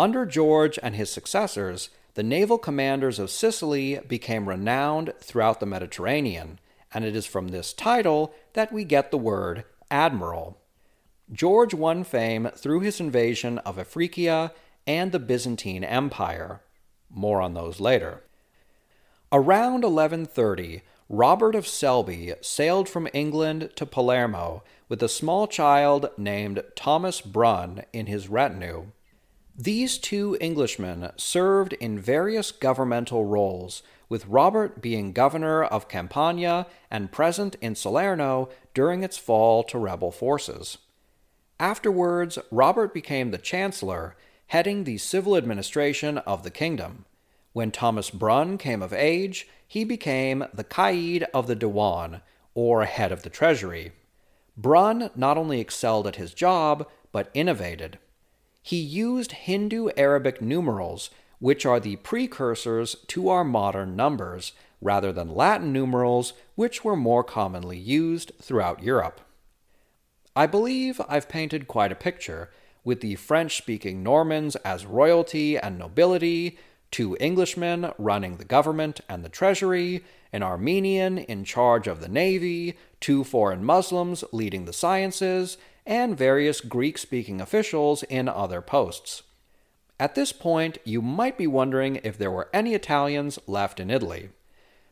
Under 0.00 0.24
George 0.24 0.78
and 0.82 0.96
his 0.96 1.10
successors, 1.10 1.90
the 2.14 2.22
naval 2.22 2.56
commanders 2.56 3.18
of 3.18 3.30
Sicily 3.30 4.00
became 4.08 4.48
renowned 4.48 5.12
throughout 5.20 5.60
the 5.60 5.66
Mediterranean, 5.66 6.58
and 6.94 7.04
it 7.04 7.14
is 7.14 7.26
from 7.26 7.48
this 7.48 7.74
title 7.74 8.32
that 8.54 8.72
we 8.72 8.84
get 8.84 9.10
the 9.10 9.18
word 9.18 9.62
admiral. 9.90 10.56
George 11.30 11.74
won 11.74 12.02
fame 12.02 12.48
through 12.56 12.80
his 12.80 12.98
invasion 12.98 13.58
of 13.58 13.78
Africa 13.78 14.54
and 14.86 15.12
the 15.12 15.18
Byzantine 15.18 15.84
Empire. 15.84 16.62
More 17.10 17.42
on 17.42 17.52
those 17.52 17.78
later. 17.78 18.22
Around 19.30 19.82
1130, 19.82 20.80
Robert 21.10 21.54
of 21.54 21.66
Selby 21.66 22.32
sailed 22.40 22.88
from 22.88 23.06
England 23.12 23.68
to 23.76 23.84
Palermo 23.84 24.62
with 24.88 25.02
a 25.02 25.10
small 25.10 25.46
child 25.46 26.08
named 26.16 26.64
Thomas 26.74 27.20
Brun 27.20 27.82
in 27.92 28.06
his 28.06 28.30
retinue. 28.30 28.92
These 29.62 29.98
two 29.98 30.38
Englishmen 30.40 31.10
served 31.18 31.74
in 31.74 31.98
various 31.98 32.50
governmental 32.50 33.26
roles, 33.26 33.82
with 34.08 34.24
Robert 34.24 34.80
being 34.80 35.12
governor 35.12 35.62
of 35.62 35.86
Campania 35.86 36.66
and 36.90 37.12
present 37.12 37.56
in 37.60 37.74
Salerno 37.74 38.48
during 38.72 39.02
its 39.02 39.18
fall 39.18 39.62
to 39.64 39.76
rebel 39.76 40.10
forces. 40.12 40.78
Afterwards, 41.58 42.38
Robert 42.50 42.94
became 42.94 43.32
the 43.32 43.36
chancellor, 43.36 44.16
heading 44.46 44.84
the 44.84 44.96
civil 44.96 45.36
administration 45.36 46.16
of 46.16 46.42
the 46.42 46.50
kingdom. 46.50 47.04
When 47.52 47.70
Thomas 47.70 48.08
Brun 48.08 48.56
came 48.56 48.80
of 48.80 48.94
age, 48.94 49.46
he 49.68 49.84
became 49.84 50.42
the 50.54 50.64
Caid 50.64 51.24
of 51.34 51.48
the 51.48 51.56
Diwan, 51.56 52.22
or 52.54 52.86
head 52.86 53.12
of 53.12 53.24
the 53.24 53.30
treasury. 53.30 53.92
Brun 54.56 55.10
not 55.14 55.36
only 55.36 55.60
excelled 55.60 56.06
at 56.06 56.16
his 56.16 56.32
job, 56.32 56.88
but 57.12 57.30
innovated. 57.34 57.98
He 58.62 58.78
used 58.78 59.32
Hindu 59.32 59.90
Arabic 59.96 60.42
numerals, 60.42 61.10
which 61.38 61.64
are 61.64 61.80
the 61.80 61.96
precursors 61.96 62.96
to 63.08 63.28
our 63.28 63.44
modern 63.44 63.96
numbers, 63.96 64.52
rather 64.80 65.12
than 65.12 65.34
Latin 65.34 65.72
numerals, 65.72 66.32
which 66.54 66.84
were 66.84 66.96
more 66.96 67.24
commonly 67.24 67.78
used 67.78 68.32
throughout 68.40 68.82
Europe. 68.82 69.20
I 70.36 70.46
believe 70.46 71.00
I've 71.08 71.28
painted 71.28 71.68
quite 71.68 71.92
a 71.92 71.96
picture, 71.96 72.50
with 72.84 73.00
the 73.00 73.16
French 73.16 73.56
speaking 73.56 74.02
Normans 74.02 74.56
as 74.56 74.86
royalty 74.86 75.58
and 75.58 75.78
nobility, 75.78 76.58
two 76.90 77.16
Englishmen 77.20 77.92
running 77.98 78.36
the 78.36 78.44
government 78.44 79.00
and 79.08 79.24
the 79.24 79.28
treasury, 79.28 80.04
an 80.32 80.42
Armenian 80.42 81.18
in 81.18 81.44
charge 81.44 81.86
of 81.86 82.00
the 82.00 82.08
navy, 82.08 82.76
two 83.00 83.24
foreign 83.24 83.64
Muslims 83.64 84.24
leading 84.32 84.64
the 84.64 84.72
sciences, 84.72 85.58
and 85.86 86.16
various 86.16 86.60
Greek 86.60 86.98
speaking 86.98 87.40
officials 87.40 88.02
in 88.04 88.28
other 88.28 88.60
posts. 88.60 89.22
At 89.98 90.14
this 90.14 90.32
point, 90.32 90.78
you 90.84 91.02
might 91.02 91.36
be 91.36 91.46
wondering 91.46 92.00
if 92.02 92.16
there 92.16 92.30
were 92.30 92.48
any 92.52 92.74
Italians 92.74 93.38
left 93.46 93.78
in 93.80 93.90
Italy. 93.90 94.30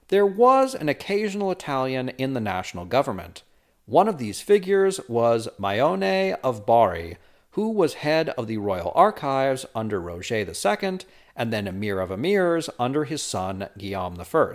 there 0.08 0.26
was 0.26 0.74
an 0.74 0.88
occasional 0.88 1.50
Italian 1.50 2.08
in 2.10 2.32
the 2.34 2.40
national 2.40 2.86
government. 2.86 3.42
One 3.86 4.08
of 4.08 4.18
these 4.18 4.40
figures 4.40 5.00
was 5.08 5.48
Maione 5.58 6.36
of 6.42 6.66
Bari, 6.66 7.16
who 7.52 7.70
was 7.70 7.94
head 7.94 8.30
of 8.30 8.46
the 8.46 8.58
royal 8.58 8.92
archives 8.94 9.66
under 9.74 10.00
Roger 10.00 10.36
II 10.36 10.98
and 11.36 11.52
then 11.52 11.66
Emir 11.66 12.00
of 12.00 12.10
Emirs 12.10 12.68
under 12.78 13.04
his 13.04 13.22
son 13.22 13.68
Guillaume 13.76 14.20
I. 14.20 14.54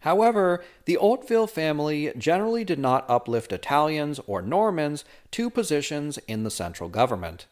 However, 0.00 0.62
the 0.84 0.96
Hauteville 0.96 1.48
family 1.48 2.12
generally 2.16 2.64
did 2.64 2.78
not 2.78 3.08
uplift 3.08 3.52
Italians 3.52 4.20
or 4.26 4.40
Normans 4.40 5.04
to 5.32 5.50
positions 5.50 6.18
in 6.28 6.44
the 6.44 6.50
central 6.50 6.88
government. 6.88 7.46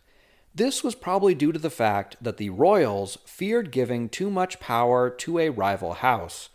This 0.54 0.82
was 0.82 0.94
probably 0.94 1.34
due 1.34 1.52
to 1.52 1.58
the 1.58 1.70
fact 1.70 2.16
that 2.20 2.38
the 2.38 2.50
royals 2.50 3.18
feared 3.26 3.70
giving 3.70 4.08
too 4.08 4.30
much 4.30 4.60
power 4.60 5.10
to 5.10 5.38
a 5.38 5.50
rival 5.50 5.94
house. 5.94 6.48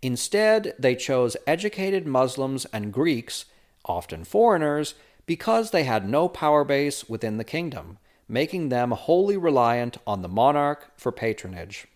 Instead, 0.00 0.74
they 0.78 0.96
chose 0.96 1.36
educated 1.46 2.06
Muslims 2.06 2.64
and 2.72 2.92
Greeks, 2.92 3.44
often 3.84 4.24
foreigners, 4.24 4.94
because 5.26 5.70
they 5.70 5.84
had 5.84 6.08
no 6.08 6.28
power 6.28 6.64
base 6.64 7.08
within 7.08 7.36
the 7.36 7.44
kingdom, 7.44 7.98
making 8.28 8.68
them 8.68 8.92
wholly 8.92 9.36
reliant 9.36 9.98
on 10.06 10.22
the 10.22 10.28
monarch 10.28 10.90
for 10.96 11.12
patronage. 11.12 11.86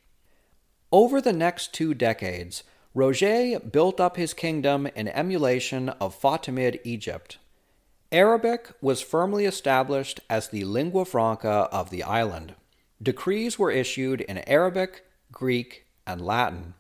Over 0.93 1.21
the 1.21 1.33
next 1.33 1.73
two 1.73 1.95
decades, 1.95 2.63
Roger 2.97 3.61
built 3.61 4.01
up 4.01 4.17
his 4.17 4.33
kingdom 4.33 4.87
in 4.97 5.07
emulation 5.09 5.91
of 5.91 6.19
Fatimid 6.19 6.81
Egypt. 6.83 7.37
Arabic 8.11 8.73
was 8.81 9.03
firmly 9.03 9.45
established 9.45 10.19
as 10.31 10.49
the 10.49 10.65
lingua 10.65 11.05
franca 11.05 11.69
of 11.71 11.91
the 11.91 12.03
island. 12.03 12.55
Decrees 13.03 13.59
were 13.59 13.71
issued 13.71 14.23
in 14.23 14.39
Arabic, 14.49 15.05
Greek, 15.31 15.85
and 16.07 16.23
Latin. 16.23 16.73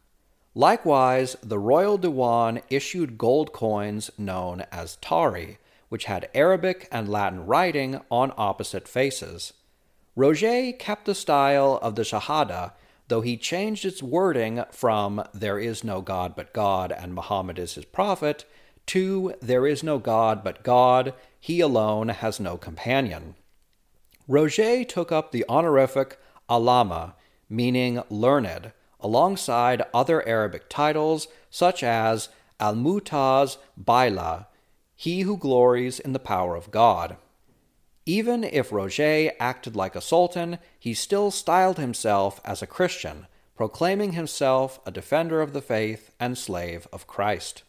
Likewise, 0.54 1.36
the 1.42 1.58
royal 1.58 1.98
diwan 1.98 2.62
issued 2.70 3.18
gold 3.18 3.52
coins 3.52 4.10
known 4.16 4.64
as 4.72 4.96
tari, 5.02 5.58
which 5.90 6.06
had 6.06 6.30
Arabic 6.34 6.88
and 6.90 7.10
Latin 7.10 7.44
writing 7.44 8.00
on 8.10 8.32
opposite 8.38 8.88
faces. 8.88 9.52
Roger 10.14 10.72
kept 10.72 11.04
the 11.04 11.14
style 11.14 11.78
of 11.82 11.94
the 11.94 12.04
Shahada 12.04 12.72
though 13.08 13.20
he 13.20 13.36
changed 13.36 13.84
its 13.84 14.02
wording 14.02 14.64
from 14.70 15.24
There 15.32 15.58
is 15.58 15.84
no 15.84 16.00
God 16.00 16.34
but 16.34 16.52
God 16.52 16.92
and 16.92 17.14
Muhammad 17.14 17.58
is 17.58 17.74
his 17.74 17.84
prophet 17.84 18.44
to 18.86 19.34
There 19.40 19.66
is 19.66 19.82
no 19.82 19.98
God 19.98 20.42
but 20.44 20.62
God, 20.62 21.14
he 21.38 21.60
alone 21.60 22.08
has 22.08 22.40
no 22.40 22.56
companion. 22.56 23.34
Roger 24.28 24.84
took 24.84 25.12
up 25.12 25.30
the 25.30 25.44
honorific 25.48 26.18
Alama, 26.48 27.14
meaning 27.48 28.02
learned, 28.08 28.72
alongside 29.00 29.82
other 29.92 30.26
Arabic 30.26 30.68
titles 30.68 31.28
such 31.50 31.82
as 31.82 32.28
Al 32.58 32.74
Mutaz 32.74 33.58
Baila, 33.76 34.48
he 34.94 35.22
who 35.22 35.36
glories 35.36 36.00
in 36.00 36.12
the 36.12 36.18
power 36.18 36.56
of 36.56 36.70
God. 36.70 37.16
Even 38.08 38.44
if 38.44 38.70
Roger 38.70 39.32
acted 39.40 39.74
like 39.74 39.96
a 39.96 40.00
sultan, 40.00 40.60
he 40.78 40.94
still 40.94 41.32
styled 41.32 41.76
himself 41.76 42.40
as 42.44 42.62
a 42.62 42.66
Christian, 42.66 43.26
proclaiming 43.56 44.12
himself 44.12 44.78
a 44.86 44.92
defender 44.92 45.42
of 45.42 45.52
the 45.52 45.60
faith 45.60 46.12
and 46.20 46.38
slave 46.38 46.86
of 46.92 47.08
Christ. 47.08 47.64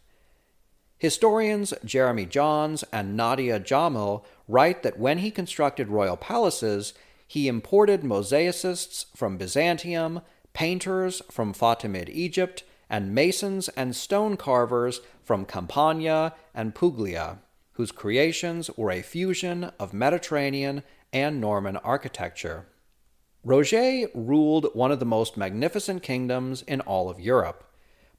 Historians 0.99 1.73
Jeremy 1.83 2.27
Johns 2.27 2.83
and 2.93 3.17
Nadia 3.17 3.59
Jamil 3.59 4.23
write 4.47 4.83
that 4.83 4.99
when 4.99 5.19
he 5.19 5.31
constructed 5.31 5.88
royal 5.88 6.17
palaces, 6.17 6.93
he 7.27 7.47
imported 7.47 8.03
mosaicists 8.03 9.07
from 9.15 9.38
Byzantium, 9.38 10.21
painters 10.53 11.21
from 11.31 11.51
Fatimid 11.51 12.09
Egypt, 12.09 12.63
and 12.91 13.13
masons 13.13 13.69
and 13.69 13.95
stone 13.95 14.38
carvers 14.38 15.01
from 15.23 15.45
Campania 15.45 16.33
and 16.53 16.75
Puglia 16.75 17.39
whose 17.78 17.91
creations 17.91 18.71
were 18.75 18.89
a 18.89 19.03
fusion 19.03 19.71
of 19.80 19.93
Mediterranean 19.93 20.82
and 21.13 21.39
Norman 21.39 21.78
architecture. 21.78 22.65
Roger 23.43 24.07
ruled 24.15 24.71
one 24.73 24.91
of 24.91 24.99
the 24.99 25.05
most 25.05 25.38
magnificent 25.38 26.01
kingdoms 26.01 26.63
in 26.63 26.82
all 26.82 27.07
of 27.07 27.19
Europe. 27.19 27.63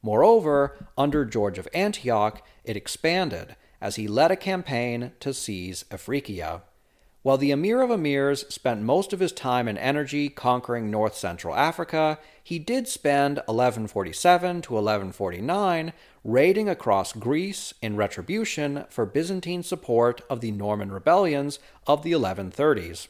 Moreover, 0.01 0.87
under 0.97 1.25
George 1.25 1.59
of 1.59 1.67
Antioch, 1.75 2.41
it 2.63 2.77
expanded 2.77 3.57
as 3.81 3.97
he 3.97 4.07
led 4.07 4.31
a 4.31 4.37
campaign 4.37 5.11
to 5.19 5.35
seize 5.35 5.85
Afriqiya. 5.91 6.63
While 7.29 7.37
the 7.37 7.51
Emir 7.51 7.83
of 7.83 7.91
Emirs 7.91 8.51
spent 8.51 8.81
most 8.81 9.13
of 9.13 9.21
his 9.21 9.33
time 9.33 9.69
and 9.69 9.77
energy 9.77 10.31
conquering 10.31 10.91
north 10.91 11.15
central 11.15 11.55
Africa, 11.55 12.19
he 12.43 12.59
did 12.59 12.89
spend 12.89 13.37
1147 13.45 14.63
to 14.63 14.73
1149 14.73 15.93
raiding 16.25 16.71
across 16.71 17.13
Greece 17.13 17.75
in 17.83 17.97
retribution 17.97 18.87
for 18.89 19.05
Byzantine 19.05 19.63
support 19.63 20.23
of 20.31 20.41
the 20.41 20.53
Norman 20.53 20.91
rebellions 20.91 21.59
of 21.87 22.03
the 22.03 22.13
1130s. 22.13 23.09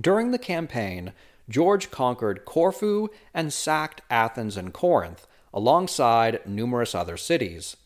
During 0.00 0.30
the 0.30 0.38
campaign, 0.38 1.12
George 1.48 1.90
conquered 1.90 2.44
Corfu 2.44 3.08
and 3.34 3.52
sacked 3.52 4.02
Athens 4.08 4.56
and 4.56 4.72
Corinth, 4.72 5.26
alongside 5.52 6.46
numerous 6.46 6.94
other 6.94 7.16
cities. 7.16 7.76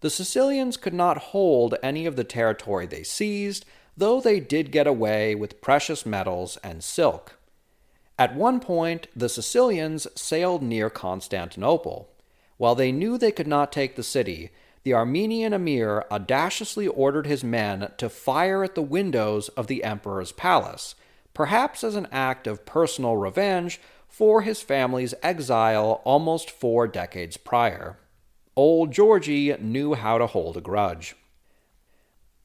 The 0.00 0.10
Sicilians 0.10 0.76
could 0.76 0.94
not 0.94 1.18
hold 1.30 1.76
any 1.80 2.06
of 2.06 2.16
the 2.16 2.24
territory 2.24 2.86
they 2.86 3.04
seized, 3.04 3.64
though 3.96 4.20
they 4.20 4.40
did 4.40 4.70
get 4.70 4.86
away 4.86 5.34
with 5.34 5.60
precious 5.60 6.04
metals 6.04 6.58
and 6.62 6.84
silk. 6.84 7.38
At 8.18 8.34
one 8.34 8.60
point, 8.60 9.08
the 9.14 9.28
Sicilians 9.28 10.06
sailed 10.14 10.62
near 10.62 10.88
Constantinople. 10.88 12.08
While 12.56 12.74
they 12.74 12.92
knew 12.92 13.18
they 13.18 13.32
could 13.32 13.46
not 13.46 13.72
take 13.72 13.96
the 13.96 14.02
city, 14.02 14.50
the 14.84 14.94
Armenian 14.94 15.52
emir 15.52 16.04
audaciously 16.10 16.86
ordered 16.86 17.26
his 17.26 17.42
men 17.42 17.90
to 17.98 18.08
fire 18.08 18.62
at 18.64 18.74
the 18.74 18.82
windows 18.82 19.48
of 19.50 19.66
the 19.66 19.84
emperor's 19.84 20.32
palace, 20.32 20.94
perhaps 21.34 21.84
as 21.84 21.96
an 21.96 22.06
act 22.10 22.46
of 22.46 22.64
personal 22.64 23.16
revenge 23.16 23.80
for 24.08 24.42
his 24.42 24.62
family's 24.62 25.12
exile 25.22 26.00
almost 26.04 26.50
four 26.50 26.86
decades 26.86 27.36
prior. 27.36 27.98
Old 28.54 28.92
Georgie 28.92 29.54
knew 29.58 29.92
how 29.94 30.16
to 30.16 30.26
hold 30.26 30.56
a 30.56 30.62
grudge. 30.62 31.14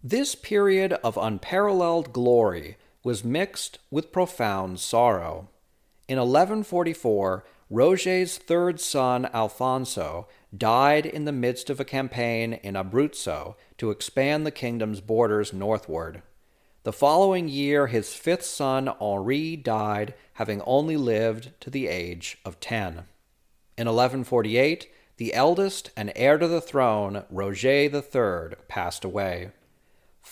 This 0.04 0.34
period 0.34 0.94
of 1.04 1.16
unparalleled 1.16 2.12
glory 2.12 2.78
was 3.04 3.24
mixed 3.24 3.78
with 3.92 4.12
profound 4.12 4.80
sorrow. 4.80 5.50
In 6.08 6.18
1144, 6.18 7.46
Roger's 7.70 8.40
third 8.40 8.80
son, 8.80 9.30
Alfonso, 9.32 10.28
died 10.58 11.06
in 11.06 11.26
the 11.26 11.32
midst 11.32 11.70
of 11.70 11.80
a 11.80 11.86
campaign 11.86 12.54
in 12.54 12.74
Abruzzo 12.76 13.56
to 13.78 13.92
expand 13.92 14.44
the 14.44 14.50
kingdom's 14.50 15.02
borders 15.02 15.54
northward. 15.54 16.24
The 16.82 16.92
following 16.92 17.48
year, 17.48 17.86
his 17.86 18.12
fifth 18.12 18.44
son, 18.44 18.88
Henri, 19.00 19.56
died, 19.56 20.16
having 20.34 20.64
only 20.64 20.98
lived 20.98 21.52
to 21.62 21.70
the 21.70 21.88
age 21.88 22.40
of 22.44 22.60
ten. 22.60 23.06
In 23.78 23.86
1148, 23.86 24.88
the 25.18 25.36
eldest 25.36 25.92
and 25.96 26.12
heir 26.16 26.40
to 26.40 26.48
the 26.48 26.60
throne, 26.60 27.24
Roger 27.30 27.70
III, 27.70 28.56
passed 28.68 29.06
away. 29.06 29.52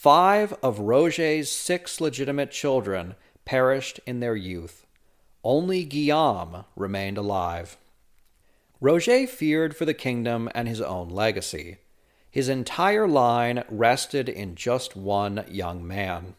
Five 0.02 0.54
of 0.64 0.80
Roger's 0.80 1.52
six 1.52 2.00
legitimate 2.00 2.52
children 2.52 3.16
perished 3.44 4.00
in 4.06 4.22
their 4.22 4.38
youth. 4.38 4.86
Only 5.44 5.84
Guillaume 5.84 6.64
remained 6.78 7.18
alive. 7.18 7.76
Roger 8.80 9.28
feared 9.28 9.76
for 9.76 9.84
the 9.84 9.94
kingdom 9.94 10.50
and 10.56 10.70
his 10.70 10.80
own 10.80 11.10
legacy. 11.10 11.80
His 12.32 12.48
entire 12.48 13.10
line 13.10 13.66
rested 13.68 14.30
in 14.30 14.56
just 14.56 14.96
one 14.96 15.44
young 15.50 15.86
man. 15.86 16.36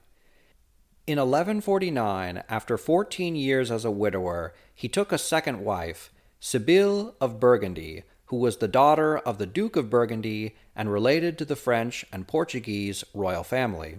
In 1.07 1.19
1149, 1.19 2.43
after 2.49 2.79
14 2.79 3.37
years 3.37 3.71
as 3.71 3.85
a 3.85 3.91
widower, 3.91 4.55
he 4.75 4.89
took 4.89 5.13
a 5.13 5.19
second 5.19 5.63
wife, 5.63 6.11
Sibylle 6.41 7.15
of 7.21 7.39
Burgundy, 7.39 8.05
who 8.31 8.37
was 8.37 8.59
the 8.59 8.69
daughter 8.69 9.19
of 9.19 9.39
the 9.39 9.47
Duke 9.47 9.75
of 9.75 9.91
Burgundy 9.91 10.55
and 10.77 10.93
related 10.93 11.37
to 11.37 11.45
the 11.45 11.57
French 11.57 12.05
and 12.13 12.29
Portuguese 12.29 13.03
royal 13.13 13.43
family. 13.43 13.97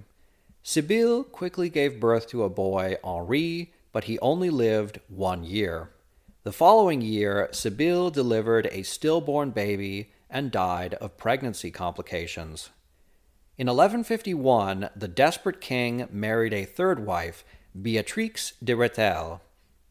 Sibylle 0.63 1.25
quickly 1.25 1.69
gave 1.69 1.99
birth 1.99 2.27
to 2.29 2.45
a 2.45 2.49
boy, 2.49 2.95
Henri, 3.03 3.73
but 3.91 4.05
he 4.05 4.17
only 4.19 4.49
lived 4.49 5.01
one 5.09 5.43
year. 5.43 5.89
The 6.43 6.53
following 6.53 7.01
year, 7.01 7.49
Sibylle 7.51 8.09
delivered 8.09 8.69
a 8.71 8.83
stillborn 8.83 9.49
baby 9.49 10.13
and 10.29 10.49
died 10.49 10.93
of 10.93 11.17
pregnancy 11.17 11.69
complications. 11.69 12.69
In 13.57 13.67
1151, 13.67 14.91
the 14.95 15.09
desperate 15.09 15.59
king 15.59 16.07
married 16.09 16.53
a 16.53 16.63
third 16.63 17.05
wife, 17.05 17.43
Beatrix 17.79 18.53
de 18.63 18.77
Rethel. 18.77 19.41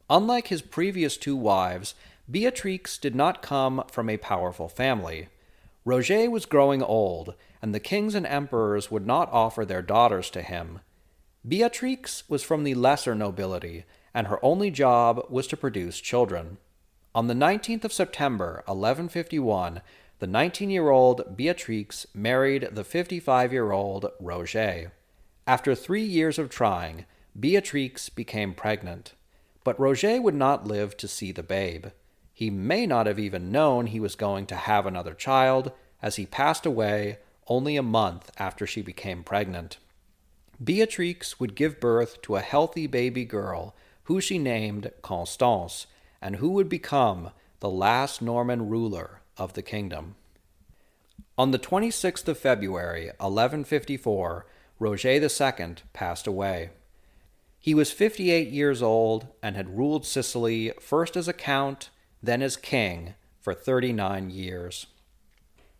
Unlike 0.09 0.49
his 0.49 0.63
previous 0.63 1.19
two 1.19 1.37
wives, 1.37 1.95
Beatrix 2.31 2.99
did 2.99 3.15
not 3.15 3.43
come 3.43 3.83
from 3.91 4.09
a 4.09 4.17
powerful 4.17 4.69
family. 4.69 5.29
Roger 5.85 6.31
was 6.31 6.47
growing 6.47 6.83
old, 6.83 7.35
and 7.63 7.75
the 7.75 7.81
kings 7.81 8.15
and 8.15 8.27
emperors 8.27 8.91
would 8.91 9.07
not 9.07 9.33
offer 9.33 9.65
their 9.65 9.83
daughters 9.83 10.31
to 10.31 10.43
him. 10.43 10.81
Beatrix 11.47 12.29
was 12.29 12.43
from 12.43 12.63
the 12.63 12.75
lesser 12.75 13.15
nobility, 13.15 13.85
and 14.13 14.27
her 14.27 14.45
only 14.45 14.71
job 14.71 15.25
was 15.31 15.47
to 15.49 15.57
produce 15.57 15.99
children. 15.99 16.59
On 17.15 17.27
the 17.27 17.35
19th 17.35 17.85
of 17.85 17.93
September, 17.93 18.63
1151, 18.67 19.81
the 20.21 20.27
19 20.27 20.71
year 20.71 20.91
old 20.91 21.37
Beatrix 21.37 22.07
married 22.15 22.69
the 22.71 22.85
55 22.85 23.53
year 23.53 23.73
old 23.73 24.07
Roger. 24.21 24.93
After 25.47 25.75
three 25.75 26.05
years 26.05 26.39
of 26.39 26.51
trying, 26.51 27.07
Beatrix 27.39 28.09
became 28.11 28.55
pregnant. 28.55 29.15
But 29.65 29.81
Roger 29.81 30.21
would 30.21 30.35
not 30.35 30.67
live 30.67 30.97
to 30.99 31.09
see 31.09 31.33
the 31.33 31.43
babe. 31.43 31.87
He 32.41 32.49
may 32.49 32.87
not 32.87 33.05
have 33.05 33.19
even 33.19 33.53
known 33.53 33.85
he 33.85 34.01
was 34.01 34.15
going 34.15 34.47
to 34.47 34.57
have 34.57 34.87
another 34.87 35.13
child, 35.13 35.73
as 36.01 36.17
he 36.17 36.25
passed 36.25 36.65
away 36.65 37.19
only 37.47 37.77
a 37.77 37.83
month 37.83 38.31
after 38.39 38.67
she 38.67 38.81
became 38.81 39.23
pregnant. 39.23 39.77
Beatrix 40.65 41.39
would 41.39 41.55
give 41.55 41.79
birth 41.79 42.23
to 42.23 42.37
a 42.37 42.41
healthy 42.41 42.87
baby 42.87 43.27
girl 43.27 43.77
who 44.05 44.23
she 44.23 44.39
named 44.39 44.91
Constance, 45.03 45.87
and 46.23 46.37
who 46.37 46.53
would 46.53 46.71
become 46.71 47.33
the 47.59 47.69
last 47.69 48.23
Norman 48.23 48.71
ruler 48.71 49.21
of 49.37 49.53
the 49.53 49.61
kingdom. 49.61 50.15
On 51.37 51.51
the 51.51 51.59
26th 51.59 52.27
of 52.27 52.39
February, 52.39 53.09
1154, 53.19 54.47
Roger 54.79 55.11
II 55.11 55.75
passed 55.93 56.27
away. 56.27 56.71
He 57.59 57.75
was 57.75 57.93
58 57.93 58.49
years 58.49 58.81
old 58.81 59.27
and 59.43 59.57
had 59.57 59.77
ruled 59.77 60.07
Sicily 60.07 60.73
first 60.81 61.19
as 61.19 61.29
a 61.29 61.35
count, 61.35 61.91
then 62.23 62.43
as 62.43 62.57
king, 62.57 63.15
for 63.41 63.55
39 63.55 64.31
years. 64.31 64.87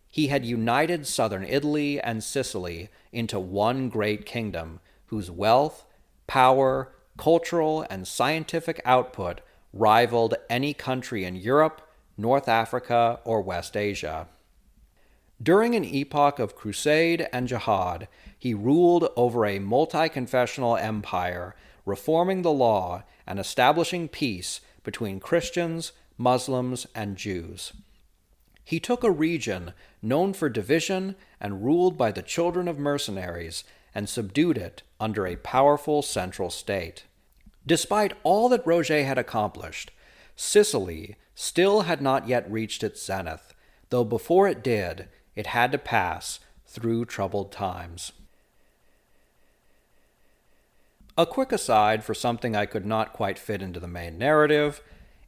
He 0.07 0.27
had 0.27 0.45
united 0.45 1.07
southern 1.07 1.45
Italy 1.45 2.01
and 2.01 2.23
Sicily 2.23 2.89
into 3.11 3.39
one 3.39 3.87
great 3.87 4.25
kingdom 4.25 4.79
whose 5.05 5.31
wealth, 5.31 5.85
power, 6.27 6.93
cultural, 7.17 7.85
and 7.89 8.07
scientific 8.07 8.81
output 8.83 9.41
rivaled 9.73 10.35
any 10.49 10.73
country 10.73 11.23
in 11.23 11.35
Europe, 11.35 11.81
North 12.17 12.49
Africa, 12.49 13.19
or 13.23 13.41
West 13.41 13.77
Asia. 13.77 14.27
During 15.41 15.75
an 15.75 15.85
epoch 15.85 16.39
of 16.39 16.55
crusade 16.55 17.27
and 17.33 17.47
jihad, 17.47 18.07
he 18.37 18.53
ruled 18.53 19.09
over 19.15 19.45
a 19.45 19.59
multi 19.59 20.09
confessional 20.09 20.77
empire, 20.77 21.55
reforming 21.85 22.41
the 22.41 22.51
law 22.51 23.03
and 23.25 23.39
establishing 23.39 24.07
peace 24.07 24.61
between 24.83 25.19
Christians, 25.19 25.93
Muslims, 26.21 26.85
and 26.93 27.17
Jews. 27.17 27.73
He 28.63 28.79
took 28.79 29.03
a 29.03 29.11
region 29.11 29.73
known 30.01 30.33
for 30.33 30.49
division 30.49 31.15
and 31.39 31.65
ruled 31.65 31.97
by 31.97 32.11
the 32.11 32.21
children 32.21 32.67
of 32.67 32.77
mercenaries 32.77 33.63
and 33.93 34.07
subdued 34.07 34.57
it 34.57 34.83
under 34.99 35.25
a 35.25 35.35
powerful 35.35 36.01
central 36.01 36.49
state. 36.49 37.05
Despite 37.65 38.13
all 38.23 38.49
that 38.49 38.65
Roger 38.65 39.03
had 39.03 39.17
accomplished, 39.17 39.91
Sicily 40.35 41.15
still 41.35 41.81
had 41.81 42.01
not 42.01 42.27
yet 42.27 42.49
reached 42.49 42.83
its 42.83 43.03
zenith, 43.03 43.53
though 43.89 44.05
before 44.05 44.47
it 44.47 44.63
did, 44.63 45.09
it 45.35 45.47
had 45.47 45.71
to 45.71 45.77
pass 45.77 46.39
through 46.65 47.05
troubled 47.05 47.51
times. 47.51 48.11
A 51.17 51.25
quick 51.25 51.51
aside 51.51 52.03
for 52.03 52.13
something 52.13 52.55
I 52.55 52.65
could 52.65 52.85
not 52.85 53.11
quite 53.11 53.37
fit 53.37 53.61
into 53.61 53.79
the 53.79 53.87
main 53.87 54.17
narrative. 54.17 54.81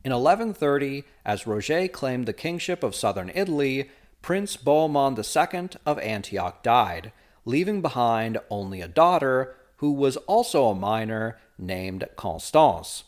In 0.05 0.11
1130, 0.11 1.05
as 1.23 1.47
Roger 1.47 1.87
claimed 1.87 2.25
the 2.25 2.33
kingship 2.33 2.83
of 2.83 2.93
southern 2.93 3.31
Italy, 3.33 3.89
Prince 4.21 4.57
Bohemond 4.57 5.17
II 5.17 5.69
of 5.85 5.97
Antioch 5.99 6.61
died, 6.61 7.13
leaving 7.45 7.81
behind 7.81 8.37
only 8.49 8.81
a 8.81 8.87
daughter 8.87 9.55
who 9.77 9.93
was 9.93 10.17
also 10.17 10.67
a 10.67 10.75
minor 10.75 11.37
named 11.57 12.07
Constance. 12.17 13.05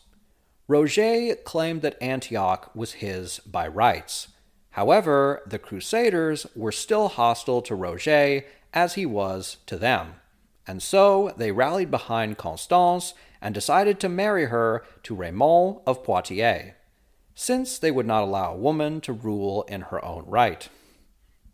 Roger 0.68 1.34
claimed 1.36 1.82
that 1.82 2.02
Antioch 2.02 2.74
was 2.74 2.94
his 2.94 3.40
by 3.40 3.68
rights. 3.68 4.28
However, 4.70 5.42
the 5.46 5.58
Crusaders 5.58 6.46
were 6.56 6.72
still 6.72 7.08
hostile 7.08 7.60
to 7.62 7.74
Roger 7.74 8.42
as 8.72 8.94
he 8.94 9.04
was 9.04 9.58
to 9.66 9.76
them, 9.76 10.14
and 10.66 10.82
so 10.82 11.34
they 11.36 11.52
rallied 11.52 11.90
behind 11.90 12.38
Constance 12.38 13.12
and 13.40 13.54
decided 13.54 14.00
to 14.00 14.08
marry 14.08 14.46
her 14.46 14.82
to 15.02 15.14
Raymond 15.14 15.78
of 15.86 16.02
Poitiers, 16.02 16.72
since 17.36 17.78
they 17.78 17.92
would 17.92 18.06
not 18.06 18.24
allow 18.24 18.54
a 18.54 18.58
woman 18.58 19.00
to 19.02 19.12
rule 19.12 19.62
in 19.68 19.82
her 19.82 20.04
own 20.04 20.24
right. 20.26 20.68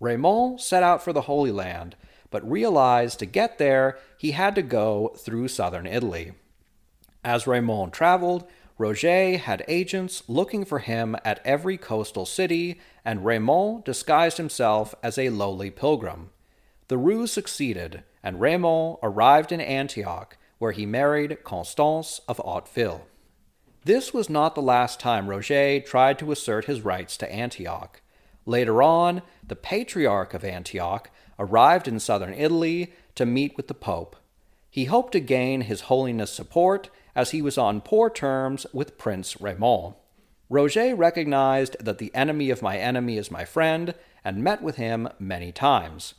Raymond 0.01 0.61
set 0.61 0.83
out 0.83 1.03
for 1.03 1.13
the 1.13 1.23
Holy 1.23 1.51
Land, 1.51 1.97
but 2.31 2.49
realized 2.51 3.19
to 3.19 3.27
get 3.27 3.59
there 3.59 3.99
he 4.17 4.31
had 4.31 4.55
to 4.55 4.63
go 4.63 5.13
through 5.19 5.49
southern 5.49 5.87
Italy. 5.87 6.33
As 7.25 7.47
Raymond 7.47 7.93
traveled, 7.93 8.49
Roger 8.79 9.37
had 9.37 9.65
agents 9.69 10.23
looking 10.29 10.65
for 10.65 10.79
him 10.79 11.17
at 11.25 11.41
every 11.45 11.77
coastal 11.77 12.27
city, 12.27 12.81
and 13.05 13.25
Raymond 13.25 13.85
disguised 13.85 14.39
himself 14.39 14.95
as 15.03 15.19
a 15.19 15.31
lowly 15.31 15.71
pilgrim. 15.71 16.31
The 16.89 16.99
ruse 16.99 17.33
succeeded, 17.33 18.05
and 18.23 18.41
Raymond 18.41 18.99
arrived 19.03 19.53
in 19.53 19.61
Antioch, 19.61 20.37
where 20.59 20.73
he 20.73 20.87
married 20.87 21.43
Constance 21.45 22.21
of 22.29 22.39
Hauteville. 22.39 23.03
This 23.85 24.15
was 24.15 24.31
not 24.31 24.55
the 24.55 24.63
last 24.63 25.01
time 25.01 25.29
Roger 25.29 25.81
tried 25.81 26.19
to 26.21 26.31
assert 26.31 26.67
his 26.67 26.83
rights 26.83 27.17
to 27.17 27.33
Antioch. 27.33 28.01
Later 28.47 28.81
on, 28.81 29.23
the 29.47 29.57
Patriarch 29.57 30.35
of 30.35 30.45
Antioch 30.45 31.11
arrived 31.37 31.89
in 31.89 31.99
southern 31.99 32.33
Italy 32.33 32.93
to 33.17 33.27
meet 33.27 33.57
with 33.57 33.67
the 33.67 33.75
Pope. 33.75 34.15
He 34.71 34.85
hoped 34.85 35.13
to 35.13 35.21
gain 35.21 35.63
His 35.63 35.83
Holiness' 35.83 36.33
support 36.33 36.91
as 37.17 37.33
he 37.33 37.43
was 37.43 37.59
on 37.59 37.81
poor 37.81 38.09
terms 38.09 38.67
with 38.73 38.99
Prince 38.99 39.41
Raymond. 39.41 39.95
Roger 40.49 40.95
recognized 40.95 41.77
that 41.81 41.99
the 41.99 42.15
enemy 42.15 42.51
of 42.51 42.63
my 42.63 42.79
enemy 42.79 43.19
is 43.19 43.33
my 43.33 43.45
friend 43.45 43.95
and 44.25 44.45
met 44.45 44.63
with 44.63 44.77
him 44.77 45.09
many 45.19 45.51
times. 45.51 46.15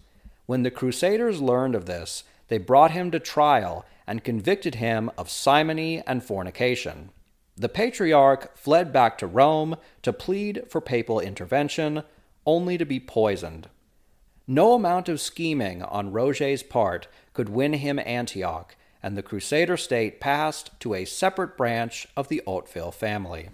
When 0.47 0.63
the 0.63 0.71
Crusaders 0.71 1.41
learned 1.41 1.75
of 1.75 1.85
this, 1.85 2.25
they 2.49 2.57
brought 2.57 2.91
him 2.91 3.09
to 3.11 3.19
trial 3.19 3.85
and 4.05 4.23
convicted 4.23 4.75
him 4.75 5.09
of 5.17 5.29
simony 5.29 6.03
and 6.05 6.21
fornication. 6.23 7.11
The 7.55 7.69
patriarch 7.69 8.57
fled 8.57 8.91
back 8.91 9.17
to 9.19 9.27
Rome 9.27 9.75
to 10.01 10.11
plead 10.11 10.63
for 10.69 10.81
papal 10.81 11.19
intervention, 11.19 12.03
only 12.45 12.77
to 12.77 12.85
be 12.85 12.99
poisoned. 12.99 13.69
No 14.47 14.73
amount 14.73 15.07
of 15.07 15.21
scheming 15.21 15.83
on 15.83 16.11
Roger's 16.11 16.63
part 16.63 17.07
could 17.33 17.49
win 17.49 17.73
him 17.73 17.99
Antioch, 17.99 18.75
and 19.01 19.15
the 19.15 19.23
Crusader 19.23 19.77
state 19.77 20.19
passed 20.19 20.71
to 20.79 20.95
a 20.95 21.05
separate 21.05 21.55
branch 21.55 22.07
of 22.17 22.27
the 22.27 22.41
Hauteville 22.47 22.93
family. 22.93 23.49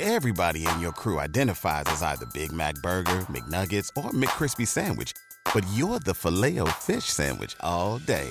Everybody 0.00 0.66
in 0.66 0.80
your 0.80 0.92
crew 0.92 1.18
identifies 1.18 1.84
as 1.86 2.02
either 2.02 2.26
Big 2.32 2.52
Mac 2.52 2.74
Burger, 2.76 3.26
McNuggets, 3.28 3.90
or 3.96 4.10
McCrispy 4.10 4.66
Sandwich, 4.66 5.12
but 5.52 5.64
you're 5.74 5.98
the 6.00 6.14
Filet-O-Fish 6.14 7.04
Sandwich 7.04 7.54
all 7.60 7.98
day. 7.98 8.30